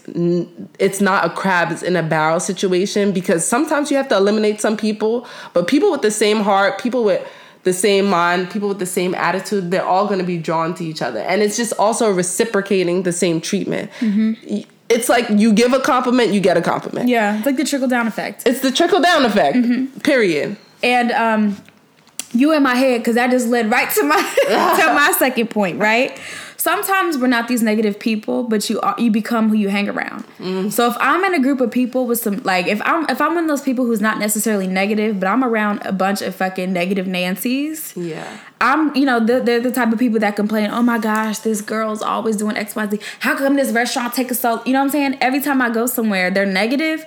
it's 0.78 1.00
not 1.00 1.26
a 1.26 1.30
crabs 1.30 1.82
in 1.82 1.96
a 1.96 2.02
barrel 2.02 2.40
situation 2.40 3.12
because 3.12 3.44
sometimes 3.44 3.90
you 3.90 3.96
have 3.96 4.08
to 4.08 4.16
eliminate 4.16 4.60
some 4.60 4.76
people, 4.76 5.26
but 5.52 5.66
people 5.66 5.90
with 5.90 6.02
the 6.02 6.10
same 6.10 6.40
heart, 6.40 6.80
people 6.80 7.04
with 7.04 7.26
the 7.64 7.72
same 7.72 8.06
mind, 8.06 8.50
people 8.50 8.68
with 8.68 8.78
the 8.78 8.86
same 8.86 9.14
attitude, 9.14 9.70
they're 9.70 9.84
all 9.84 10.06
going 10.06 10.20
to 10.20 10.24
be 10.24 10.38
drawn 10.38 10.74
to 10.74 10.84
each 10.84 11.02
other. 11.02 11.20
And 11.20 11.42
it's 11.42 11.56
just 11.56 11.72
also 11.78 12.12
reciprocating 12.12 13.02
the 13.02 13.12
same 13.12 13.40
treatment. 13.40 13.90
Mm-hmm. 14.00 14.32
Y- 14.48 14.66
It's 14.90 15.08
like 15.08 15.26
you 15.30 15.52
give 15.52 15.72
a 15.72 15.80
compliment, 15.80 16.32
you 16.34 16.40
get 16.40 16.56
a 16.58 16.62
compliment. 16.62 17.08
Yeah, 17.08 17.38
it's 17.38 17.46
like 17.46 17.56
the 17.56 17.64
trickle 17.64 17.88
down 17.88 18.06
effect. 18.06 18.46
It's 18.46 18.60
the 18.60 18.70
trickle 18.70 19.00
down 19.00 19.24
effect, 19.24 19.56
mm-hmm. 19.56 19.98
period. 20.00 20.56
And 20.82 21.10
um, 21.12 21.56
you 22.34 22.52
in 22.52 22.62
my 22.62 22.74
head 22.74 23.00
because 23.00 23.14
that 23.14 23.30
just 23.30 23.48
led 23.48 23.70
right 23.70 23.90
to 23.94 24.02
my 24.02 24.16
to 24.46 24.94
my 24.94 25.14
second 25.18 25.50
point. 25.50 25.78
Right. 25.78 26.18
Sometimes 26.56 27.18
we're 27.18 27.26
not 27.26 27.46
these 27.46 27.62
negative 27.62 27.98
people, 27.98 28.44
but 28.44 28.70
you 28.70 28.80
are 28.80 28.94
you 28.98 29.10
become 29.10 29.50
who 29.50 29.56
you 29.56 29.68
hang 29.68 29.88
around. 29.88 30.24
Mm. 30.38 30.72
So 30.72 30.88
if 30.88 30.96
I'm 30.98 31.22
in 31.24 31.34
a 31.34 31.40
group 31.40 31.60
of 31.60 31.70
people 31.70 32.06
with 32.06 32.20
some 32.20 32.42
like 32.42 32.66
if 32.66 32.80
I'm 32.84 33.08
if 33.10 33.20
I'm 33.20 33.34
one 33.34 33.44
of 33.44 33.48
those 33.48 33.60
people 33.60 33.84
who's 33.84 34.00
not 34.00 34.18
necessarily 34.18 34.66
negative, 34.66 35.20
but 35.20 35.26
I'm 35.26 35.44
around 35.44 35.82
a 35.84 35.92
bunch 35.92 36.22
of 36.22 36.34
fucking 36.34 36.72
negative 36.72 37.06
Nancy's. 37.06 37.94
Yeah. 37.96 38.38
I'm, 38.60 38.96
you 38.96 39.04
know, 39.04 39.20
they're, 39.20 39.40
they're 39.40 39.60
the 39.60 39.70
type 39.70 39.92
of 39.92 39.98
people 39.98 40.18
that 40.20 40.36
complain, 40.36 40.70
oh 40.70 40.80
my 40.80 40.98
gosh, 40.98 41.40
this 41.40 41.60
girl's 41.60 42.00
always 42.00 42.36
doing 42.36 42.56
X, 42.56 42.74
Y, 42.74 42.88
Z. 42.88 43.00
How 43.20 43.36
come 43.36 43.56
this 43.56 43.70
restaurant 43.72 44.14
take 44.14 44.30
us 44.30 44.40
so, 44.40 44.62
you 44.64 44.72
know 44.72 44.78
what 44.78 44.84
I'm 44.84 44.90
saying? 44.90 45.18
Every 45.20 45.40
time 45.40 45.60
I 45.60 45.68
go 45.68 45.84
somewhere, 45.84 46.30
they're 46.30 46.46
negative. 46.46 47.04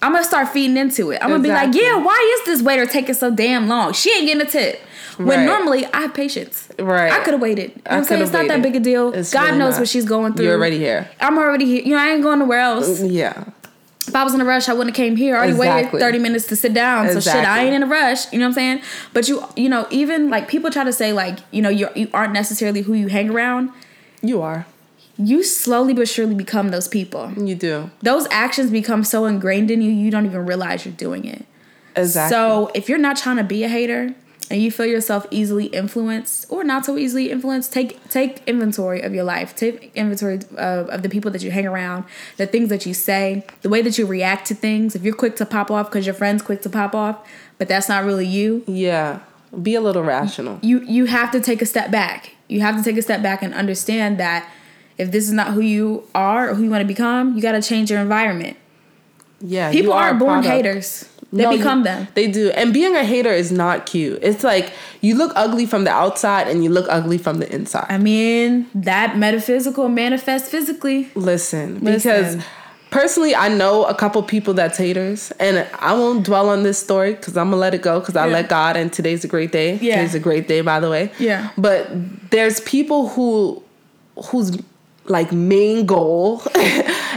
I'm 0.00 0.12
gonna 0.12 0.24
start 0.24 0.48
feeding 0.50 0.76
into 0.76 1.10
it. 1.10 1.18
I'm 1.22 1.30
gonna 1.30 1.42
be 1.42 1.48
like, 1.48 1.74
yeah, 1.74 1.96
why 1.96 2.38
is 2.40 2.46
this 2.46 2.62
waiter 2.62 2.86
taking 2.86 3.14
so 3.14 3.30
damn 3.30 3.68
long? 3.68 3.92
She 3.92 4.10
ain't 4.12 4.26
getting 4.26 4.46
a 4.46 4.50
tip. 4.50 4.80
When 5.16 5.26
Right. 5.40 5.44
normally 5.46 5.84
I 5.86 6.02
have 6.02 6.14
patience. 6.14 6.68
Right. 6.78 7.10
I 7.12 7.18
could 7.24 7.32
have 7.34 7.40
waited. 7.40 7.72
You 7.74 7.82
know 7.90 7.96
I'm 7.96 8.04
saying? 8.04 8.22
It's 8.22 8.32
not 8.32 8.46
that 8.46 8.62
big 8.62 8.76
a 8.76 8.80
deal. 8.80 9.12
It's 9.12 9.32
God 9.32 9.46
really 9.46 9.58
knows 9.58 9.72
not. 9.74 9.80
what 9.80 9.88
she's 9.88 10.04
going 10.04 10.34
through. 10.34 10.44
You're 10.46 10.54
already 10.54 10.78
here. 10.78 11.08
I'm 11.20 11.36
already 11.38 11.64
here. 11.64 11.82
You 11.82 11.96
know, 11.96 11.98
I 12.02 12.10
ain't 12.10 12.22
going 12.22 12.38
nowhere 12.38 12.60
else. 12.60 13.00
Mm, 13.00 13.12
yeah. 13.12 13.44
if 14.06 14.14
I 14.14 14.22
was 14.22 14.32
in 14.32 14.40
a 14.40 14.44
rush, 14.44 14.68
I 14.68 14.72
wouldn't 14.74 14.96
have 14.96 15.04
came 15.04 15.16
here. 15.16 15.34
I 15.34 15.38
already 15.38 15.52
Exactly. 15.54 15.96
waited 15.98 16.06
30 16.06 16.18
minutes 16.20 16.46
to 16.46 16.56
sit 16.56 16.72
down. 16.72 17.10
So 17.10 17.18
shit, 17.20 17.34
I 17.34 17.64
ain't 17.64 17.74
in 17.74 17.82
a 17.82 17.86
rush. 17.86 18.32
You 18.32 18.38
know 18.38 18.44
what 18.44 18.50
I'm 18.50 18.54
saying? 18.54 18.80
But 19.12 19.28
you 19.28 19.44
you 19.56 19.68
know, 19.68 19.88
even 19.90 20.30
like 20.30 20.46
people 20.46 20.70
try 20.70 20.84
to 20.84 20.92
say 20.92 21.12
like, 21.12 21.40
you 21.50 21.60
know, 21.62 21.68
you 21.68 21.88
you 21.96 22.08
aren't 22.14 22.32
necessarily 22.32 22.82
who 22.82 22.94
you 22.94 23.08
hang 23.08 23.28
around. 23.28 23.70
You 24.22 24.40
are. 24.40 24.66
You 25.18 25.42
slowly 25.42 25.94
but 25.94 26.08
surely 26.08 26.34
become 26.34 26.68
those 26.68 26.88
people. 26.88 27.32
You 27.32 27.54
do. 27.56 27.90
Those 28.02 28.26
actions 28.30 28.70
become 28.70 29.02
so 29.04 29.24
ingrained 29.24 29.70
in 29.70 29.82
you, 29.82 29.90
you 29.90 30.10
don't 30.10 30.26
even 30.26 30.46
realize 30.46 30.84
you're 30.84 30.94
doing 30.94 31.24
it. 31.24 31.44
Exactly. 31.96 32.34
So 32.34 32.70
if 32.74 32.88
you're 32.88 32.98
not 32.98 33.16
trying 33.16 33.36
to 33.38 33.44
be 33.44 33.64
a 33.64 33.68
hater 33.68 34.14
and 34.50 34.62
you 34.62 34.70
feel 34.70 34.86
yourself 34.86 35.26
easily 35.30 35.66
influenced 35.66 36.46
or 36.48 36.62
not 36.62 36.86
so 36.86 36.96
easily 36.96 37.30
influenced, 37.30 37.72
take 37.72 38.08
take 38.08 38.42
inventory 38.46 39.00
of 39.02 39.12
your 39.12 39.24
life. 39.24 39.56
Take 39.56 39.90
inventory 39.96 40.36
of, 40.56 40.88
of 40.88 41.02
the 41.02 41.08
people 41.08 41.30
that 41.32 41.42
you 41.42 41.50
hang 41.50 41.66
around, 41.66 42.04
the 42.36 42.46
things 42.46 42.68
that 42.68 42.86
you 42.86 42.94
say, 42.94 43.44
the 43.62 43.68
way 43.68 43.82
that 43.82 43.98
you 43.98 44.06
react 44.06 44.46
to 44.46 44.54
things. 44.54 44.94
If 44.94 45.02
you're 45.02 45.14
quick 45.14 45.34
to 45.36 45.44
pop 45.46 45.70
off 45.70 45.90
because 45.90 46.06
your 46.06 46.14
friend's 46.14 46.42
quick 46.42 46.62
to 46.62 46.70
pop 46.70 46.94
off, 46.94 47.28
but 47.58 47.66
that's 47.68 47.88
not 47.88 48.04
really 48.04 48.26
you, 48.26 48.62
yeah. 48.66 49.20
Be 49.62 49.74
a 49.74 49.80
little 49.80 50.02
rational. 50.04 50.58
you 50.62 50.80
you 50.82 51.06
have 51.06 51.30
to 51.32 51.40
take 51.40 51.60
a 51.60 51.66
step 51.66 51.90
back. 51.90 52.34
You 52.48 52.60
have 52.60 52.76
to 52.76 52.82
take 52.82 52.96
a 52.96 53.02
step 53.02 53.22
back 53.22 53.42
and 53.42 53.52
understand 53.54 54.18
that 54.20 54.48
if 54.98 55.10
this 55.12 55.24
is 55.26 55.32
not 55.32 55.48
who 55.54 55.60
you 55.60 56.04
are 56.14 56.50
or 56.50 56.54
who 56.54 56.64
you 56.64 56.70
want 56.70 56.82
to 56.82 56.86
become, 56.88 57.34
you 57.36 57.42
got 57.42 57.52
to 57.52 57.62
change 57.62 57.90
your 57.90 58.00
environment. 58.00 58.56
Yeah. 59.40 59.70
People 59.70 59.92
are 59.92 60.08
aren't 60.08 60.18
born 60.18 60.42
haters. 60.42 61.08
They 61.32 61.42
No, 61.42 61.50
you- 61.50 61.58
become 61.58 61.82
them. 61.84 62.08
They 62.14 62.26
do. 62.30 62.50
And 62.50 62.72
being 62.72 62.96
a 62.96 63.04
hater 63.04 63.30
is 63.30 63.52
not 63.52 63.84
cute. 63.86 64.18
It's 64.22 64.42
like 64.42 64.72
you 65.02 65.14
look 65.14 65.32
ugly 65.36 65.66
from 65.66 65.84
the 65.84 65.90
outside 65.90 66.48
and 66.48 66.64
you 66.64 66.70
look 66.70 66.86
ugly 66.88 67.18
from 67.18 67.38
the 67.38 67.52
inside. 67.54 67.86
I 67.88 67.98
mean, 67.98 68.66
that 68.74 69.18
metaphysical 69.18 69.88
manifests 69.90 70.48
physically. 70.48 71.10
Listen, 71.14 71.80
Listen. 71.84 71.92
because 72.10 72.44
personally, 72.90 73.34
I 73.34 73.48
know 73.48 73.84
a 73.84 73.94
couple 73.94 74.22
people 74.22 74.54
that's 74.54 74.78
haters, 74.78 75.30
and 75.38 75.66
I 75.78 75.92
won't 75.92 76.24
dwell 76.24 76.48
on 76.48 76.62
this 76.62 76.78
story 76.78 77.12
because 77.12 77.36
I'm 77.36 77.50
gonna 77.50 77.60
let 77.60 77.74
it 77.74 77.82
go 77.82 78.00
because 78.00 78.16
I 78.16 78.26
Yeah. 78.26 78.32
let 78.32 78.48
God, 78.48 78.78
and 78.78 78.90
today's 78.90 79.22
a 79.22 79.28
great 79.28 79.52
day. 79.52 79.78
Yeah. 79.82 79.96
Today's 79.96 80.14
a 80.14 80.20
great 80.20 80.48
day, 80.48 80.62
by 80.62 80.80
the 80.80 80.88
way. 80.88 81.12
Yeah. 81.18 81.50
But 81.58 81.90
there's 82.30 82.60
people 82.60 83.08
who, 83.10 83.62
whose 84.30 84.56
like 85.08 85.32
main 85.32 85.86
goal 85.86 86.42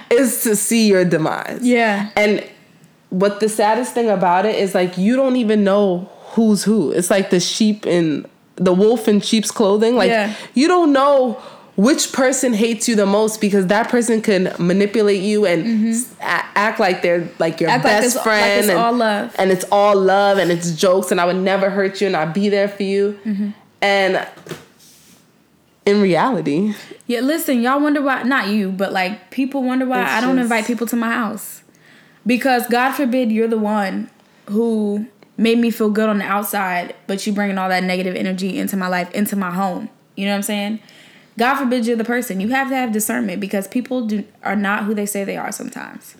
is 0.09 0.43
to 0.43 0.55
see 0.55 0.87
your 0.87 1.05
demise. 1.05 1.59
Yeah. 1.61 2.09
And 2.15 2.47
what 3.09 3.39
the 3.39 3.49
saddest 3.49 3.93
thing 3.93 4.09
about 4.09 4.45
it 4.45 4.55
is 4.55 4.73
like 4.75 4.97
you 4.97 5.15
don't 5.15 5.35
even 5.35 5.63
know 5.63 6.09
who's 6.33 6.63
who. 6.63 6.91
It's 6.91 7.09
like 7.09 7.29
the 7.29 7.39
sheep 7.39 7.85
in 7.85 8.25
the 8.55 8.73
wolf 8.73 9.07
in 9.07 9.19
sheep's 9.21 9.51
clothing. 9.51 9.95
Like 9.95 10.09
Yeah. 10.09 10.33
you 10.53 10.67
don't 10.67 10.93
know 10.93 11.41
which 11.77 12.11
person 12.11 12.53
hates 12.53 12.87
you 12.87 12.95
the 12.95 13.05
most 13.05 13.39
because 13.41 13.67
that 13.67 13.89
person 13.89 14.21
can 14.21 14.53
manipulate 14.59 15.21
you 15.21 15.45
and 15.45 15.95
a- 16.19 16.23
act 16.55 16.79
like 16.79 17.01
they're 17.01 17.27
like 17.39 17.59
your 17.61 17.69
Mm-hmm. 17.69 17.75
Act 17.77 17.85
like 17.85 18.01
best 18.03 18.15
like 18.17 18.23
friend 18.23 18.59
it's 18.59 18.69
and, 18.69 18.77
all 18.77 18.93
love. 18.93 19.35
and 19.39 19.51
it's 19.51 19.65
all 19.71 19.95
love 19.95 20.37
and 20.37 20.51
it's 20.51 20.71
jokes 20.75 21.11
and 21.11 21.19
I 21.21 21.25
would 21.25 21.37
never 21.37 21.69
hurt 21.69 21.99
you 22.01 22.07
and 22.07 22.15
I'd 22.15 22.33
be 22.33 22.49
there 22.49 22.67
for 22.67 22.83
you. 22.83 23.17
Mm-hmm. 23.25 23.49
And 23.81 24.27
in 25.91 26.01
reality, 26.01 26.73
Yeah, 27.07 27.19
listen, 27.21 27.61
y'all 27.61 27.79
wonder 27.81 28.01
why, 28.01 28.23
not 28.23 28.47
you, 28.49 28.71
but 28.71 28.93
like 28.93 29.31
people 29.31 29.63
wonder 29.63 29.85
why 29.85 30.01
It's 30.01 30.11
I 30.11 30.21
don't 30.21 30.35
just- 30.35 30.43
invite 30.43 30.65
people 30.65 30.87
to 30.87 30.95
my 30.95 31.11
house. 31.11 31.61
Because 32.25 32.67
God 32.67 32.91
forbid 32.91 33.31
you're 33.31 33.47
the 33.47 33.57
one 33.57 34.09
who 34.47 35.07
made 35.37 35.57
me 35.57 35.71
feel 35.71 35.89
good 35.89 36.07
on 36.07 36.19
the 36.19 36.25
outside, 36.25 36.95
but 37.07 37.25
you 37.25 37.33
bringing 37.33 37.57
all 37.57 37.69
that 37.69 37.83
negative 37.83 38.15
energy 38.15 38.57
into 38.59 38.77
my 38.77 38.87
life, 38.87 39.11
into 39.11 39.35
my 39.35 39.51
home. 39.51 39.89
You 40.15 40.25
know 40.25 40.31
what 40.31 40.37
I'm 40.37 40.43
saying? 40.43 40.79
God 41.39 41.55
forbid 41.55 41.87
you're 41.87 41.95
the 41.97 42.03
person. 42.03 42.39
You 42.39 42.49
have 42.49 42.69
to 42.69 42.75
have 42.75 42.91
discernment 42.91 43.39
because 43.39 43.67
people 43.67 44.05
do 44.05 44.23
are 44.43 44.55
not 44.55 44.83
who 44.83 44.93
they 44.93 45.05
say 45.05 45.23
they 45.23 45.37
are 45.37 45.51
sometimes. 45.51 46.15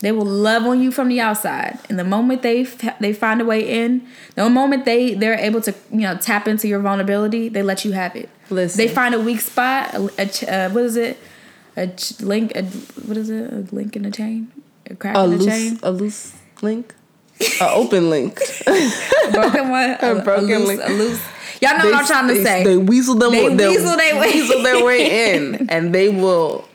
They 0.00 0.12
will 0.12 0.26
love 0.26 0.64
on 0.64 0.82
you 0.82 0.90
from 0.92 1.08
the 1.08 1.20
outside, 1.20 1.78
and 1.88 1.98
the 1.98 2.04
moment 2.04 2.42
they 2.42 2.62
f- 2.62 2.98
they 2.98 3.12
find 3.12 3.40
a 3.40 3.44
way 3.44 3.66
in, 3.66 4.06
the 4.34 4.50
moment 4.50 4.84
they 4.84 5.14
they're 5.14 5.38
able 5.38 5.60
to 5.62 5.74
you 5.90 6.00
know 6.00 6.16
tap 6.16 6.46
into 6.46 6.68
your 6.68 6.80
vulnerability, 6.80 7.48
they 7.48 7.62
let 7.62 7.84
you 7.84 7.92
have 7.92 8.14
it. 8.16 8.28
Listen. 8.50 8.76
They 8.78 8.88
find 8.88 9.14
a 9.14 9.20
weak 9.20 9.40
spot. 9.40 9.94
A, 9.94 10.10
a 10.18 10.26
ch- 10.26 10.44
uh, 10.44 10.68
what 10.70 10.84
is 10.84 10.96
it? 10.96 11.16
A 11.76 11.86
ch- 11.86 12.20
link. 12.20 12.52
A, 12.54 12.64
what 13.06 13.16
is 13.16 13.30
it? 13.30 13.50
A 13.52 13.74
link 13.74 13.96
in 13.96 14.04
a 14.04 14.10
chain. 14.10 14.52
A 14.90 14.94
crack 14.94 15.16
a 15.16 15.20
in 15.20 15.24
a 15.24 15.36
loose 15.36 15.46
chain. 15.46 15.78
a 15.82 15.90
loose 15.90 16.34
link, 16.60 16.94
a 17.60 17.70
open 17.70 18.10
link. 18.10 18.38
A 18.66 19.30
broken 19.32 19.70
one. 19.70 19.96
A, 20.02 20.22
broken 20.22 20.46
loose, 20.58 20.68
link. 20.68 20.82
A 20.84 20.92
loose. 20.92 21.22
Y'all 21.62 21.78
know 21.78 21.86
what 21.86 21.94
I'm 21.94 22.06
trying 22.06 22.28
to 22.28 22.34
they, 22.34 22.44
say. 22.44 22.64
They 22.64 22.76
weasel 22.76 23.14
them. 23.14 23.32
They 23.32 23.68
weasel 23.68 23.96
they 23.96 24.20
weasel 24.20 24.62
their 24.62 24.84
way 24.88 25.34
in, 25.34 25.70
and 25.70 25.94
they 25.94 26.10
will 26.10 26.68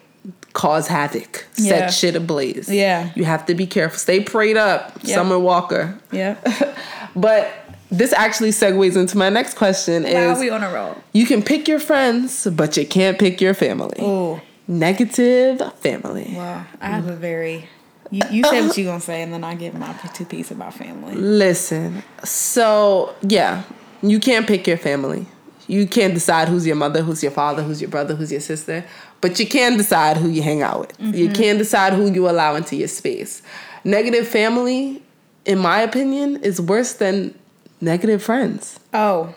cause 0.54 0.88
havoc, 0.88 1.46
Yeah. 1.56 1.70
set 1.88 1.94
shit 1.94 2.16
ablaze. 2.16 2.70
Yeah. 2.70 3.10
you 3.16 3.24
have 3.26 3.46
to 3.48 3.56
be 3.56 3.66
careful. 3.68 3.98
Stay 4.00 4.20
prayed 4.22 4.58
up, 4.58 4.92
Yeah. 5.04 5.16
Summer 5.16 5.38
Walker. 5.40 5.98
yeah. 6.12 6.36
But 7.16 7.52
this 7.92 8.14
actually 8.14 8.52
segues 8.52 8.96
into 8.96 9.18
my 9.18 9.30
next 9.30 9.56
question: 9.56 10.06
is 10.06 10.40
we 10.40 10.50
on 10.52 10.64
a 10.64 10.72
roll. 10.72 10.96
you 11.12 11.26
can 11.26 11.42
pick 11.42 11.68
your 11.68 11.80
friends, 11.80 12.46
but 12.52 12.78
you 12.78 12.86
can't 12.86 13.18
pick 13.18 13.42
your 13.42 13.54
family. 13.56 13.98
Oh. 14.00 14.40
Negative 14.68 15.60
family. 15.80 16.34
Wow. 16.36 16.64
I 16.80 16.88
have 16.88 17.08
a 17.08 17.16
very. 17.16 17.68
You, 18.12 18.22
you 18.32 18.44
say 18.44 18.66
what 18.66 18.78
you're 18.78 18.86
gonna 18.88 19.02
say, 19.02 19.22
and 19.24 19.34
then 19.34 19.44
I 19.44 19.56
give 19.56 19.74
my 19.74 19.94
two 20.14 20.26
piece 20.26 20.52
about 20.52 20.74
family. 20.76 21.16
Listen, 21.16 22.04
so 22.24 23.14
yeah, 23.22 23.64
you 24.02 24.20
can't 24.20 24.48
pick 24.48 24.66
your 24.68 24.78
family. 24.78 25.26
You 25.68 25.86
can't 25.88 26.14
decide 26.16 26.48
who's 26.48 26.66
your 26.66 26.76
mother, 26.76 27.02
who's 27.04 27.22
your 27.22 27.32
father, 27.32 27.62
who's 27.62 27.80
your 27.82 27.92
brother, 27.92 28.16
who's 28.16 28.32
your 28.32 28.42
sister, 28.42 28.84
but 29.22 29.40
you 29.40 29.48
can 29.48 29.78
decide 29.78 30.18
who 30.18 30.30
you 30.30 30.42
hang 30.42 30.62
out 30.62 30.80
with. 30.80 31.00
You 31.16 31.26
mm-hmm. 31.26 31.34
can 31.34 31.58
decide 31.58 31.94
who 31.94 32.12
you 32.12 32.30
allow 32.30 32.56
into 32.56 32.76
your 32.76 32.88
space. 32.88 33.42
Negative 33.84 34.28
family, 34.28 35.02
in 35.46 35.60
my 35.60 35.82
opinion, 35.82 36.38
is 36.44 36.60
worse 36.62 36.94
than 36.94 37.38
negative 37.82 38.22
friends 38.22 38.80
Oh. 38.94 39.34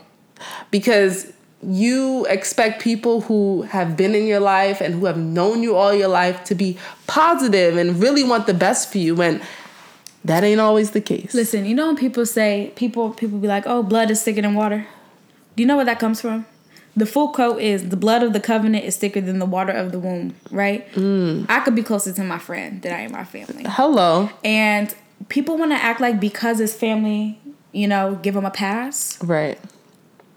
because 0.70 1.32
you 1.62 2.26
expect 2.26 2.82
people 2.82 3.20
who 3.22 3.62
have 3.62 3.96
been 3.96 4.14
in 4.16 4.26
your 4.26 4.40
life 4.40 4.80
and 4.80 4.94
who 4.94 5.06
have 5.06 5.16
known 5.16 5.62
you 5.62 5.76
all 5.76 5.94
your 5.94 6.08
life 6.08 6.42
to 6.44 6.56
be 6.56 6.76
positive 7.06 7.76
and 7.76 8.02
really 8.02 8.24
want 8.24 8.46
the 8.46 8.54
best 8.54 8.90
for 8.90 8.98
you 8.98 9.22
and 9.22 9.40
that 10.24 10.44
ain't 10.44 10.60
always 10.60 10.92
the 10.92 11.00
case. 11.00 11.34
Listen, 11.34 11.64
you 11.64 11.74
know 11.74 11.86
when 11.86 11.96
people 11.96 12.26
say 12.26 12.72
people 12.76 13.10
people 13.10 13.38
be 13.38 13.48
like, 13.48 13.64
"Oh, 13.66 13.82
blood 13.82 14.10
is 14.10 14.22
thicker 14.22 14.42
than 14.42 14.54
water." 14.54 14.86
Do 15.56 15.62
you 15.62 15.66
know 15.66 15.76
where 15.76 15.84
that 15.84 15.98
comes 15.98 16.20
from? 16.20 16.46
The 16.94 17.06
full 17.06 17.28
quote 17.28 17.60
is, 17.60 17.88
"The 17.88 17.96
blood 17.96 18.22
of 18.22 18.32
the 18.32 18.40
covenant 18.40 18.84
is 18.84 18.96
thicker 18.96 19.20
than 19.20 19.38
the 19.38 19.46
water 19.46 19.72
of 19.72 19.92
the 19.92 19.98
womb." 19.98 20.34
Right? 20.50 20.90
Mm. 20.94 21.46
I 21.48 21.60
could 21.60 21.74
be 21.74 21.82
closer 21.82 22.12
to 22.12 22.24
my 22.24 22.38
friend 22.38 22.82
than 22.82 22.92
I 22.92 23.00
am 23.02 23.12
my 23.12 23.24
family, 23.24 23.64
Hello. 23.66 24.28
and 24.44 24.94
people 25.28 25.56
want 25.56 25.72
to 25.72 25.82
act 25.82 26.00
like 26.00 26.20
because 26.20 26.60
it's 26.60 26.74
family, 26.74 27.38
you 27.72 27.88
know, 27.88 28.18
give 28.22 28.34
them 28.34 28.44
a 28.44 28.50
pass. 28.50 29.18
Right. 29.22 29.58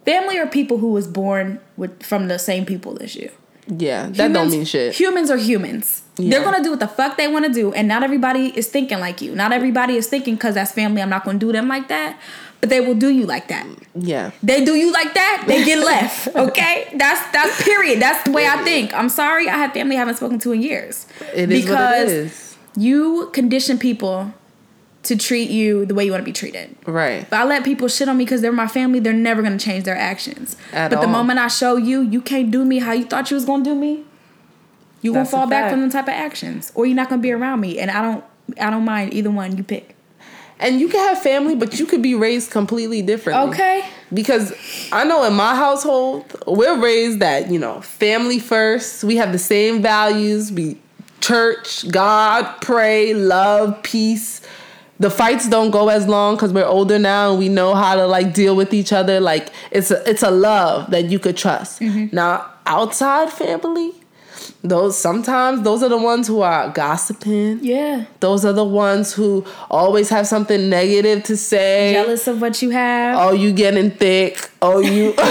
Family 0.05 0.37
are 0.37 0.47
people 0.47 0.77
who 0.77 0.91
was 0.91 1.07
born 1.07 1.59
with 1.77 2.03
from 2.03 2.27
the 2.27 2.37
same 2.39 2.65
people 2.65 3.01
as 3.01 3.15
you. 3.15 3.31
Yeah, 3.67 4.09
that 4.11 4.31
don't 4.31 4.51
mean 4.51 4.63
shit. 4.63 4.93
Humans 4.93 5.31
are 5.31 5.37
humans. 5.37 6.03
Yeah. 6.17 6.29
They're 6.29 6.43
gonna 6.43 6.63
do 6.63 6.69
what 6.69 6.79
the 6.79 6.87
fuck 6.87 7.17
they 7.17 7.27
want 7.27 7.45
to 7.45 7.51
do, 7.51 7.73
and 7.73 7.87
not 7.87 8.03
everybody 8.03 8.55
is 8.55 8.67
thinking 8.67 8.99
like 8.99 9.21
you. 9.21 9.33
Not 9.33 9.51
everybody 9.51 9.95
is 9.95 10.07
thinking 10.07 10.35
because 10.35 10.53
that's 10.53 10.71
family. 10.71 11.01
I'm 11.01 11.09
not 11.09 11.25
gonna 11.25 11.39
do 11.39 11.51
them 11.51 11.67
like 11.67 11.87
that, 11.87 12.19
but 12.61 12.69
they 12.69 12.79
will 12.79 12.95
do 12.95 13.09
you 13.09 13.25
like 13.25 13.47
that. 13.49 13.65
Yeah. 13.93 14.31
They 14.41 14.65
do 14.65 14.75
you 14.75 14.91
like 14.91 15.13
that, 15.13 15.45
they 15.47 15.63
get 15.63 15.79
left. 15.85 16.27
Okay, 16.35 16.87
that's 16.95 17.31
that's 17.31 17.63
period. 17.63 18.01
That's 18.01 18.23
the 18.23 18.31
way 18.31 18.47
I 18.47 18.63
think. 18.63 18.93
I'm 18.93 19.09
sorry, 19.09 19.47
I 19.49 19.57
have 19.57 19.71
family 19.73 19.95
I 19.95 19.99
haven't 19.99 20.15
spoken 20.17 20.39
to 20.39 20.51
in 20.51 20.61
years. 20.61 21.07
It 21.33 21.51
is 21.51 21.69
what 21.69 21.99
it 21.99 22.07
is. 22.09 22.57
you 22.75 23.29
condition 23.33 23.77
people 23.77 24.33
to 25.03 25.15
treat 25.15 25.51
you 25.51 25.85
the 25.85 25.93
way 25.93 26.03
you 26.03 26.11
want 26.11 26.21
to 26.21 26.25
be 26.25 26.33
treated. 26.33 26.75
Right. 26.87 27.21
If 27.21 27.31
I 27.31 27.43
let 27.43 27.63
people 27.63 27.87
shit 27.87 28.09
on 28.09 28.17
me 28.17 28.25
because 28.25 28.41
they're 28.41 28.51
my 28.51 28.67
family, 28.67 28.99
they're 28.99 29.13
never 29.13 29.41
gonna 29.43 29.59
change 29.59 29.83
their 29.83 29.95
actions. 29.97 30.57
At 30.73 30.89
but 30.89 31.01
the 31.01 31.07
moment 31.07 31.37
I 31.39 31.47
show 31.47 31.75
you, 31.77 32.01
you 32.01 32.21
can't 32.21 32.49
do 32.49 32.65
me 32.65 32.79
how 32.79 32.91
you 32.93 33.05
thought 33.05 33.29
you 33.29 33.35
was 33.35 33.45
gonna 33.45 33.63
do 33.63 33.75
me, 33.75 34.03
you 35.01 35.13
That's 35.13 35.31
gonna 35.31 35.43
fall 35.43 35.47
back 35.49 35.69
from 35.69 35.81
them 35.81 35.91
type 35.91 36.05
of 36.05 36.15
actions, 36.15 36.71
or 36.73 36.87
you're 36.87 36.95
not 36.95 37.09
gonna 37.09 37.21
be 37.21 37.31
around 37.31 37.59
me. 37.61 37.77
And 37.77 37.91
I 37.91 38.01
don't, 38.01 38.23
I 38.59 38.71
don't 38.71 38.83
mind 38.85 39.13
either 39.13 39.29
one 39.29 39.55
you 39.57 39.63
pick. 39.63 39.95
And 40.59 40.79
you 40.79 40.87
can 40.87 41.05
have 41.09 41.21
family, 41.21 41.55
but 41.55 41.79
you 41.79 41.85
could 41.85 42.01
be 42.01 42.15
raised 42.15 42.51
completely 42.51 43.01
differently. 43.01 43.49
Okay. 43.49 43.85
Because 44.13 44.53
I 44.91 45.03
know 45.03 45.23
in 45.25 45.33
my 45.33 45.55
household, 45.55 46.25
we're 46.47 46.79
raised 46.79 47.19
that, 47.19 47.51
you 47.51 47.59
know, 47.59 47.81
family 47.81 48.39
first. 48.39 49.03
We 49.03 49.17
have 49.17 49.31
the 49.31 49.39
same 49.39 49.81
values. 49.81 50.51
We 50.51 50.77
church, 51.19 51.89
God, 51.91 52.61
pray, 52.61 53.13
love, 53.13 53.81
peace. 53.83 54.41
The 54.99 55.09
fights 55.09 55.49
don't 55.49 55.71
go 55.71 55.89
as 55.89 56.07
long 56.07 56.35
because 56.35 56.53
we're 56.53 56.65
older 56.65 56.97
now 56.97 57.31
and 57.31 57.39
we 57.39 57.49
know 57.49 57.75
how 57.75 57.95
to 57.95 58.07
like 58.07 58.33
deal 58.33 58.55
with 58.55 58.73
each 58.73 58.93
other. 58.93 59.19
Like 59.19 59.49
it's 59.71 59.91
a, 59.91 60.09
it's 60.09 60.23
a 60.23 60.31
love 60.31 60.91
that 60.91 61.05
you 61.05 61.19
could 61.19 61.35
trust. 61.35 61.81
Mm-hmm. 61.81 62.15
Now 62.15 62.49
outside 62.65 63.29
family, 63.29 63.91
those 64.67 64.97
sometimes 64.97 65.61
those 65.63 65.83
are 65.83 65.89
the 65.89 65.97
ones 65.97 66.27
who 66.27 66.41
are 66.41 66.69
gossiping. 66.69 67.59
Yeah. 67.61 68.05
Those 68.19 68.43
are 68.45 68.53
the 68.53 68.63
ones 68.65 69.13
who 69.13 69.45
always 69.69 70.09
have 70.09 70.27
something 70.27 70.69
negative 70.69 71.23
to 71.23 71.37
say. 71.37 71.93
Jealous 71.93 72.27
of 72.27 72.41
what 72.41 72.61
you 72.61 72.71
have. 72.71 73.17
Oh, 73.19 73.31
you 73.33 73.53
getting 73.53 73.91
thick. 73.91 74.49
Oh, 74.61 74.79
you. 74.79 75.13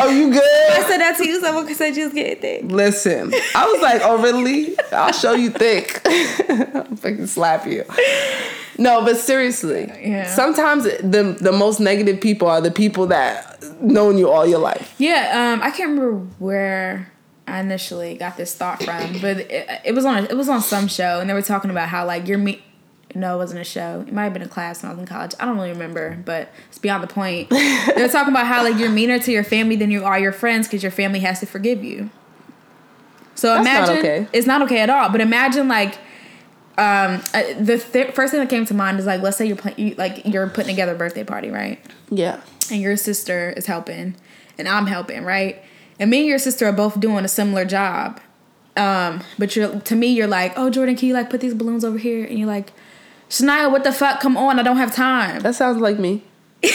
Oh, 0.00 0.10
you 0.10 0.30
good? 0.30 0.42
I 0.42 0.84
said 0.88 0.98
that 0.98 1.16
to 1.18 1.26
you. 1.26 1.40
Someone 1.40 1.74
said 1.74 1.96
you 1.96 2.04
was 2.04 2.12
getting 2.12 2.40
thick. 2.40 2.62
Listen, 2.70 3.32
I 3.54 3.66
was 3.66 3.82
like, 3.82 4.00
oh 4.04 4.22
really? 4.22 4.76
I'll 4.92 5.12
show 5.12 5.32
you 5.32 5.50
thick. 5.50 6.00
I'll 6.74 6.84
fucking 6.96 7.26
slap 7.26 7.66
you. 7.66 7.84
No, 8.78 9.04
but 9.04 9.16
seriously, 9.16 9.90
Yeah. 10.00 10.32
sometimes 10.32 10.84
the 10.84 11.36
the 11.40 11.50
most 11.50 11.80
negative 11.80 12.20
people 12.20 12.46
are 12.48 12.60
the 12.60 12.70
people 12.70 13.06
that 13.08 13.57
known 13.80 14.18
you 14.18 14.30
all 14.30 14.46
your 14.46 14.58
life. 14.58 14.94
Yeah, 14.98 15.52
um, 15.54 15.62
I 15.62 15.70
can't 15.70 15.90
remember 15.90 16.18
where 16.38 17.12
I 17.46 17.60
initially 17.60 18.16
got 18.16 18.36
this 18.36 18.54
thought 18.54 18.82
from, 18.82 19.20
but 19.20 19.38
it, 19.38 19.80
it 19.84 19.94
was 19.94 20.04
on 20.04 20.18
a, 20.18 20.22
it 20.24 20.36
was 20.36 20.48
on 20.48 20.60
some 20.60 20.88
show, 20.88 21.20
and 21.20 21.28
they 21.28 21.34
were 21.34 21.42
talking 21.42 21.70
about 21.70 21.88
how 21.88 22.06
like 22.06 22.26
you're 22.26 22.38
me. 22.38 22.62
No, 23.14 23.34
it 23.36 23.38
wasn't 23.38 23.60
a 23.60 23.64
show. 23.64 24.04
It 24.06 24.12
might 24.12 24.24
have 24.24 24.34
been 24.34 24.42
a 24.42 24.48
class 24.48 24.82
when 24.82 24.90
I 24.90 24.94
was 24.94 25.00
in 25.00 25.06
college. 25.06 25.32
I 25.40 25.46
don't 25.46 25.56
really 25.56 25.70
remember, 25.70 26.18
but 26.24 26.50
it's 26.68 26.78
beyond 26.78 27.02
the 27.02 27.06
point. 27.06 27.48
they 27.50 27.94
were 27.96 28.08
talking 28.08 28.32
about 28.32 28.46
how 28.46 28.62
like 28.62 28.78
you're 28.78 28.90
meaner 28.90 29.18
to 29.18 29.32
your 29.32 29.44
family 29.44 29.76
than 29.76 29.90
you 29.90 30.04
are 30.04 30.18
your 30.18 30.32
friends 30.32 30.66
because 30.66 30.82
your 30.82 30.92
family 30.92 31.20
has 31.20 31.40
to 31.40 31.46
forgive 31.46 31.82
you. 31.82 32.10
So 33.34 33.54
That's 33.54 33.64
not 33.64 33.76
imagine 33.76 33.98
okay. 33.98 34.28
it's 34.32 34.46
not 34.46 34.62
okay 34.62 34.80
at 34.80 34.90
all. 34.90 35.08
But 35.08 35.20
imagine 35.20 35.68
like 35.68 35.94
um, 36.76 37.22
uh, 37.34 37.42
the 37.58 37.78
th- 37.78 38.12
first 38.12 38.32
thing 38.32 38.40
that 38.40 38.50
came 38.50 38.66
to 38.66 38.74
mind 38.74 38.98
is 38.98 39.06
like 39.06 39.22
let's 39.22 39.36
say 39.36 39.46
you're 39.46 39.56
pla- 39.56 39.74
you, 39.76 39.94
like 39.96 40.26
you're 40.26 40.48
putting 40.48 40.68
together 40.68 40.92
a 40.92 40.98
birthday 40.98 41.24
party, 41.24 41.50
right? 41.50 41.80
Yeah. 42.10 42.40
And 42.70 42.80
your 42.80 42.96
sister 42.96 43.52
is 43.56 43.66
helping 43.66 44.16
and 44.58 44.68
I'm 44.68 44.86
helping, 44.86 45.24
right? 45.24 45.62
And 46.00 46.10
me 46.10 46.18
and 46.20 46.26
your 46.28 46.38
sister 46.38 46.66
are 46.66 46.72
both 46.72 47.00
doing 47.00 47.24
a 47.24 47.28
similar 47.28 47.64
job. 47.64 48.20
Um, 48.76 49.22
but 49.38 49.56
you're 49.56 49.80
to 49.80 49.96
me, 49.96 50.08
you're 50.08 50.28
like, 50.28 50.52
oh 50.56 50.70
Jordan, 50.70 50.94
can 50.96 51.08
you 51.08 51.14
like 51.14 51.30
put 51.30 51.40
these 51.40 51.54
balloons 51.54 51.84
over 51.84 51.98
here? 51.98 52.24
And 52.24 52.38
you're 52.38 52.46
like, 52.48 52.72
Shania, 53.28 53.70
what 53.70 53.82
the 53.84 53.92
fuck? 53.92 54.20
Come 54.20 54.36
on, 54.36 54.58
I 54.58 54.62
don't 54.62 54.76
have 54.76 54.94
time. 54.94 55.40
That 55.40 55.54
sounds 55.56 55.78
like 55.80 55.98
me. 55.98 56.22
Go 56.62 56.68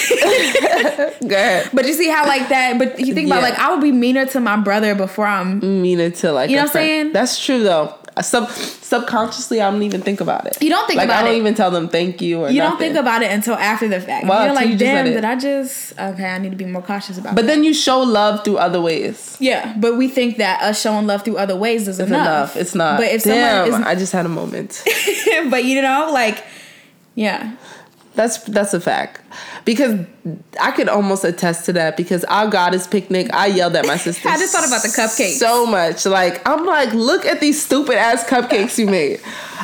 ahead. 1.35 1.69
But 1.73 1.85
you 1.87 1.93
see 1.93 2.09
how 2.09 2.25
like 2.27 2.49
that, 2.49 2.77
but 2.77 2.99
you 2.99 3.13
think 3.13 3.27
about 3.27 3.37
Yeah. 3.41 3.49
like 3.49 3.59
I 3.59 3.71
would 3.73 3.81
be 3.81 3.91
meaner 3.91 4.25
to 4.27 4.39
my 4.39 4.57
brother 4.57 4.95
before 4.95 5.25
I'm 5.25 5.59
Meaner 5.81 6.09
to 6.09 6.31
like 6.31 6.49
You 6.49 6.57
know 6.57 6.63
what 6.63 6.69
I'm 6.69 6.73
saying? 6.73 7.13
That's 7.13 7.43
true 7.43 7.63
though. 7.63 7.95
Sub 8.21 8.49
subconsciously, 8.49 9.61
I 9.61 9.71
don't 9.71 9.81
even 9.83 10.01
think 10.01 10.21
about 10.21 10.45
it. 10.45 10.61
You 10.61 10.69
don't 10.69 10.85
think 10.85 10.97
like, 10.97 11.07
about 11.07 11.21
it. 11.21 11.23
I 11.23 11.27
don't 11.27 11.35
it. 11.35 11.39
even 11.39 11.55
tell 11.55 11.71
them 11.71 11.89
thank 11.89 12.21
you 12.21 12.41
or 12.41 12.49
you 12.49 12.61
don't 12.61 12.77
think 12.77 12.95
about 12.95 13.23
it 13.23 13.31
until 13.31 13.55
after 13.55 13.87
the 13.87 13.99
fact. 13.99 14.27
Wow, 14.27 14.45
you're 14.45 14.53
like, 14.53 14.69
you 14.69 14.77
damn, 14.77 15.05
did 15.05 15.25
I 15.25 15.35
just 15.35 15.93
okay, 15.99 16.25
I 16.25 16.37
need 16.37 16.51
to 16.51 16.55
be 16.55 16.65
more 16.65 16.81
cautious 16.81 17.17
about 17.17 17.35
But 17.35 17.43
that. 17.43 17.47
then 17.47 17.63
you 17.63 17.73
show 17.73 17.99
love 18.01 18.43
through 18.43 18.57
other 18.57 18.79
ways. 18.79 19.35
Yeah, 19.39 19.75
but 19.79 19.97
we 19.97 20.07
think 20.07 20.37
that 20.37 20.61
us 20.61 20.79
showing 20.79 21.07
love 21.07 21.23
through 21.23 21.37
other 21.37 21.55
ways 21.55 21.87
is 21.87 21.99
enough. 21.99 22.09
enough. 22.09 22.55
It's 22.55 22.75
not. 22.75 22.99
But 22.99 23.07
if 23.07 23.23
Damn, 23.23 23.65
someone 23.65 23.81
is 23.81 23.87
I 23.87 23.95
just 23.95 24.13
had 24.13 24.25
a 24.25 24.29
moment. 24.29 24.83
but 25.49 25.65
you 25.65 25.81
know, 25.81 26.09
like, 26.11 26.43
yeah, 27.15 27.55
That's 28.15 28.37
that's 28.43 28.73
a 28.73 28.79
fact. 28.79 29.21
Because 29.65 30.05
I 30.61 30.71
could 30.71 30.87
almost 30.87 31.23
attest 31.23 31.65
to 31.65 31.73
that 31.73 31.97
because 31.97 32.23
our 32.25 32.47
goddess 32.47 32.85
picnic, 32.85 33.33
I 33.33 33.47
yelled 33.47 33.75
at 33.75 33.87
my 33.87 33.97
sister. 33.97 34.29
I 34.29 34.37
just 34.37 34.53
thought 34.53 34.67
about 34.67 34.83
the 34.83 34.89
cupcakes. 34.89 35.37
So 35.37 35.65
much. 35.65 36.05
Like, 36.05 36.47
I'm 36.47 36.65
like, 36.65 36.93
look 36.93 37.25
at 37.25 37.39
these 37.39 37.63
stupid 37.63 37.95
ass 37.95 38.23
cupcakes 38.23 38.77
you 38.77 38.85
made. 38.85 39.19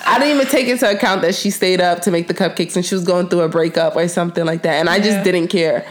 I 0.06 0.18
didn't 0.18 0.36
even 0.36 0.48
take 0.48 0.68
into 0.68 0.90
account 0.90 1.22
that 1.22 1.36
she 1.36 1.52
stayed 1.52 1.82
up 1.82 2.02
to 2.04 2.12
make 2.12 2.28
the 2.28 2.34
cupcakes 2.34 2.76
and 2.76 2.86
she 2.86 2.96
was 2.96 3.04
going 3.04 3.30
through 3.30 3.42
a 3.42 3.50
breakup 3.50 3.96
or 3.96 4.08
something 4.08 4.46
like 4.46 4.64
that. 4.64 4.76
And 4.76 4.90
I 4.90 5.00
just 5.00 5.24
didn't 5.24 5.50
care. 5.50 5.86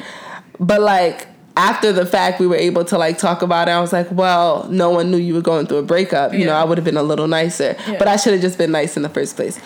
But 0.59 0.81
like 0.81 1.29
after 1.57 1.93
the 1.93 2.07
fact, 2.07 2.39
we 2.41 2.47
were 2.47 2.57
able 2.57 2.85
to 2.87 2.97
like 2.97 3.19
talk 3.19 3.43
about 3.43 3.69
it. 3.69 3.73
I 3.73 3.81
was 3.81 3.93
like, 3.93 4.11
well, 4.13 4.69
no 4.69 4.91
one 4.91 5.11
knew 5.11 5.17
you 5.17 5.35
were 5.35 5.43
going 5.43 5.67
through 5.67 5.79
a 5.79 5.83
breakup. 5.83 6.33
You 6.33 6.47
know, 6.47 6.55
I 6.55 6.65
would 6.65 6.79
have 6.79 6.85
been 6.85 6.97
a 6.97 7.03
little 7.03 7.27
nicer. 7.27 7.77
Yeah. 7.87 7.99
But 7.99 8.09
I 8.09 8.17
should 8.17 8.33
have 8.33 8.43
just 8.43 8.59
been 8.59 8.71
nice 8.71 8.97
in 8.97 9.03
the 9.03 9.09
first 9.09 9.37
place. 9.37 9.61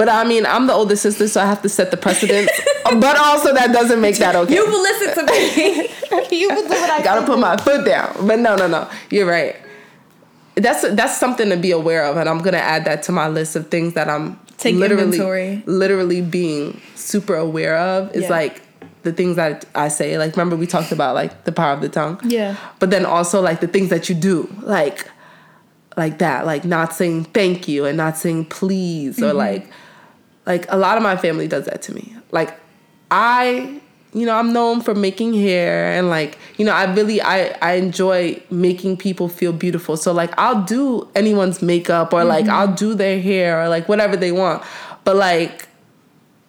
But 0.00 0.08
I 0.08 0.24
mean, 0.24 0.46
I'm 0.46 0.66
the 0.66 0.72
older 0.72 0.96
sister, 0.96 1.28
so 1.28 1.42
I 1.42 1.44
have 1.44 1.60
to 1.60 1.68
set 1.68 1.90
the 1.90 1.98
precedence. 1.98 2.50
but 2.84 3.18
also, 3.18 3.52
that 3.52 3.70
doesn't 3.70 4.00
make 4.00 4.16
that 4.16 4.34
okay. 4.34 4.54
you 4.54 4.64
will 4.66 4.80
listen 4.80 5.14
to 5.26 5.30
me. 5.30 5.88
you 6.40 6.48
will 6.48 6.62
do 6.62 6.68
what 6.70 6.90
I 6.90 7.02
Gotta 7.02 7.26
put 7.26 7.38
my 7.38 7.58
foot 7.58 7.84
down. 7.84 8.26
But 8.26 8.38
no, 8.38 8.56
no, 8.56 8.66
no. 8.66 8.88
You're 9.10 9.26
right. 9.28 9.56
That's 10.54 10.88
that's 10.94 11.18
something 11.18 11.50
to 11.50 11.58
be 11.58 11.70
aware 11.70 12.02
of, 12.06 12.16
and 12.16 12.30
I'm 12.30 12.38
gonna 12.38 12.56
add 12.56 12.86
that 12.86 13.02
to 13.04 13.12
my 13.12 13.28
list 13.28 13.56
of 13.56 13.68
things 13.68 13.92
that 13.92 14.08
I'm 14.08 14.40
Take 14.56 14.76
literally, 14.76 15.04
inventory. 15.04 15.62
literally 15.66 16.22
being 16.22 16.80
super 16.94 17.34
aware 17.34 17.76
of. 17.76 18.14
Is 18.16 18.22
Yeah. 18.22 18.30
like 18.30 18.62
the 19.02 19.12
things 19.12 19.36
that 19.36 19.66
I 19.74 19.88
say. 19.88 20.16
Like, 20.16 20.32
remember 20.34 20.56
we 20.56 20.66
talked 20.66 20.92
about 20.92 21.14
like 21.14 21.44
the 21.44 21.52
power 21.52 21.74
of 21.74 21.82
the 21.82 21.90
tongue. 21.90 22.18
Yeah. 22.24 22.56
But 22.78 22.88
then 22.90 23.04
also 23.04 23.42
like 23.42 23.60
the 23.60 23.68
things 23.68 23.90
that 23.90 24.08
you 24.08 24.14
do, 24.14 24.48
like 24.62 25.06
like 25.98 26.20
that, 26.20 26.46
like 26.46 26.64
not 26.64 26.94
saying 26.94 27.24
thank 27.24 27.68
you 27.68 27.84
and 27.84 27.98
not 27.98 28.16
saying 28.16 28.46
please, 28.46 29.16
Mm-hmm. 29.16 29.24
or 29.28 29.32
like 29.34 29.66
like 30.46 30.66
a 30.68 30.76
lot 30.76 30.96
of 30.96 31.02
my 31.02 31.16
family 31.16 31.48
does 31.48 31.66
that 31.66 31.82
to 31.82 31.94
me. 31.94 32.14
Like 32.30 32.58
I, 33.10 33.80
you 34.12 34.26
know, 34.26 34.34
I'm 34.34 34.52
known 34.52 34.80
for 34.80 34.94
making 34.94 35.34
hair 35.34 35.92
and 35.92 36.08
like, 36.08 36.38
you 36.56 36.64
know, 36.64 36.72
I 36.72 36.92
really 36.92 37.20
I 37.20 37.56
I 37.62 37.72
enjoy 37.74 38.42
making 38.50 38.96
people 38.96 39.28
feel 39.28 39.52
beautiful. 39.52 39.96
So 39.96 40.12
like 40.12 40.32
I'll 40.38 40.62
do 40.62 41.08
anyone's 41.14 41.62
makeup 41.62 42.12
or 42.12 42.24
like 42.24 42.44
mm-hmm. 42.44 42.54
I'll 42.54 42.74
do 42.74 42.94
their 42.94 43.20
hair 43.20 43.62
or 43.62 43.68
like 43.68 43.88
whatever 43.88 44.16
they 44.16 44.32
want. 44.32 44.62
But 45.04 45.16
like 45.16 45.68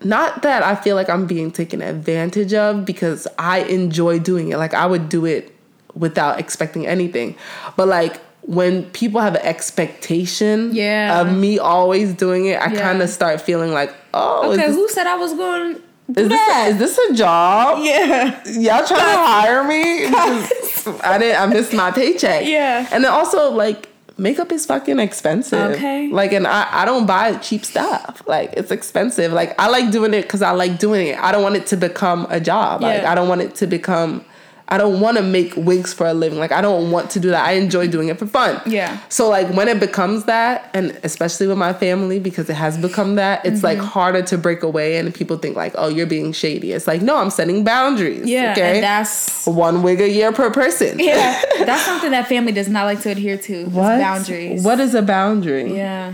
not 0.03 0.41
that 0.41 0.63
I 0.63 0.75
feel 0.75 0.95
like 0.95 1.09
I'm 1.09 1.27
being 1.27 1.51
taken 1.51 1.81
advantage 1.81 2.53
of 2.53 2.85
because 2.85 3.27
I 3.37 3.59
enjoy 3.59 4.19
doing 4.19 4.49
it. 4.49 4.57
Like 4.57 4.73
I 4.73 4.85
would 4.85 5.09
do 5.09 5.25
it 5.25 5.55
without 5.93 6.39
expecting 6.39 6.87
anything. 6.87 7.35
But 7.75 7.87
like 7.87 8.19
when 8.43 8.85
people 8.91 9.21
have 9.21 9.35
an 9.35 9.41
expectation 9.43 10.73
Yeah. 10.73 11.21
of 11.21 11.35
me 11.35 11.59
always 11.59 12.13
doing 12.13 12.45
it, 12.47 12.59
I 12.61 12.71
Yeah. 12.73 12.81
kind 12.81 13.01
of 13.01 13.09
start 13.09 13.41
feeling 13.41 13.71
like, 13.71 13.93
oh, 14.13 14.51
Okay, 14.51 14.65
is, 14.65 14.75
who 14.75 14.87
said 14.89 15.07
I 15.07 15.15
was 15.15 15.33
going? 15.33 15.75
to 15.75 15.81
this, 16.09 16.23
is, 16.23 16.29
this 16.29 16.49
a, 16.49 16.67
is 16.69 16.77
this 16.77 16.97
a 17.11 17.13
job? 17.13 17.79
Yeah. 17.83 18.41
Y'all 18.45 18.85
trying 18.85 18.99
to 19.15 19.23
hire 19.25 19.63
me? 19.63 20.07
I 20.07 21.17
didn't. 21.19 21.39
I 21.41 21.45
missed 21.45 21.73
my 21.73 21.91
paycheck. 21.91 22.45
Yeah. 22.45 22.87
and 22.91 23.03
then 23.03 23.11
also 23.11 23.51
like 23.51 23.87
makeup 24.17 24.51
is 24.51 24.65
fucking 24.65 24.99
expensive. 24.99 25.71
Okay. 25.71 26.09
Like, 26.09 26.33
and 26.33 26.45
I 26.47 26.67
I 26.81 26.85
don't 26.85 27.05
buy 27.05 27.35
cheap 27.37 27.63
stuff. 27.63 28.21
Like, 28.27 28.53
it's 28.57 28.71
expensive. 28.71 29.31
Like, 29.31 29.57
I 29.59 29.69
like 29.69 29.91
doing 29.91 30.13
it 30.13 30.23
because 30.23 30.41
I 30.41 30.51
like 30.51 30.79
doing 30.79 31.07
it. 31.07 31.17
I 31.17 31.31
don't 31.31 31.43
want 31.43 31.55
it 31.55 31.65
to 31.67 31.77
become 31.77 32.27
a 32.29 32.39
job. 32.41 32.81
Like, 32.81 33.03
I 33.03 33.15
don't 33.15 33.29
want 33.29 33.41
it 33.41 33.55
to 33.55 33.67
become. 33.67 34.25
I 34.71 34.77
don't 34.77 35.01
want 35.01 35.17
to 35.17 35.23
make 35.23 35.53
wigs 35.57 35.93
for 35.93 36.07
a 36.07 36.13
living. 36.13 36.39
Like, 36.39 36.53
I 36.53 36.61
don't 36.61 36.91
want 36.91 37.11
to 37.11 37.19
do 37.19 37.29
that. 37.31 37.45
I 37.45 37.51
enjoy 37.53 37.87
doing 37.89 38.07
it 38.07 38.17
for 38.17 38.25
fun. 38.25 38.61
Yeah. 38.65 38.97
So 39.09 39.27
like 39.29 39.49
when 39.53 39.67
it 39.67 39.79
becomes 39.81 40.23
that, 40.25 40.69
and 40.73 40.97
especially 41.03 41.45
with 41.47 41.57
my 41.57 41.73
family 41.73 42.19
because 42.21 42.49
it 42.49 42.53
has 42.55 42.77
become 42.77 43.15
that, 43.15 43.45
it's 43.45 43.63
like 43.63 43.77
Mm-hmm. 43.79 43.87
harder 43.87 44.21
to 44.23 44.37
break 44.37 44.63
away, 44.63 44.97
and 44.97 45.13
people 45.13 45.37
think 45.37 45.57
like, 45.57 45.73
oh, 45.77 45.89
you're 45.89 46.07
being 46.07 46.31
shady. 46.31 46.71
It's 46.71 46.87
like, 46.87 47.01
no, 47.01 47.17
I'm 47.17 47.29
setting 47.29 47.63
boundaries. 47.65 48.25
Yeah, 48.27 48.53
Okay. 48.53 48.75
and 48.75 48.83
that's 48.83 49.45
one 49.45 49.83
wig 49.83 49.99
a 49.99 50.09
year 50.09 50.31
per 50.31 50.49
person. 50.51 50.97
yeah, 50.99 51.41
that's 51.65 51.83
something 51.83 52.11
that 52.11 52.27
family 52.27 52.53
does 52.53 52.69
not 52.69 52.85
like 52.85 53.01
to 53.01 53.11
adhere 53.11 53.37
to. 53.37 53.53
is 53.53 53.67
What? 53.67 53.99
boundaries? 53.99 54.63
What 54.63 54.79
is 54.79 54.95
a 54.95 55.01
boundary? 55.01 55.75
Yeah. 55.75 56.13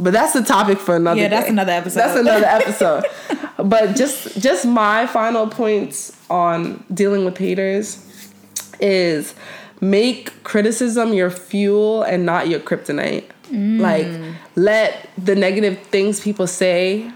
But 0.00 0.12
that's 0.12 0.34
a 0.34 0.42
topic 0.44 0.78
for 0.78 0.96
another. 0.96 1.20
Yeah, 1.20 1.28
that's 1.28 1.46
day. 1.46 1.52
another 1.52 1.72
episode. 1.72 1.98
That's 2.00 2.18
another 2.18 2.46
episode. 2.46 3.04
but 3.56 3.94
just 3.96 4.40
just 4.40 4.64
my 4.66 5.06
final 5.06 5.46
points 5.48 6.17
on 6.30 6.84
dealing 6.92 7.24
with 7.24 7.38
haters 7.38 8.04
is 8.80 9.34
make 9.80 10.42
criticism 10.44 11.12
your 11.12 11.30
fuel 11.30 12.02
and 12.02 12.26
not 12.26 12.48
your 12.48 12.60
kryptonite. 12.60 13.24
Mm. 13.50 13.80
Like 13.80 14.06
let 14.56 15.08
the 15.16 15.34
negative 15.34 15.78
things 15.88 16.20
people 16.20 16.46
say 16.46 17.10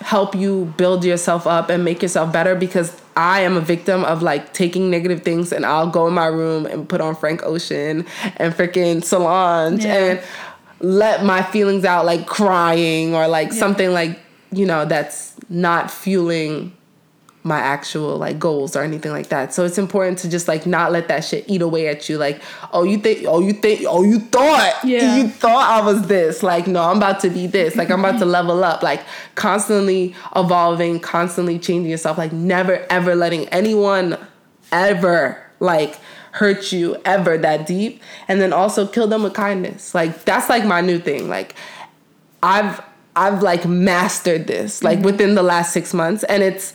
help 0.00 0.34
you 0.34 0.72
build 0.78 1.04
yourself 1.04 1.46
up 1.46 1.68
and 1.68 1.84
make 1.84 2.00
yourself 2.02 2.32
better 2.32 2.54
because 2.54 2.98
I 3.16 3.40
am 3.40 3.56
a 3.56 3.60
victim 3.60 4.02
of 4.04 4.22
like 4.22 4.54
taking 4.54 4.90
negative 4.90 5.22
things 5.22 5.52
and 5.52 5.66
I'll 5.66 5.90
go 5.90 6.06
in 6.06 6.14
my 6.14 6.26
room 6.26 6.64
and 6.64 6.88
put 6.88 7.02
on 7.02 7.14
Frank 7.14 7.42
Ocean 7.42 8.06
and 8.36 8.54
freaking 8.54 9.04
Solange 9.04 9.84
Yeah. 9.84 9.94
and 9.94 10.20
let 10.80 11.22
my 11.24 11.42
feelings 11.42 11.84
out 11.84 12.06
like 12.06 12.26
crying 12.26 13.14
or 13.14 13.28
like 13.28 13.52
something 13.52 13.92
like 13.92 14.18
you 14.52 14.64
know 14.64 14.86
that's 14.86 15.34
not 15.50 15.90
fueling 15.90 16.72
my 17.42 17.58
actual 17.58 18.18
like 18.18 18.38
goals 18.38 18.76
or 18.76 18.82
anything 18.82 19.12
like 19.12 19.28
that. 19.28 19.54
So 19.54 19.64
it's 19.64 19.78
important 19.78 20.18
to 20.18 20.28
just 20.28 20.46
like 20.46 20.66
not 20.66 20.92
let 20.92 21.08
that 21.08 21.24
shit 21.24 21.44
eat 21.48 21.62
away 21.62 21.88
at 21.88 22.08
you. 22.08 22.18
Like, 22.18 22.42
oh 22.72 22.82
you 22.82 22.98
think 22.98 23.24
oh 23.26 23.40
you 23.40 23.54
think 23.54 23.84
oh 23.88 24.02
you 24.02 24.18
thought 24.18 24.84
Yeah. 24.84 25.16
you 25.16 25.28
thought 25.28 25.70
I 25.70 25.84
was 25.84 26.06
this. 26.06 26.42
Like, 26.42 26.66
no, 26.66 26.82
I'm 26.82 26.98
about 26.98 27.20
to 27.20 27.30
be 27.30 27.46
this. 27.46 27.76
Like 27.76 27.90
I'm 27.90 28.00
about 28.00 28.18
to 28.18 28.24
level 28.26 28.62
up. 28.62 28.82
Like 28.82 29.02
constantly 29.36 30.14
evolving, 30.36 31.00
constantly 31.00 31.58
changing 31.58 31.90
yourself. 31.90 32.18
Like 32.18 32.32
never 32.32 32.86
ever 32.90 33.14
letting 33.14 33.48
anyone 33.48 34.18
ever 34.70 35.42
like 35.60 35.98
hurt 36.32 36.72
you 36.72 36.96
ever 37.06 37.38
that 37.38 37.66
deep. 37.66 38.02
And 38.28 38.40
then 38.40 38.52
also 38.52 38.86
kill 38.86 39.06
them 39.06 39.22
with 39.22 39.32
kindness. 39.32 39.94
Like 39.94 40.24
that's 40.26 40.50
like 40.50 40.66
my 40.66 40.82
new 40.82 40.98
thing. 40.98 41.30
Like 41.30 41.54
I've 42.42 42.82
I've 43.16 43.42
like 43.42 43.66
mastered 43.66 44.46
this 44.46 44.82
like 44.82 44.98
mm-hmm. 44.98 45.06
within 45.06 45.34
the 45.34 45.42
last 45.42 45.72
six 45.72 45.92
months, 45.92 46.22
and 46.24 46.42
it's 46.42 46.72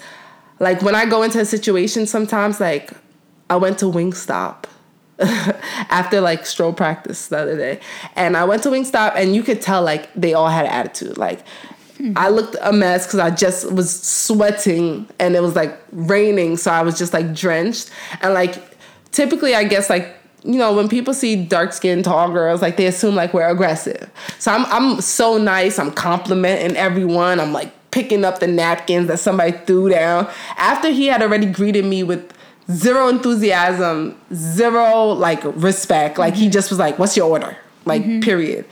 like 0.60 0.82
when 0.82 0.96
I 0.96 1.06
go 1.06 1.24
into 1.24 1.40
a 1.40 1.46
situation, 1.46 2.06
sometimes 2.06 2.60
like 2.60 2.92
I 3.50 3.58
went 3.58 3.80
to 3.80 3.86
Wingstop 3.86 4.66
after 5.20 6.22
like 6.22 6.46
stroll 6.46 6.74
practice 6.74 7.28
the 7.28 7.38
other 7.38 7.58
day, 7.58 7.80
and 8.16 8.38
I 8.38 8.46
went 8.46 8.64
to 8.64 8.70
Wingstop, 8.70 9.14
and 9.16 9.36
you 9.36 9.44
could 9.44 9.62
tell 9.62 9.82
like 9.82 10.14
they 10.14 10.34
all 10.34 10.50
had 10.50 10.66
attitude. 10.66 11.18
Like 11.18 11.46
hmm. 11.98 12.14
I 12.16 12.30
looked 12.30 12.56
a 12.62 12.72
mess 12.72 13.06
because 13.06 13.20
I 13.20 13.32
just 13.32 13.72
was 13.72 14.02
sweating, 14.02 15.08
and 15.20 15.36
it 15.36 15.42
was 15.42 15.56
like 15.56 15.78
raining, 15.92 16.58
so 16.58 16.72
I 16.72 16.82
was 16.82 16.98
just 16.98 17.14
like 17.14 17.34
drenched, 17.34 17.92
and 18.22 18.34
like 18.34 18.56
typically, 19.12 19.56
I 19.56 19.66
guess 19.66 19.90
like 19.90 20.16
you 20.44 20.58
know 20.58 20.74
when 20.74 20.88
people 20.88 21.14
see 21.14 21.36
dark 21.36 21.74
skinned 21.74 22.06
tall 22.06 22.32
girls, 22.32 22.62
like 22.62 22.78
they 22.78 22.86
assume 22.86 23.16
like 23.16 23.34
we're 23.34 23.48
aggressive. 23.48 24.10
So 24.40 24.54
I'm 24.54 24.66
I'm 24.68 25.02
so 25.02 25.38
nice. 25.38 25.80
I'm 25.80 25.92
complimenting 25.92 26.78
everyone. 26.78 27.42
I'm 27.42 27.52
like 27.52 27.74
picking 27.96 28.26
up 28.26 28.42
the 28.42 28.48
napkins 28.48 29.08
that 29.08 29.18
somebody 29.18 29.54
threw 29.54 29.88
down 29.88 30.30
after 30.58 30.90
he 30.90 31.08
had 31.08 31.24
already 31.24 31.46
greeted 31.46 31.86
me 31.86 32.04
with 32.04 32.34
zero 32.70 33.08
enthusiasm, 33.08 34.20
zero 34.34 35.14
like 35.14 35.40
respect. 35.46 36.18
Like 36.18 36.36
he 36.36 36.50
just 36.50 36.70
was 36.70 36.78
like, 36.78 37.00
"What's 37.00 37.16
your 37.16 37.30
order?" 37.30 37.58
Like 37.86 38.02
mm-hmm. 38.02 38.20
period. 38.20 38.66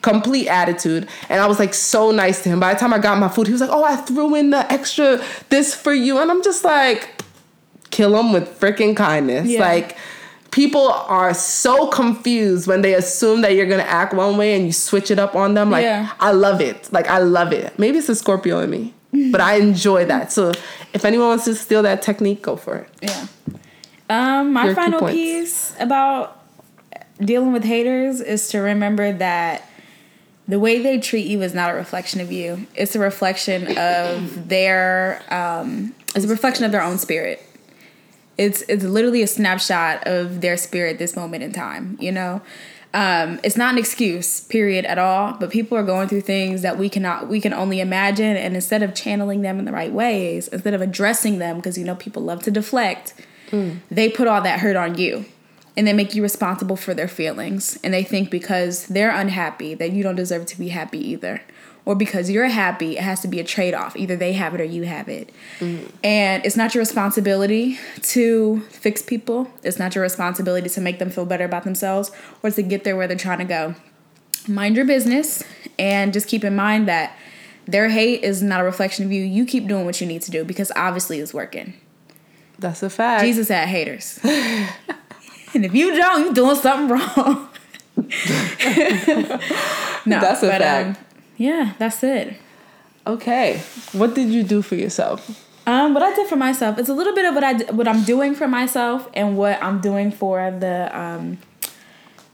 Complete 0.00 0.46
attitude, 0.46 1.08
and 1.28 1.40
I 1.40 1.48
was 1.48 1.58
like 1.58 1.74
so 1.74 2.12
nice 2.12 2.44
to 2.44 2.50
him. 2.50 2.60
By 2.60 2.72
the 2.72 2.78
time 2.78 2.94
I 2.94 3.00
got 3.00 3.18
my 3.18 3.28
food, 3.28 3.48
he 3.48 3.52
was 3.52 3.60
like, 3.60 3.70
"Oh, 3.72 3.82
I 3.82 3.96
threw 3.96 4.36
in 4.36 4.50
the 4.50 4.72
extra 4.72 5.20
this 5.48 5.74
for 5.74 5.92
you," 5.92 6.18
and 6.18 6.30
I'm 6.30 6.40
just 6.40 6.62
like, 6.62 7.20
kill 7.90 8.16
him 8.16 8.32
with 8.32 8.60
freaking 8.60 8.96
kindness. 8.96 9.48
Yeah. 9.48 9.58
Like 9.58 9.96
people 10.50 10.88
are 10.90 11.34
so 11.34 11.88
confused 11.88 12.66
when 12.66 12.82
they 12.82 12.94
assume 12.94 13.42
that 13.42 13.54
you're 13.54 13.66
gonna 13.66 13.82
act 13.82 14.14
one 14.14 14.36
way 14.36 14.56
and 14.56 14.66
you 14.66 14.72
switch 14.72 15.10
it 15.10 15.18
up 15.18 15.34
on 15.34 15.54
them. 15.54 15.70
Like 15.70 15.84
Yeah. 15.84 16.10
I 16.20 16.32
love 16.32 16.60
it. 16.60 16.92
Like 16.92 17.08
I 17.08 17.18
love 17.18 17.52
it. 17.52 17.78
Maybe 17.78 17.98
it's 17.98 18.08
a 18.08 18.14
Scorpio 18.14 18.60
in 18.60 18.70
me, 18.70 18.94
but 19.32 19.40
I 19.40 19.56
enjoy 19.56 20.04
that. 20.06 20.32
So 20.32 20.52
if 20.92 21.04
anyone 21.04 21.28
wants 21.28 21.44
to 21.44 21.54
steal 21.54 21.82
that 21.82 22.02
technique, 22.02 22.42
go 22.42 22.56
for 22.56 22.76
it. 22.76 22.90
Yeah. 23.02 23.26
Um, 24.10 24.52
my 24.54 24.66
Your 24.66 24.74
final 24.74 25.06
piece 25.06 25.74
about 25.78 26.42
dealing 27.20 27.52
with 27.52 27.64
haters 27.64 28.20
is 28.20 28.48
to 28.48 28.58
remember 28.58 29.12
that 29.12 29.68
the 30.46 30.58
way 30.58 30.82
they 30.82 30.98
treat 30.98 31.26
you 31.26 31.42
is 31.42 31.52
not 31.52 31.70
a 31.70 31.74
reflection 31.74 32.20
of 32.20 32.32
you. 32.32 32.66
It's 32.74 32.96
a 32.96 32.98
reflection 32.98 33.76
of 33.76 34.48
their 34.48 35.22
um 35.28 35.94
it's 36.14 36.24
a 36.24 36.28
reflection 36.28 36.64
of 36.64 36.72
their 36.72 36.82
own 36.82 36.96
spirit. 36.96 37.44
It's 38.38 38.62
it's 38.62 38.84
literally 38.84 39.22
a 39.22 39.26
snapshot 39.26 40.06
of 40.06 40.40
their 40.40 40.56
spirit 40.56 40.98
this 40.98 41.16
moment 41.16 41.42
in 41.42 41.52
time, 41.52 41.98
you 42.00 42.12
know? 42.12 42.40
Um, 42.94 43.38
it's 43.42 43.56
not 43.56 43.74
an 43.74 43.78
excuse, 43.78 44.40
period, 44.40 44.86
at 44.86 44.98
all. 44.98 45.34
But 45.34 45.50
people 45.50 45.76
are 45.76 45.82
going 45.82 46.08
through 46.08 46.22
things 46.22 46.62
that 46.62 46.78
we 46.78 46.88
cannot, 46.88 47.28
we 47.28 47.40
can 47.40 47.52
only 47.52 47.80
imagine. 47.80 48.36
And 48.36 48.54
instead 48.54 48.82
of 48.82 48.94
channeling 48.94 49.42
them 49.42 49.58
in 49.58 49.66
the 49.66 49.72
right 49.72 49.92
ways, 49.92 50.48
instead 50.48 50.72
of 50.72 50.80
addressing 50.80 51.38
them, 51.38 51.56
because 51.56 51.76
you 51.76 51.84
know 51.84 51.96
people 51.96 52.22
love 52.22 52.42
to 52.44 52.50
deflect, 52.50 53.12
they 53.90 54.08
put 54.08 54.26
all 54.26 54.40
that 54.42 54.60
hurt 54.60 54.76
on 54.76 54.96
you 54.96 55.26
and 55.76 55.86
they 55.86 55.92
make 55.92 56.14
you 56.14 56.22
responsible 56.22 56.76
for 56.76 56.92
their 56.92 57.08
feelings 57.08 57.78
and 57.84 57.94
they 57.94 58.02
think 58.02 58.30
because 58.30 58.86
they're 58.86 59.14
unhappy 59.14 59.74
that 59.74 59.92
you 59.92 60.02
don't 60.02 60.16
deserve 60.16 60.44
to 60.46 60.58
be 60.58 60.68
happy 60.68 60.98
either 60.98 61.40
or 61.88 61.94
because 61.94 62.30
you're 62.30 62.48
happy 62.48 62.98
it 62.98 63.02
has 63.02 63.20
to 63.20 63.28
be 63.28 63.40
a 63.40 63.44
trade-off 63.44 63.96
either 63.96 64.14
they 64.14 64.34
have 64.34 64.54
it 64.54 64.60
or 64.60 64.64
you 64.64 64.82
have 64.82 65.08
it 65.08 65.30
and 66.04 66.44
it's 66.44 66.54
not 66.54 66.74
your 66.74 66.82
responsibility 66.82 67.78
to 68.02 68.60
fix 68.68 69.00
people 69.00 69.50
it's 69.62 69.78
not 69.78 69.94
your 69.94 70.02
responsibility 70.02 70.68
to 70.68 70.82
make 70.82 70.98
them 70.98 71.08
feel 71.08 71.24
better 71.24 71.46
about 71.46 71.64
themselves 71.64 72.10
or 72.42 72.50
to 72.50 72.60
get 72.62 72.84
there 72.84 72.94
where 72.94 73.08
they're 73.08 73.16
trying 73.16 73.38
to 73.38 73.44
go 73.44 73.74
mind 74.46 74.76
your 74.76 74.84
business 74.84 75.42
and 75.78 76.12
just 76.12 76.28
keep 76.28 76.44
in 76.44 76.54
mind 76.54 76.86
that 76.86 77.16
their 77.66 77.88
hate 77.88 78.22
is 78.22 78.42
not 78.42 78.60
a 78.60 78.64
reflection 78.64 79.06
of 79.06 79.10
you 79.10 79.24
you 79.24 79.46
keep 79.46 79.66
doing 79.66 79.86
what 79.86 79.98
you 79.98 80.06
need 80.06 80.20
to 80.20 80.30
do 80.30 80.44
because 80.44 80.70
obviously 80.76 81.20
it's 81.20 81.32
working 81.32 81.72
That's 82.58 82.82
a 82.82 82.90
fact. 82.90 83.24
Jesus 83.24 83.48
had 83.48 83.66
haters. 83.68 84.18
and 84.24 85.64
if 85.64 85.74
you 85.74 85.96
don't, 85.96 86.24
you're 86.24 86.34
doing 86.34 86.56
something 86.56 86.88
wrong. 86.88 87.48
no, 90.06 90.20
That's 90.20 90.42
a 90.42 90.48
but, 90.48 90.60
fact. 90.60 90.98
Um, 90.98 91.07
yeah, 91.38 91.72
that's 91.78 92.02
it. 92.02 92.36
Okay. 93.06 93.62
What 93.92 94.14
did 94.14 94.28
you 94.28 94.42
do 94.42 94.60
for 94.60 94.74
yourself? 94.74 95.46
Um, 95.66 95.94
what 95.94 96.02
I 96.02 96.14
did 96.14 96.26
for 96.28 96.36
myself, 96.36 96.78
it's 96.78 96.88
a 96.88 96.94
little 96.94 97.14
bit 97.14 97.24
of 97.24 97.34
what 97.34 97.44
I 97.44 97.54
what 97.72 97.88
I'm 97.88 98.02
doing 98.04 98.34
for 98.34 98.48
myself 98.48 99.08
and 99.14 99.36
what 99.36 99.62
I'm 99.62 99.80
doing 99.80 100.10
for 100.10 100.50
the 100.50 100.98
um, 100.98 101.38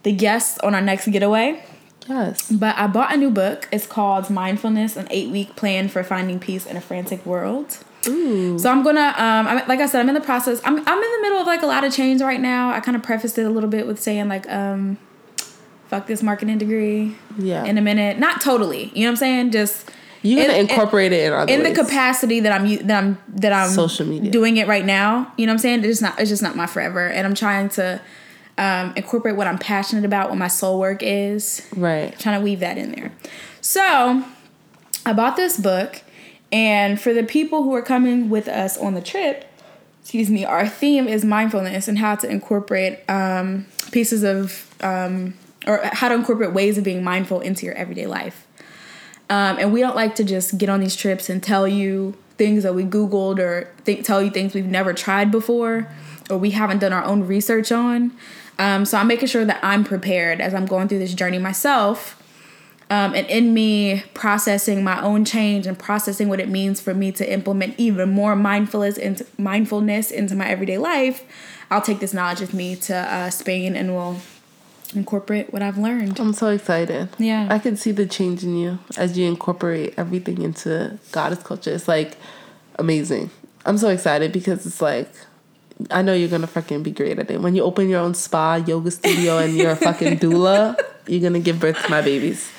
the 0.03 0.13
guests 0.13 0.59
on 0.59 0.75
our 0.75 0.81
next 0.81 1.09
getaway. 1.09 1.63
Yes. 2.09 2.51
But 2.51 2.77
I 2.77 2.87
bought 2.87 3.15
a 3.15 3.17
new 3.17 3.31
book. 3.31 3.69
It's 3.73 3.87
called 3.87 4.31
Mindfulness: 4.31 4.97
An 4.97 5.07
Eight 5.11 5.31
Week 5.31 5.57
Plan 5.57 5.89
for 5.89 6.03
Finding 6.03 6.39
Peace 6.39 6.67
in 6.67 6.77
a 6.77 6.81
Frantic 6.81 7.25
World. 7.25 7.79
Ooh. 8.07 8.59
So 8.59 8.71
I'm 8.71 8.83
gonna, 8.83 9.15
um, 9.17 9.47
I'm, 9.47 9.69
like 9.69 9.81
I 9.81 9.87
said, 9.87 10.01
I'm 10.01 10.09
in 10.09 10.15
the 10.15 10.21
process. 10.21 10.61
I'm, 10.65 10.77
I'm 10.77 11.03
in 11.03 11.13
the 11.13 11.19
middle 11.23 11.39
of 11.39 11.47
like 11.47 11.63
a 11.63 11.67
lot 11.67 11.85
of 11.85 11.95
change 11.95 12.21
right 12.21 12.41
now. 12.41 12.71
I 12.71 12.81
kind 12.81 12.97
of 12.97 13.03
prefaced 13.03 13.39
it 13.39 13.45
a 13.45 13.51
little 13.51 13.71
bit 13.71 13.87
with 13.87 14.01
saying 14.01 14.29
like, 14.29 14.49
um, 14.51 14.99
fuck 15.95 16.07
this 16.07 16.23
marketing 16.23 16.59
degree. 16.59 17.17
Yeah. 17.39 17.65
In 17.65 17.79
a 17.79 17.83
minute, 17.83 18.19
not 18.19 18.41
totally. 18.41 18.91
You 18.95 19.03
know 19.03 19.07
what 19.07 19.11
I'm 19.11 19.17
saying? 19.17 19.51
Just 19.53 19.91
You're 20.23 20.43
gonna 20.47 20.59
in- 20.59 20.69
incorporate 20.71 21.13
it 21.13 21.27
in 21.27 21.33
other 21.33 21.53
in 21.53 21.63
ways. 21.63 21.77
the 21.77 21.83
capacity 21.85 22.41
that 22.41 22.53
I'm 22.53 22.77
that 22.87 23.03
I'm 23.03 23.19
that 23.29 23.53
I'm 23.53 23.71
Social 23.71 24.07
media. 24.07 24.31
doing 24.31 24.57
it 24.57 24.67
right 24.67 24.85
now. 24.85 25.33
You 25.37 25.47
know 25.47 25.51
what 25.53 25.55
I'm 25.55 25.59
saying? 25.61 25.79
It's 25.81 25.89
just 25.89 26.03
not 26.03 26.19
it's 26.21 26.31
just 26.31 26.43
not 26.43 26.57
my 26.57 26.67
forever, 26.67 27.07
and 27.07 27.27
I'm 27.27 27.35
trying 27.35 27.69
to 27.71 28.01
um, 28.59 28.93
incorporate 28.97 29.37
what 29.37 29.47
I'm 29.49 29.59
passionate 29.59 30.05
about, 30.05 30.29
what 30.31 30.39
my 30.39 30.47
soul 30.49 30.79
work 30.79 31.01
is, 31.03 31.67
Right. 31.77 32.17
trying 32.21 32.39
to 32.39 32.45
weave 32.45 32.61
that 32.61 32.79
in 32.79 32.93
there. 32.93 33.11
So 33.61 34.23
I 35.05 35.13
bought 35.13 35.35
this 35.37 35.59
book, 35.59 36.03
and 36.53 37.01
for 37.01 37.13
the 37.13 37.25
people 37.25 37.65
who 37.65 37.75
are 37.75 37.83
coming 37.83 38.31
with 38.31 38.47
us 38.47 38.79
on 38.79 38.95
the 38.95 39.01
trip, 39.01 39.45
excuse 40.03 40.31
me, 40.31 40.45
our 40.45 40.69
theme 40.69 41.09
is 41.09 41.25
mindfulness 41.25 41.89
and 41.89 41.99
how 41.99 42.15
to 42.15 42.29
incorporate 42.31 43.01
um, 43.09 43.67
pieces 43.91 44.23
of 44.23 44.73
um, 44.83 45.35
or 45.67 45.81
how 45.85 46.09
to 46.09 46.15
incorporate 46.15 46.53
ways 46.53 46.79
of 46.79 46.85
being 46.85 47.03
mindful 47.03 47.41
into 47.41 47.67
your 47.67 47.75
everyday 47.75 48.07
life. 48.07 48.47
Um, 49.31 49.59
and 49.59 49.73
we 49.73 49.81
don't 49.81 49.97
like 49.97 50.15
to 50.17 50.25
just 50.25 50.59
get 50.59 50.69
on 50.69 50.81
these 50.81 50.95
trips 50.95 51.31
and 51.31 51.43
tell 51.43 51.67
you 51.67 52.15
things 52.37 52.63
that 52.63 52.75
we 52.75 52.85
Googled 52.85 53.39
or 53.39 53.71
think, 53.85 54.05
tell 54.05 54.23
you 54.23 54.31
things 54.31 54.55
we've 54.55 54.67
never 54.67 54.93
tried 54.93 55.31
before 55.31 55.89
or 56.31 56.39
we 56.39 56.51
haven't 56.51 56.79
done 56.79 56.93
our 56.93 57.05
own 57.05 57.27
research 57.27 57.73
on. 57.73 58.13
Um, 58.59 58.85
so 58.85 58.99
I'm 58.99 59.07
making 59.07 59.29
sure 59.29 59.45
that 59.45 59.61
I'm 59.63 59.85
prepared 59.85 60.41
as 60.41 60.55
I'm 60.55 60.67
going 60.67 60.89
through 60.89 60.99
this 61.01 61.15
journey 61.15 61.39
myself. 61.39 62.21
Um, 62.91 63.15
and 63.15 63.27
in 63.29 63.55
me 63.55 64.05
processing 64.13 64.85
my 64.85 65.01
own 65.01 65.25
change 65.25 65.67
and 65.67 65.79
processing 65.79 66.29
what 66.29 66.39
it 66.39 66.49
means 66.49 66.81
for 66.81 66.95
me 66.95 67.11
to 67.13 67.33
implement 67.33 67.75
even 67.79 68.11
more 68.11 68.37
mindfulness 68.37 68.99
into 68.99 69.27
mindfulness 69.39 70.11
into 70.11 70.35
my 70.35 70.47
everyday 70.49 70.77
life, 70.77 71.25
I'll 71.71 71.81
take 71.81 72.01
this 72.01 72.13
knowledge 72.13 72.41
with 72.41 72.53
me 72.53 72.77
to 72.77 72.95
uh, 72.95 73.31
Spain 73.31 73.75
and 73.75 73.95
we'll 73.95 74.21
incorporate 74.97 75.53
what 75.53 75.63
I've 75.63 75.79
learned. 75.79 76.19
I'm 76.21 76.33
so 76.33 76.49
excited. 76.49 77.09
Yeah. 77.19 77.49
I 77.51 77.59
can 77.59 77.77
see 77.77 77.93
the 77.93 78.07
change 78.07 78.43
in 78.45 78.57
you 78.57 78.79
as 78.97 79.17
you 79.19 79.27
incorporate 79.27 79.95
everything 79.97 80.43
into 80.43 80.99
goddess 81.13 81.43
culture. 81.43 81.73
It's 81.73 81.89
like 81.89 82.17
amazing. 82.79 83.31
I'm 83.67 83.79
so 83.79 83.89
excited 83.89 84.33
because 84.33 84.67
it's 84.67 84.81
like 84.83 85.09
I 85.91 86.03
know 86.03 86.15
you're 86.15 86.29
gonna 86.29 86.47
fucking 86.47 86.83
be 86.83 86.91
great 86.93 87.19
at 87.19 87.31
it. 87.31 87.41
When 87.41 87.55
you 87.55 87.63
open 87.63 87.89
your 87.89 88.01
own 88.01 88.15
spa, 88.15 88.57
yoga 88.57 88.91
studio, 88.91 89.39
and 89.39 89.55
you're 89.55 89.73
a 89.73 89.77
fucking 89.77 90.19
doula, 90.21 90.77
you're 91.07 91.21
gonna 91.21 91.41
give 91.41 91.59
birth 91.61 91.83
to 91.83 91.91
my 91.91 92.01
babies. 92.01 92.51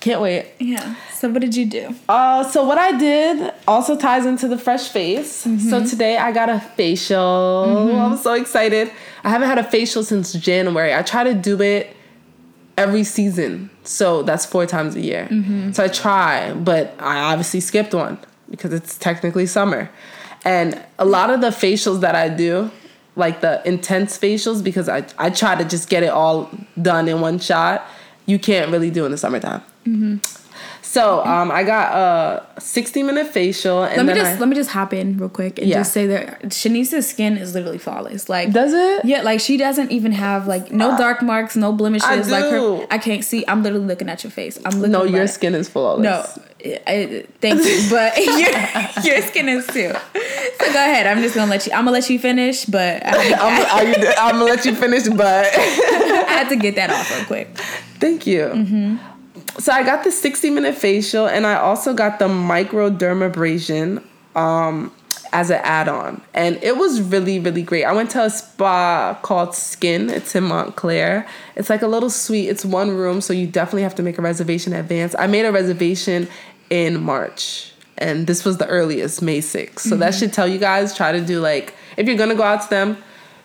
Can't 0.00 0.20
wait. 0.20 0.52
Yeah. 0.60 0.94
So 1.12 1.28
what 1.28 1.40
did 1.40 1.56
you 1.56 1.66
do? 1.66 1.94
Uh, 2.08 2.44
so 2.44 2.62
what 2.62 2.78
I 2.78 2.96
did 2.96 3.52
also 3.66 3.96
ties 3.96 4.24
into 4.26 4.46
the 4.46 4.56
fresh 4.56 4.88
face. 4.88 5.44
So 5.68 5.84
today 5.84 6.16
I 6.16 6.30
got 6.30 6.48
a 6.48 6.60
facial. 6.60 7.90
I'm 7.98 8.16
so 8.16 8.34
excited. 8.34 8.92
I 9.24 9.30
haven't 9.30 9.48
had 9.48 9.58
a 9.58 9.64
facial 9.64 10.04
since 10.04 10.32
January. 10.32 10.94
I 10.94 11.02
try 11.02 11.24
to 11.24 11.34
do 11.34 11.60
it 11.60 11.96
every 12.76 13.04
season. 13.04 13.70
So 13.82 14.22
that's 14.22 14.46
four 14.46 14.64
times 14.66 14.94
a 14.94 15.00
year. 15.00 15.28
Mm-hmm. 15.30 15.72
So 15.72 15.84
I 15.84 15.88
try, 15.88 16.52
but 16.52 16.94
I 17.00 17.18
obviously 17.18 17.60
skipped 17.60 17.92
one 17.92 18.18
because 18.50 18.72
it's 18.72 18.96
technically 18.96 19.46
summer. 19.46 19.90
And 20.44 20.80
a 20.98 21.04
lot 21.04 21.30
of 21.30 21.40
the 21.40 21.48
facials 21.48 22.00
that 22.00 22.14
I 22.14 22.28
do, 22.28 22.70
like 23.16 23.40
the 23.40 23.66
intense 23.66 24.16
facials, 24.16 24.62
because 24.62 24.88
I, 24.88 25.04
I 25.18 25.30
try 25.30 25.56
to 25.56 25.64
just 25.64 25.88
get 25.88 26.02
it 26.04 26.10
all 26.10 26.50
done 26.80 27.08
in 27.08 27.20
one 27.20 27.40
shot, 27.40 27.84
you 28.26 28.38
can't 28.38 28.70
really 28.70 28.90
do 28.90 29.04
in 29.04 29.10
the 29.10 29.18
summertime. 29.18 29.62
Mm-hmm. 29.84 30.18
So 30.88 31.22
um, 31.22 31.50
I 31.50 31.64
got 31.64 31.92
a 32.56 32.60
60 32.62 33.02
minute 33.02 33.26
facial, 33.26 33.84
and 33.84 33.98
Let 33.98 34.06
me 34.06 34.12
then 34.14 34.16
just 34.24 34.36
I, 34.36 34.40
let 34.40 34.48
me 34.48 34.56
just 34.56 34.70
hop 34.70 34.94
in 34.94 35.18
real 35.18 35.28
quick 35.28 35.58
and 35.58 35.68
Yeah. 35.68 35.80
just 35.80 35.92
say 35.92 36.06
that 36.06 36.44
Shanice's 36.44 37.06
skin 37.06 37.36
is 37.36 37.52
literally 37.54 37.76
flawless. 37.76 38.30
Like 38.30 38.52
does 38.52 38.72
it? 38.72 39.04
Yeah, 39.04 39.20
like 39.20 39.40
she 39.40 39.58
doesn't 39.58 39.92
even 39.92 40.12
have 40.12 40.46
like 40.46 40.72
no 40.72 40.96
dark 40.96 41.20
marks, 41.20 41.56
no 41.56 41.72
blemishes. 41.74 42.30
Like 42.30 42.44
her, 42.44 42.50
do. 42.58 42.86
I 42.90 42.96
can't 42.96 43.22
see. 43.22 43.44
I'm 43.46 43.62
literally 43.62 43.84
looking 43.84 44.08
at 44.08 44.24
your 44.24 44.30
face. 44.30 44.58
I'm 44.64 44.78
looking. 44.78 44.92
No, 44.92 45.04
your 45.04 45.24
at- 45.24 45.30
skin 45.30 45.54
is 45.54 45.68
flawless. 45.68 46.02
No, 46.04 46.24
I, 46.64 46.80
I- 46.86 47.26
thank 47.42 47.62
you, 47.62 47.86
but 47.90 48.16
your 49.04 49.12
your 49.12 49.22
skin 49.28 49.48
is 49.50 49.66
too. 49.66 49.92
So 49.92 50.72
go 50.72 50.80
ahead. 50.88 51.06
I'm 51.06 51.20
just 51.20 51.34
gonna 51.34 51.50
let 51.50 51.66
you. 51.66 51.72
I'm 51.72 51.80
gonna 51.84 51.90
let 51.90 52.08
you 52.08 52.18
finish, 52.18 52.64
but 52.64 53.04
I 53.04 53.14
had 53.14 53.36
to, 53.36 53.42
I'm, 53.74 53.86
you, 54.02 54.08
I'm 54.18 54.32
gonna 54.38 54.44
let 54.46 54.64
you 54.64 54.74
finish, 54.74 55.06
but 55.06 55.44
I 55.54 56.24
had 56.38 56.48
to 56.48 56.56
get 56.56 56.76
that 56.76 56.88
off 56.88 57.14
real 57.14 57.26
quick. 57.26 57.48
thank 58.00 58.26
you. 58.26 58.44
Mm-hmm. 58.46 59.17
So 59.58 59.72
I 59.72 59.82
got 59.82 60.04
the 60.04 60.12
60 60.12 60.50
minute 60.50 60.76
facial, 60.76 61.26
and 61.26 61.46
I 61.46 61.56
also 61.56 61.92
got 61.92 62.18
the 62.18 62.28
microdermabrasion 62.28 64.04
um, 64.36 64.92
as 65.32 65.50
an 65.50 65.60
add 65.64 65.88
on, 65.88 66.22
and 66.32 66.62
it 66.62 66.76
was 66.76 67.02
really 67.02 67.40
really 67.40 67.62
great. 67.62 67.84
I 67.84 67.92
went 67.92 68.10
to 68.10 68.24
a 68.24 68.30
spa 68.30 69.18
called 69.22 69.54
Skin. 69.54 70.10
It's 70.10 70.34
in 70.36 70.44
Montclair. 70.44 71.26
It's 71.56 71.68
like 71.68 71.82
a 71.82 71.88
little 71.88 72.10
suite. 72.10 72.48
It's 72.48 72.64
one 72.64 72.90
room, 72.90 73.20
so 73.20 73.32
you 73.32 73.46
definitely 73.46 73.82
have 73.82 73.96
to 73.96 74.02
make 74.02 74.16
a 74.16 74.22
reservation 74.22 74.72
in 74.72 74.80
advance. 74.80 75.16
I 75.18 75.26
made 75.26 75.44
a 75.44 75.50
reservation 75.50 76.28
in 76.70 77.02
March, 77.02 77.72
and 77.96 78.28
this 78.28 78.44
was 78.44 78.58
the 78.58 78.66
earliest, 78.68 79.22
May 79.22 79.40
6th. 79.40 79.80
So 79.80 79.96
that 79.96 80.14
should 80.14 80.32
tell 80.32 80.46
you 80.46 80.58
guys 80.58 80.96
try 80.96 81.10
to 81.10 81.20
do 81.20 81.40
like 81.40 81.74
if 81.96 82.06
you're 82.06 82.16
gonna 82.16 82.36
go 82.36 82.44
out 82.44 82.62
to 82.62 82.70
them, 82.70 82.96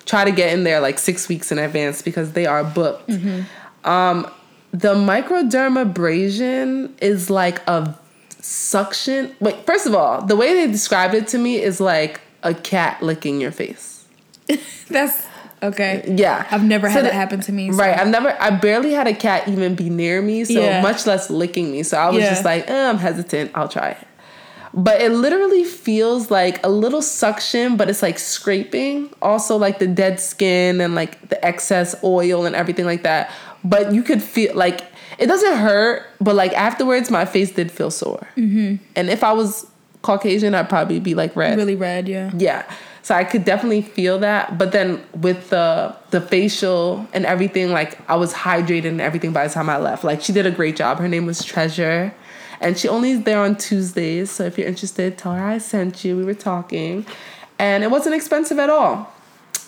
try 0.05 0.24
to 0.26 0.32
get 0.32 0.53
in 0.53 0.64
there 0.64 0.80
like 0.80 0.99
six 0.99 1.28
weeks 1.28 1.51
in 1.51 1.57
advance 1.57 2.03
because 2.03 2.34
they 2.34 2.45
are 2.45 2.64
booked. 2.64 3.09
Mm-hmm. 3.09 3.89
Um, 3.89 4.32
the 4.74 4.95
microdermabrasion 4.95 6.91
is 7.01 7.30
like 7.30 7.59
a 7.67 7.95
suction. 8.39 9.36
Wait, 9.39 9.65
first 9.65 9.86
of 9.86 9.95
all, 9.95 10.21
the 10.26 10.36
way 10.36 10.53
they 10.53 10.71
described 10.71 11.13
it 11.13 11.28
to 11.30 11.38
me 11.38 11.61
is 11.61 11.80
like 11.80 12.21
a 12.41 12.53
cat 12.53 13.01
licking 13.01 13.39
your 13.39 13.51
face. 13.51 14.05
That's 14.89 15.26
okay. 15.61 16.03
Yeah, 16.17 16.45
I've 16.51 16.63
never 16.63 16.88
So 16.88 16.93
had 16.95 17.05
that 17.05 17.13
happen 17.13 17.39
to 17.41 17.51
me. 17.51 17.71
so- 17.71 17.78
Right, 17.78 17.97
I've 17.97 18.07
never, 18.09 18.36
I 18.41 18.49
barely 18.49 18.91
had 18.93 19.07
a 19.07 19.13
cat 19.13 19.47
even 19.47 19.76
be 19.76 19.89
near 19.89 20.21
me, 20.21 20.43
so 20.43 20.53
Yeah. 20.59 20.82
much 20.82 21.05
less 21.05 21.30
licking 21.30 21.71
me. 21.71 21.84
So 21.84 21.97
I 21.97 22.09
was 22.09 22.24
Yeah. 22.24 22.30
just 22.32 22.43
like, 22.43 22.69
eh, 22.69 22.89
I'm 22.89 22.97
hesitant. 22.97 23.51
I'll 23.55 23.69
try 23.69 23.89
it. 23.91 23.97
But 24.76 25.01
it 25.01 25.11
literally 25.11 25.63
feels 25.63 26.32
like 26.32 26.65
a 26.65 26.69
little 26.69 27.03
suction, 27.03 27.78
but 27.78 27.91
it's 27.91 28.01
like 28.01 28.17
scraping. 28.17 29.11
Also, 29.21 29.55
like 29.55 29.78
the 29.78 29.86
dead 29.86 30.19
skin 30.19 30.82
and 30.82 30.95
like 30.95 31.30
the 31.30 31.43
excess 31.45 31.95
oil 32.03 32.45
and 32.47 32.55
everything 32.55 32.86
like 32.86 33.03
that. 33.03 33.30
But 33.64 33.93
you 33.93 34.03
could 34.03 34.22
feel 34.22 34.55
like 34.55 34.82
it 35.18 35.28
doesn't 35.28 35.57
hurt, 35.57 36.05
but 36.20 36.36
like 36.36 36.53
afterwards, 36.53 37.09
my 37.09 37.26
face 37.26 37.51
did 37.51 37.72
feel 37.72 37.91
sore. 37.91 38.28
Mm-hmm. 38.36 38.84
And 38.95 39.09
if 39.09 39.24
I 39.24 39.34
was 39.34 39.68
Caucasian, 40.01 40.53
I'd 40.55 40.70
probably 40.70 40.99
be 40.99 41.16
like 41.16 41.36
red. 41.36 41.57
Really 41.57 41.76
red, 41.76 42.07
yeah. 42.07 42.32
Yeah. 42.38 42.70
So 43.03 43.14
I 43.14 43.26
could 43.26 43.43
definitely 43.43 43.82
feel 43.82 44.20
that. 44.20 44.57
But 44.57 44.72
then 44.72 45.03
with 45.14 45.49
the 45.49 45.95
the 46.11 46.22
facial 46.22 47.05
and 47.14 47.26
everything, 47.26 47.72
like 47.72 47.97
I 48.09 48.16
was 48.16 48.34
hydrated 48.34 48.86
and 48.86 49.01
everything 49.01 49.34
by 49.34 49.47
the 49.47 49.53
time 49.53 49.70
I 49.70 49.78
left. 49.78 50.03
Like 50.03 50.22
she 50.22 50.34
did 50.34 50.45
a 50.45 50.51
great 50.51 50.76
job. 50.76 50.99
Her 50.99 51.07
name 51.07 51.26
was 51.26 51.43
Treasure. 51.43 52.14
And 52.61 52.78
she 52.78 52.88
only 52.88 53.11
is 53.11 53.24
there 53.24 53.39
on 53.39 53.57
Tuesdays. 53.57 54.32
So 54.32 54.45
if 54.45 54.57
you're 54.57 54.68
interested, 54.68 55.18
tell 55.18 55.34
her 55.34 55.43
I 55.43 55.57
sent 55.57 56.05
you. 56.05 56.16
We 56.16 56.24
were 56.24 56.34
talking. 56.34 57.05
And 57.59 57.84
it 57.84 57.91
wasn't 57.91 58.16
expensive 58.16 58.57
at 58.57 58.70
all. 58.70 59.12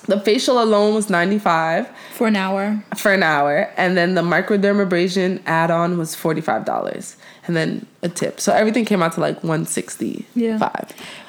The 0.08 0.20
facial 0.20 0.62
alone 0.62 0.94
was 0.94 1.10
95 1.10 1.88
For 2.14 2.28
an 2.28 2.36
hour. 2.36 2.84
for 2.96 3.12
an 3.14 3.24
hour. 3.24 3.72
And 3.78 3.98
then 3.98 4.14
the 4.16 4.22
microdermabrasion 4.22 5.42
add-on 5.46 5.98
was 5.98 6.16
$45. 6.16 7.16
And 7.48 7.56
then 7.56 7.86
a 8.04 8.10
tip. 8.10 8.40
So 8.40 8.54
everything 8.54 8.86
came 8.86 9.02
out 9.04 9.14
to 9.14 9.20
like 9.20 9.44
165. 9.44 10.26
Yeah. 10.36 10.70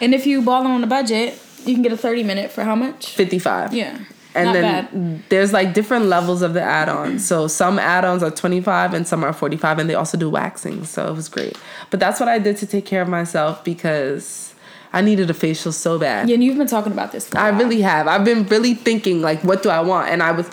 And 0.01 0.15
if 0.15 0.27
you 0.27 0.43
ball 0.43 0.67
on 0.67 0.83
a 0.85 0.87
budget, 0.87 1.39
you 1.65 1.75
can 1.75 1.83
get 1.83 1.93
a 1.93 1.97
30 1.97 2.23
minute 2.23 2.51
for 2.51 2.65
how 2.65 2.75
much? 2.75 3.11
55. 3.11 3.73
Yeah. 3.75 3.99
And 4.35 4.47
Not 4.49 4.53
then 4.53 4.63
bad. 4.85 5.23
there's 5.31 5.53
like 5.55 5.73
different 5.73 6.07
levels 6.07 6.43
of 6.43 6.53
the 6.53 6.61
add-ons. 6.61 7.27
So 7.27 7.49
some 7.49 7.79
add-ons 7.79 8.23
are 8.23 8.31
25 8.31 8.93
and 8.93 9.09
some 9.09 9.25
are 9.25 9.33
45 9.33 9.79
and 9.79 9.89
they 9.89 9.95
also 9.95 10.19
do 10.19 10.29
waxing. 10.29 10.85
So 10.85 11.09
it 11.09 11.15
was 11.15 11.31
great. 11.31 11.57
But 11.91 12.01
that's 12.01 12.21
what 12.21 12.29
I 12.29 12.39
did 12.39 12.59
to 12.59 12.67
take 12.67 12.85
care 12.85 13.01
of 13.01 13.09
myself 13.09 13.65
because 13.65 14.53
I 14.93 15.01
needed 15.01 15.29
a 15.31 15.35
facial 15.35 15.73
so 15.73 15.99
bad. 15.99 16.29
Yeah, 16.29 16.35
and 16.35 16.45
you've 16.45 16.57
been 16.57 16.67
talking 16.67 16.93
about 16.93 17.13
this. 17.13 17.33
I 17.35 17.51
while. 17.51 17.61
really 17.61 17.81
have. 17.83 18.07
I've 18.09 18.25
been 18.25 18.45
really 18.47 18.75
thinking 18.75 19.21
like 19.23 19.43
what 19.45 19.63
do 19.63 19.69
I 19.71 19.81
want? 19.81 20.09
And 20.11 20.23
I 20.23 20.33
was 20.33 20.49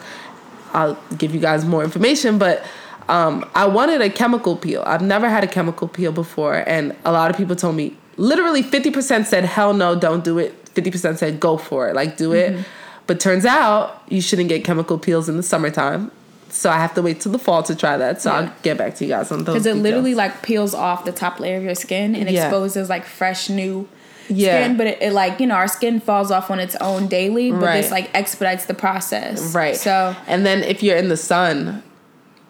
I'll 0.74 0.98
give 1.18 1.34
you 1.34 1.40
guys 1.40 1.66
more 1.66 1.84
information, 1.84 2.38
but 2.38 2.64
um, 3.10 3.50
I 3.54 3.68
wanted 3.68 4.02
a 4.02 4.10
chemical 4.10 4.56
peel. 4.56 4.84
I've 4.86 5.02
never 5.02 5.30
had 5.30 5.44
a 5.44 5.48
chemical 5.48 5.88
peel 5.88 6.12
before, 6.12 6.64
and 6.68 6.96
a 7.06 7.12
lot 7.12 7.30
of 7.30 7.38
people 7.38 7.56
told 7.56 7.76
me 7.76 7.96
literally 8.18 8.64
50% 8.64 9.26
said 9.26 9.44
hell 9.46 9.74
no, 9.74 9.96
don't 9.96 10.24
do 10.24 10.38
it. 10.40 10.64
50% 10.74 11.18
said 11.18 11.40
go 11.40 11.58
for 11.58 11.90
it, 11.90 11.96
like 11.96 12.18
do 12.18 12.30
Mm-hmm. 12.32 12.60
it. 12.60 12.66
But 13.06 13.20
turns 13.20 13.46
out 13.46 14.02
you 14.08 14.22
shouldn't 14.22 14.50
get 14.50 14.64
chemical 14.64 14.98
peels 14.98 15.28
in 15.30 15.36
the 15.38 15.44
summertime. 15.44 16.10
So 16.50 16.70
I 16.70 16.78
have 16.78 16.94
to 16.96 17.02
wait 17.02 17.20
till 17.22 17.32
the 17.32 17.40
fall 17.40 17.62
to 17.64 17.76
try 17.76 17.98
that. 17.98 18.22
So 18.22 18.32
Yeah. 18.32 18.38
I'll 18.40 18.54
get 18.64 18.78
back 18.78 18.96
to 18.96 19.04
you 19.06 19.10
guys 19.10 19.32
on 19.32 19.40
those. 19.44 19.54
Because 19.54 19.66
it 19.66 19.70
details. 19.72 19.84
literally 19.84 20.16
like 20.16 20.42
peels 20.42 20.74
off 20.74 21.04
the 21.04 21.12
top 21.12 21.40
layer 21.40 21.58
of 21.58 21.64
your 21.64 21.76
skin 21.76 22.16
and 22.16 22.30
Yeah. 22.30 22.46
exposes 22.46 22.90
like 22.90 23.06
fresh 23.06 23.50
new 23.50 23.88
Yeah. 24.30 24.64
skin. 24.64 24.78
But 24.78 24.88
it, 24.88 25.02
it 25.02 25.14
like, 25.14 25.40
you 25.40 25.48
know, 25.48 25.56
our 25.56 25.68
skin 25.68 26.00
falls 26.00 26.32
off 26.32 26.50
on 26.52 26.60
its 26.60 26.76
own 26.78 27.08
daily, 27.08 27.52
but 27.52 27.74
this 27.74 27.92
like 27.92 28.10
expedites 28.14 28.66
the 28.66 28.74
process. 28.74 29.54
Right. 29.54 29.76
So 29.76 30.16
and 30.28 30.46
then 30.46 30.64
if 30.64 30.82
you're 30.84 30.98
in 30.98 31.10
the 31.10 31.18
sun, 31.18 31.84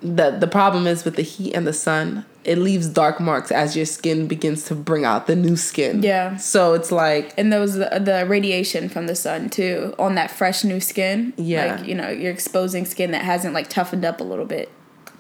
the 0.02 0.32
the 0.32 0.48
problem 0.48 0.86
is 0.88 1.06
with 1.06 1.16
the 1.16 1.22
heat 1.22 1.54
and 1.54 1.66
the 1.66 1.74
sun, 1.74 2.26
it 2.44 2.58
leaves 2.58 2.90
dark 2.90 3.22
marks 3.22 3.52
as 3.52 3.76
your 3.76 3.86
skin 3.86 4.28
begins 4.28 4.66
to 4.66 4.76
bring 4.76 5.06
out 5.06 5.28
the 5.28 5.36
new 5.36 5.56
skin. 5.56 6.04
Yeah. 6.04 6.36
So 6.38 6.74
it's 6.74 6.92
like 6.92 7.34
and 7.38 7.54
those 7.54 7.76
the, 7.76 8.02
the 8.04 8.26
radiation 8.28 8.90
from 8.90 9.08
the 9.08 9.16
sun 9.16 9.50
too 9.50 9.96
on 9.98 10.16
that 10.16 10.30
fresh 10.30 10.64
new 10.64 10.80
skin. 10.82 11.34
Yeah. 11.38 11.76
Like, 11.76 11.88
you 11.88 11.96
know, 11.96 12.10
you're 12.10 12.34
exposing 12.34 12.86
skin 12.86 13.12
that 13.12 13.24
hasn't 13.24 13.54
like 13.54 13.70
toughened 13.70 14.04
up 14.04 14.20
a 14.20 14.24
little 14.24 14.46
bit. 14.46 14.70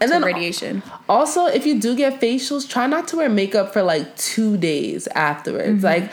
And 0.01 0.11
then- 0.11 0.21
radiation. 0.23 0.83
also 1.07 1.45
if 1.45 1.65
you 1.65 1.79
do 1.79 1.95
get 1.95 2.19
facials, 2.19 2.69
try 2.69 2.87
not 2.87 3.07
to 3.09 3.17
wear 3.17 3.29
makeup 3.29 3.71
for 3.71 3.83
like 3.83 4.17
two 4.17 4.57
days 4.57 5.07
afterwards. 5.15 5.81
Mm-hmm. 5.81 6.03
Like 6.03 6.11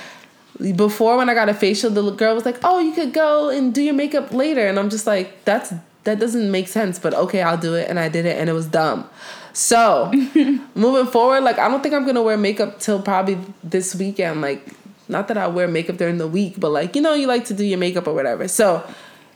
before 0.61 1.16
when 1.16 1.28
I 1.28 1.34
got 1.34 1.48
a 1.48 1.54
facial, 1.54 1.90
the 1.90 2.11
girl 2.11 2.34
was 2.34 2.44
like, 2.44 2.58
"Oh, 2.62 2.78
you 2.78 2.92
could 2.92 3.12
go 3.12 3.48
and 3.48 3.74
do 3.74 3.82
your 3.82 3.94
makeup 3.94 4.32
later," 4.32 4.66
and 4.66 4.78
I'm 4.78 4.90
just 4.90 5.06
like, 5.06 5.44
"That's 5.44 5.72
that 6.04 6.18
doesn't 6.18 6.50
make 6.50 6.68
sense." 6.68 6.98
But 6.98 7.14
okay, 7.14 7.42
I'll 7.42 7.58
do 7.58 7.74
it, 7.74 7.88
and 7.88 7.98
I 7.98 8.08
did 8.08 8.26
it, 8.26 8.38
and 8.38 8.48
it 8.48 8.52
was 8.52 8.66
dumb. 8.66 9.08
So 9.52 10.12
moving 10.74 11.06
forward, 11.11 11.42
like 11.42 11.58
I 11.58 11.68
don't 11.68 11.82
think 11.82 11.94
I'm 11.94 12.04
gonna 12.04 12.22
wear 12.22 12.36
makeup 12.36 12.78
till 12.78 13.00
probably 13.00 13.38
this 13.64 13.94
weekend. 13.94 14.40
Like, 14.40 14.68
not 15.08 15.28
that 15.28 15.38
I 15.38 15.46
wear 15.46 15.66
makeup 15.66 15.96
during 15.96 16.18
the 16.18 16.28
week, 16.28 16.54
but 16.58 16.70
like 16.70 16.94
you 16.94 17.02
know, 17.02 17.14
you 17.14 17.26
like 17.26 17.44
to 17.46 17.54
do 17.54 17.64
your 17.64 17.78
makeup 17.78 18.06
or 18.06 18.14
whatever. 18.14 18.46
So 18.46 18.86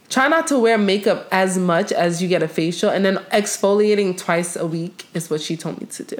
try 0.08 0.28
not 0.28 0.46
to 0.48 0.58
wear 0.58 0.78
makeup 0.78 1.26
as 1.32 1.58
much 1.58 1.90
as 1.90 2.22
you 2.22 2.28
get 2.28 2.42
a 2.42 2.48
facial, 2.48 2.90
and 2.90 3.04
then 3.04 3.16
exfoliating 3.32 4.18
twice 4.18 4.56
a 4.56 4.66
week 4.66 5.06
is 5.14 5.30
what 5.30 5.40
she 5.40 5.56
told 5.56 5.80
me 5.80 5.86
to 5.86 6.04
do. 6.04 6.18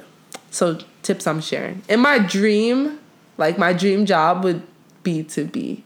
So 0.49 0.79
tips 1.03 1.27
I'm 1.27 1.41
sharing. 1.41 1.83
In 1.89 1.99
my 1.99 2.17
dream, 2.17 2.99
like 3.37 3.57
my 3.57 3.73
dream 3.73 4.05
job 4.05 4.43
would 4.43 4.63
be 5.05 5.23
to 5.35 5.45
be 5.45 5.83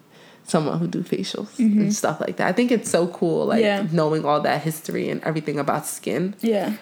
someone 0.47 0.79
who 0.79 0.87
do 0.87 1.03
facials 1.03 1.59
and 1.59 1.93
stuff 1.93 2.19
like 2.19 2.37
that. 2.37 2.47
I 2.47 2.53
think 2.53 2.71
it's 2.71 2.89
so 2.89 3.05
cool, 3.07 3.45
like 3.45 3.61
Yeah. 3.61 3.85
knowing 3.91 4.25
all 4.25 4.41
that 4.41 4.63
history 4.63 5.07
and 5.11 5.23
everything 5.23 5.59
about 5.59 5.85
skin. 5.85 6.33
Yeah. 6.41 6.73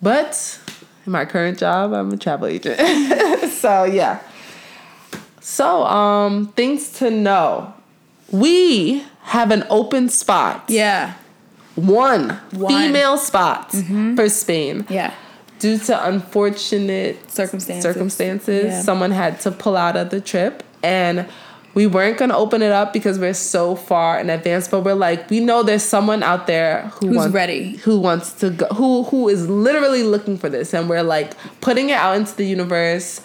But 0.00 0.58
in 1.04 1.12
my 1.12 1.26
current 1.26 1.58
job, 1.58 1.92
I'm 1.92 2.10
a 2.12 2.16
travel 2.16 2.46
agent. 2.48 2.78
so 3.52 3.84
yeah. 3.84 4.20
So 5.40 5.84
um 5.84 6.52
things 6.56 6.90
to 7.00 7.10
know. 7.10 7.74
We 8.32 9.04
have 9.22 9.50
an 9.50 9.64
open 9.68 10.08
spot. 10.08 10.64
Yeah. 10.68 11.14
One, 11.74 12.30
One. 12.52 12.68
female 12.72 13.16
spot 13.18 13.72
for 14.16 14.28
Spain. 14.28 14.86
Yeah. 14.88 15.12
Due 15.58 15.78
to 15.78 16.06
unfortunate 16.08 17.30
Circumstances. 17.30 17.82
circumstances, 17.82 18.64
Yeah. 18.66 18.82
someone 18.82 19.10
had 19.10 19.40
to 19.42 19.50
pull 19.50 19.76
out 19.76 19.96
of 19.96 20.08
the 20.10 20.20
trip 20.20 20.62
and 20.82 21.26
we 21.74 21.86
weren't 21.86 22.18
gonna 22.18 22.36
open 22.36 22.62
it 22.62 22.72
up 22.72 22.92
because 22.92 23.18
we're 23.18 23.34
so 23.34 23.76
far 23.76 24.18
in 24.18 24.30
advance, 24.30 24.68
but 24.68 24.80
we're 24.80 24.94
like, 24.94 25.30
we 25.30 25.40
know 25.40 25.62
there's 25.62 25.82
someone 25.82 26.22
out 26.22 26.46
there 26.46 26.82
who 26.94 27.08
Who's 27.08 27.16
wants, 27.16 27.34
ready. 27.34 27.76
who 27.78 28.00
wants 28.00 28.32
to 28.34 28.50
go, 28.50 28.66
who 28.68 29.04
who 29.04 29.28
is 29.28 29.48
literally 29.48 30.02
looking 30.02 30.36
for 30.38 30.48
this, 30.48 30.74
and 30.74 30.88
we're 30.88 31.02
like 31.02 31.32
putting 31.60 31.90
it 31.90 31.94
out 31.94 32.16
into 32.16 32.34
the 32.34 32.44
universe. 32.44 33.20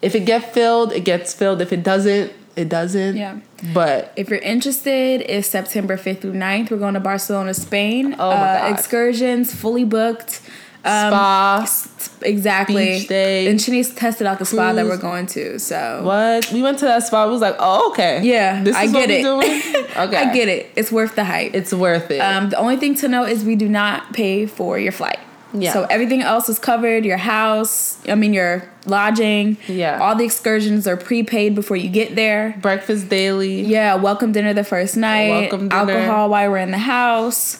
If 0.00 0.14
it 0.14 0.26
gets 0.26 0.46
filled, 0.46 0.92
it 0.92 1.00
gets 1.00 1.34
filled. 1.34 1.60
If 1.60 1.72
it 1.72 1.82
doesn't, 1.82 2.32
it 2.54 2.68
doesn't. 2.68 3.16
Yeah. 3.16 3.38
But 3.72 4.12
If 4.16 4.30
you're 4.30 4.38
interested, 4.40 5.22
it's 5.22 5.48
September 5.48 5.96
5th 5.96 6.20
through 6.20 6.34
9th. 6.34 6.70
We're 6.70 6.78
going 6.78 6.94
to 6.94 7.00
Barcelona, 7.00 7.54
Spain. 7.54 8.14
Oh 8.18 8.30
my 8.30 8.36
uh, 8.36 8.68
God. 8.68 8.72
Excursions, 8.72 9.54
fully 9.54 9.84
booked. 9.84 10.40
Um, 10.84 11.10
spa. 11.12 12.18
Exactly. 12.22 12.98
Beach 12.98 13.08
day. 13.08 13.46
And 13.48 13.58
Shanice 13.58 13.94
tested 13.96 14.26
out 14.26 14.38
the 14.38 14.44
spa 14.44 14.72
that 14.72 14.86
we're 14.86 14.96
going 14.96 15.26
to. 15.26 15.58
So 15.58 16.02
What? 16.04 16.50
We 16.52 16.62
went 16.62 16.78
to 16.80 16.84
that 16.86 17.02
spot. 17.04 17.28
We 17.28 17.32
was 17.32 17.40
like, 17.40 17.56
oh, 17.58 17.90
okay. 17.90 18.22
yeah, 18.24 18.62
This 18.62 18.76
is 18.76 18.76
I 18.76 18.86
what 18.86 19.06
get 19.06 19.10
it. 19.10 19.22
doing? 19.22 19.62
Okay. 19.98 20.16
I 20.16 20.32
get 20.32 20.48
it. 20.48 20.70
It's 20.76 20.92
worth 20.92 21.16
the 21.16 21.24
hype. 21.24 21.54
It's 21.54 21.72
worth 21.72 22.10
it. 22.12 22.20
Um, 22.20 22.50
the 22.50 22.56
only 22.58 22.76
thing 22.76 22.94
to 22.96 23.08
know 23.08 23.24
is 23.24 23.42
we 23.44 23.56
do 23.56 23.68
not 23.68 24.12
pay 24.12 24.46
for 24.46 24.78
your 24.78 24.92
flight. 24.92 25.18
Yeah. 25.52 25.72
So 25.72 25.84
everything 25.84 26.20
else 26.22 26.48
is 26.48 26.58
covered. 26.60 27.04
Your 27.04 27.16
house, 27.16 27.98
I 28.06 28.14
mean 28.14 28.32
your 28.32 28.68
lodging. 28.86 29.56
Yeah. 29.66 29.98
All 30.00 30.14
the 30.14 30.24
excursions 30.24 30.86
are 30.86 30.96
prepaid 30.96 31.54
before 31.56 31.76
you 31.76 31.88
get 31.88 32.14
there. 32.14 32.54
Breakfast 32.60 33.08
daily. 33.08 33.62
Yeah, 33.62 33.94
welcome 33.96 34.30
dinner 34.30 34.52
the 34.54 34.62
first 34.62 34.96
night. 34.96 35.30
Welcome 35.50 35.68
dinner. 35.70 35.92
Alcohol 35.92 36.28
while 36.28 36.50
we're 36.50 36.58
in 36.58 36.70
the 36.70 36.78
house. 36.78 37.58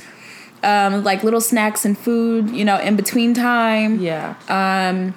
Um, 0.63 1.05
like 1.05 1.23
little 1.23 1.41
snacks 1.41 1.85
and 1.85 1.97
food, 1.97 2.51
you 2.51 2.65
know, 2.65 2.79
in 2.81 2.97
between 2.97 3.33
time. 3.35 4.01
Yeah. 4.01 4.35
Um, 4.49 5.15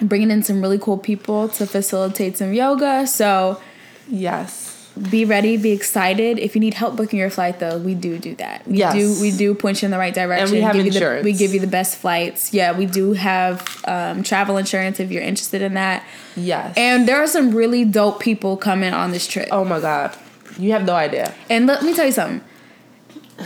bringing 0.00 0.30
in 0.30 0.42
some 0.42 0.62
really 0.62 0.78
cool 0.78 0.96
people 0.96 1.48
to 1.50 1.66
facilitate 1.66 2.38
some 2.38 2.54
yoga. 2.54 3.06
So 3.06 3.60
yes. 4.08 4.88
be 5.10 5.24
ready, 5.24 5.56
be 5.56 5.72
excited. 5.72 6.38
If 6.38 6.54
you 6.54 6.60
need 6.60 6.74
help 6.74 6.96
booking 6.96 7.18
your 7.18 7.30
flight, 7.30 7.58
though, 7.60 7.78
we 7.78 7.94
do 7.94 8.18
do 8.18 8.34
that. 8.36 8.66
We 8.66 8.78
Yes. 8.78 8.94
do 8.94 9.20
we 9.20 9.30
do 9.36 9.54
point 9.54 9.82
you 9.82 9.86
in 9.86 9.90
the 9.92 9.98
right 9.98 10.14
direction. 10.14 10.46
And 10.48 10.52
we 10.56 10.60
have 10.62 10.74
give 10.74 10.86
You 10.86 10.92
insurance. 10.92 11.24
the, 11.24 11.30
we 11.30 11.36
give 11.36 11.52
you 11.54 11.60
the 11.60 11.66
best 11.66 11.96
flights. 11.98 12.52
Yeah, 12.54 12.76
we 12.76 12.86
do 12.86 13.12
have 13.12 13.66
um, 13.86 14.22
travel 14.22 14.56
insurance 14.56 14.98
if 15.00 15.10
you're 15.10 15.22
interested 15.22 15.62
in 15.62 15.74
that. 15.74 16.04
Yes. 16.36 16.74
And 16.76 17.06
there 17.06 17.22
are 17.22 17.26
some 17.26 17.54
really 17.54 17.84
dope 17.84 18.20
people 18.20 18.56
coming 18.56 18.92
on 18.94 19.12
this 19.12 19.26
trip. 19.26 19.48
oh 19.52 19.64
my 19.64 19.80
God. 19.80 20.16
You 20.58 20.72
have 20.72 20.84
no 20.84 20.94
idea. 20.94 21.32
And 21.48 21.66
let 21.66 21.82
me 21.84 21.94
tell 21.94 22.06
you 22.06 22.12
something. 22.12 22.40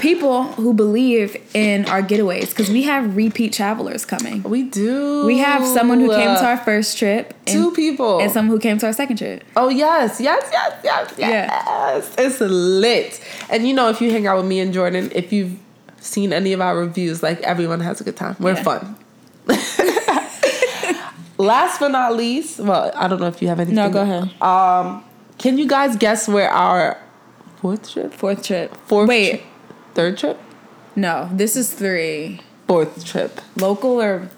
People 0.01 0.45
who 0.55 0.75
believe 0.75 1.37
in 1.55 1.87
our 1.87 2.03
getaways 2.03 2.51
because 2.51 2.71
we 2.71 2.83
have 2.83 3.17
repeat 3.17 3.53
travelers 3.53 4.05
coming. 4.05 4.43
We 4.43 4.63
do. 4.65 5.25
We 5.27 5.39
have 5.39 5.67
someone 5.67 6.01
who 6.01 6.09
came 6.11 6.37
to 6.37 6.45
our 6.45 6.57
first 6.59 6.99
trip, 6.99 7.33
and, 7.47 7.49
two 7.49 7.71
people, 7.73 8.21
and 8.21 8.31
someone 8.31 8.57
who 8.57 8.61
came 8.61 8.79
to 8.79 8.87
our 8.87 8.93
second 8.93 9.17
trip. 9.19 9.45
Oh 9.57 9.69
yes, 9.69 10.21
yes, 10.21 10.49
yes, 10.53 10.73
yes, 10.85 11.15
Yeah. 11.17 11.47
yes. 11.97 12.15
It's 12.19 12.41
lit. 12.41 13.21
And 13.51 13.67
you 13.67 13.75
know, 13.75 13.89
if 13.89 14.01
you 14.01 14.11
hang 14.11 14.27
out 14.27 14.37
with 14.39 14.47
me 14.47 14.61
and 14.61 14.73
Jordan, 14.73 15.11
if 15.15 15.33
you've 15.33 15.57
seen 16.01 16.33
any 16.33 16.53
of 16.53 16.61
our 16.61 16.77
reviews, 16.79 17.23
like 17.23 17.41
everyone 17.43 17.81
has 17.81 18.01
a 18.01 18.05
good 18.05 18.17
time. 18.17 18.37
We're 18.41 18.55
Yeah. 18.55 18.63
fun. 18.63 18.97
Last 21.37 21.81
but 21.81 21.89
not 21.89 22.15
least, 22.17 22.61
well, 22.61 22.93
I 22.95 23.09
don't 23.09 23.21
know 23.21 23.27
if 23.27 23.43
you 23.43 23.49
have 23.49 23.59
anything. 23.59 23.75
No, 23.75 23.91
go 23.91 24.03
ahead. 24.03 24.31
Um, 24.41 25.03
can 25.37 25.59
you 25.59 25.67
guys 25.67 25.97
guess 25.97 26.29
where 26.29 26.49
our 26.49 26.97
fourth 27.61 27.91
trip, 27.93 28.13
Fourth 28.15 28.45
trip. 28.45 28.77
fourth, 28.87 29.09
Wait, 29.09 29.41
tri- 29.41 29.43
third 29.95 30.19
trip, 30.19 30.39
no, 30.97 31.29
this 31.33 31.57
is 31.57 31.73
three. 31.73 32.41
fourth 32.67 33.05
trip? 33.05 33.41
Local 33.57 34.01
or 34.01 34.29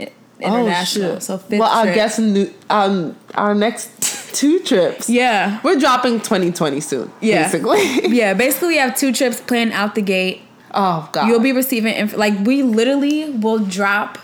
i- 0.00 0.10
international? 0.40 1.10
Oh, 1.10 1.14
shit. 1.14 1.22
so 1.22 1.38
fifth 1.38 1.58
well, 1.60 1.70
I 1.78 1.82
trip. 1.84 1.94
guess 1.94 2.18
new, 2.18 2.52
um, 2.70 3.16
our 3.34 3.54
next 3.54 3.90
two 4.34 4.60
trips. 4.60 5.08
Yeah. 5.08 5.60
We're 5.64 5.78
dropping 5.78 6.20
2020 6.20 6.80
soon. 6.80 7.10
Yeah. 7.20 7.44
Basically. 7.44 7.82
Yeah, 8.14 8.34
basically 8.34 8.68
we 8.68 8.76
have 8.78 8.96
two 8.96 9.12
trips 9.12 9.40
planned 9.40 9.72
out 9.72 9.94
the 9.94 10.02
gate. 10.02 10.40
oh 10.74 11.08
God. 11.12 11.28
You'll 11.28 11.40
be 11.40 11.52
receiving 11.52 11.94
inf- 11.94 12.16
like 12.16 12.34
we 12.44 12.62
literally 12.62 13.30
will 13.30 13.58
drop 13.60 14.18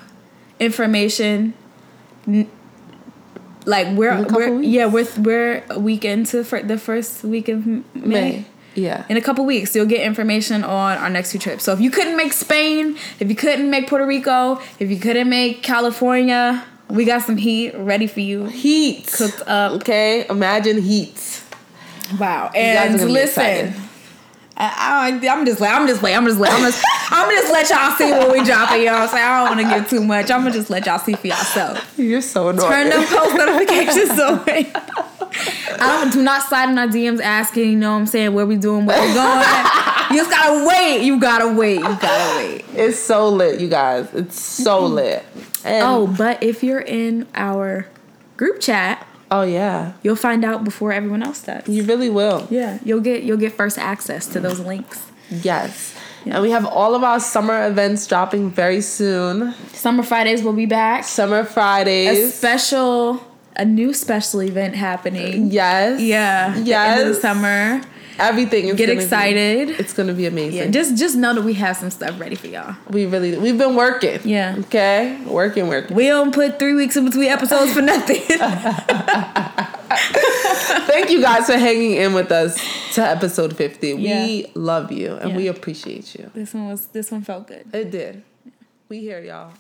information. 0.61 1.55
n- 2.27 2.49
Like 3.67 3.97
we're 3.97 4.25
we're 4.29 4.61
yeah 4.63 4.87
we're 4.87 5.07
we're 5.19 5.65
a 5.71 5.79
week 5.81 6.05
into 6.05 6.43
the 6.43 6.77
first 6.79 7.25
week 7.25 7.49
of 7.49 7.65
May. 7.67 7.81
May. 7.95 8.45
Yeah. 8.75 9.05
In 9.09 9.17
a 9.17 9.21
couple 9.21 9.45
weeks, 9.45 9.75
you'll 9.75 9.87
get 9.87 10.01
information 10.03 10.65
on 10.65 10.99
our 10.99 11.11
next 11.11 11.33
two 11.33 11.39
trips. 11.39 11.65
So 11.65 11.73
if 11.73 11.81
you 11.81 11.91
couldn't 11.91 12.17
make 12.17 12.33
Spain, 12.33 12.97
if 13.21 13.29
you 13.29 13.37
couldn't 13.37 13.71
make 13.71 13.89
Puerto 13.89 14.07
Rico, 14.07 14.61
if 14.79 14.91
you 14.91 14.99
couldn't 14.99 15.29
make 15.29 15.63
California, 15.63 16.65
we 16.89 17.05
got 17.05 17.23
some 17.23 17.37
heat 17.37 17.73
ready 17.75 18.07
for 18.07 18.21
you. 18.21 18.47
Heat. 18.47 19.07
Cooked 19.07 19.43
up. 19.47 19.73
Okay, 19.73 20.27
imagine 20.29 20.81
heat. 20.83 21.43
Wow. 22.19 22.51
And 22.55 23.11
listen. 23.11 23.75
I, 24.57 25.11
I, 25.21 25.29
I'm 25.29 25.45
just 25.45 25.61
like, 25.61 25.73
I'm 25.73 25.89
just 25.89 26.03
like, 26.03 26.15
I'm 26.15 26.27
just 26.27 26.39
like, 26.39 26.53
I'm 26.53 26.63
just, 26.63 26.85
I'm 27.11 27.29
just 27.29 27.53
let 27.53 27.69
y'all 27.71 27.97
see 27.97 28.13
what 28.13 28.33
we 28.33 28.45
dropping, 28.45 28.83
y'all. 28.83 29.09
saying? 29.09 29.25
I 29.25 29.39
don't 29.49 29.57
want 29.57 29.69
to 29.69 29.75
give 29.75 29.91
too 29.91 30.05
much. 30.05 30.31
I'm 30.31 30.43
gonna 30.43 30.53
just 30.53 30.71
let 30.71 30.87
y'all 30.87 30.99
see 30.99 31.15
for 31.15 31.27
yourself. 31.27 31.99
You're 31.99 32.21
so 32.21 32.51
annoying. 32.51 32.71
Turn 32.71 32.91
them 32.91 33.05
post 33.05 33.35
notifications 33.37 34.19
away. 34.19 34.73
I 35.37 36.01
don't 36.01 36.13
do 36.13 36.23
not 36.23 36.43
slide 36.43 36.71
in 36.71 36.79
our 36.79 36.87
DMs 36.87 37.21
asking, 37.21 37.71
you 37.71 37.77
know 37.77 37.93
what 37.93 37.99
I'm 37.99 38.07
saying, 38.07 38.35
where 38.35 38.47
we 38.47 38.57
doing, 38.57 38.87
where 38.87 39.01
we 39.01 39.15
going. 39.15 39.39
you 40.11 40.17
just 40.17 40.31
gotta 40.31 40.67
wait. 40.67 41.05
You 41.05 41.21
gotta 41.21 41.53
wait. 41.53 41.79
You 41.79 41.83
gotta 41.83 42.39
wait. 42.39 42.65
It's 42.75 42.99
so 42.99 43.29
lit, 43.29 43.61
you 43.61 43.69
guys. 43.69 44.13
It's 44.15 44.39
so 44.39 44.83
mm-hmm. 44.83 44.95
lit. 44.95 45.25
And, 45.65 45.85
Oh, 45.85 46.07
but 46.07 46.43
if 46.43 46.63
you're 46.63 46.81
in 46.81 47.27
our 47.35 47.87
group 48.37 48.61
chat, 48.61 49.07
oh 49.31 49.43
yeah, 49.43 49.95
you'll 50.03 50.17
find 50.17 50.45
out 50.45 50.65
before 50.65 50.93
everyone 50.93 51.23
else 51.23 51.43
does. 51.43 51.69
you 51.69 51.85
really 51.85 52.11
will. 52.11 52.47
Yeah, 52.51 52.79
you'll 52.85 53.01
get 53.01 53.23
you'll 53.23 53.39
get 53.39 53.53
first 53.53 53.79
access 53.79 54.27
to 54.29 54.41
those 54.41 54.61
links. 54.61 55.11
Yes. 55.31 55.95
And 56.27 56.43
we 56.43 56.51
have 56.51 56.65
all 56.65 56.95
of 56.95 57.05
our 57.05 57.21
summer 57.21 57.67
events 57.67 58.07
dropping 58.07 58.51
very 58.51 58.81
soon. 58.81 59.53
Summer 59.73 60.03
Fridays 60.03 60.43
will 60.43 60.55
be 60.55 60.65
back. 60.65 61.05
Summer 61.05 61.45
Fridays. 61.45 62.09
A 62.09 62.13
Fridays. 62.13 62.35
special, 62.35 63.21
a 63.57 63.65
new 63.65 63.93
special 63.95 64.43
event 64.43 64.75
happening. 64.75 65.51
yes. 65.51 66.01
Yeah. 66.01 66.51
the 66.51 66.57
End 66.57 67.01
of 67.01 67.07
the 67.07 67.13
Yes. 67.15 67.21
summer. 67.23 67.81
Everything 68.17 68.69
is 68.69 68.77
Get 68.77 68.87
gonna 68.87 68.99
be- 68.99 69.03
excited. 69.05 69.71
it's 69.71 69.93
gonna 69.93 70.13
be 70.13 70.27
amazing. 70.27 70.59
Yeah, 70.59 70.67
just 70.69 70.97
just 70.97 71.17
know 71.17 71.35
that 71.35 71.43
we 71.43 71.55
have 71.55 71.77
some 71.77 71.91
stuff 71.91 72.21
ready 72.21 72.37
for 72.37 72.47
y'all. 72.47 72.77
we 72.89 73.07
really 73.07 73.37
we've 73.37 73.59
been 73.59 73.75
working. 73.75 74.21
Yeah. 74.25 74.55
Okay. 74.61 75.19
Working, 75.27 75.67
working. 75.67 75.97
We 75.97 76.07
don't 76.07 76.33
put 76.33 76.61
three 76.61 76.75
weeks 76.75 76.95
in 76.97 77.05
between 77.07 77.29
episodes 77.29 77.73
for 77.73 77.83
nothing. 77.83 78.23
Thank 80.87 81.11
you 81.11 81.21
guys 81.21 81.47
for 81.47 81.57
hanging 81.59 81.93
in 81.95 82.15
with 82.15 82.31
us 82.31 82.57
to 82.95 83.03
episode 83.03 83.57
50. 83.57 83.89
Yeah. 83.95 84.25
We 84.27 84.47
love 84.55 84.93
you 84.93 85.15
and 85.17 85.31
Yeah. 85.31 85.37
we 85.37 85.49
appreciate 85.49 86.15
you. 86.15 86.31
this 86.35 86.55
one 86.55 86.69
was 86.69 86.87
this 86.89 87.11
one 87.11 87.23
felt 87.23 87.49
good. 87.49 87.67
It 87.73 87.91
did. 87.91 88.23
We 88.89 89.01
hear 89.01 89.21
y'all. 89.21 89.53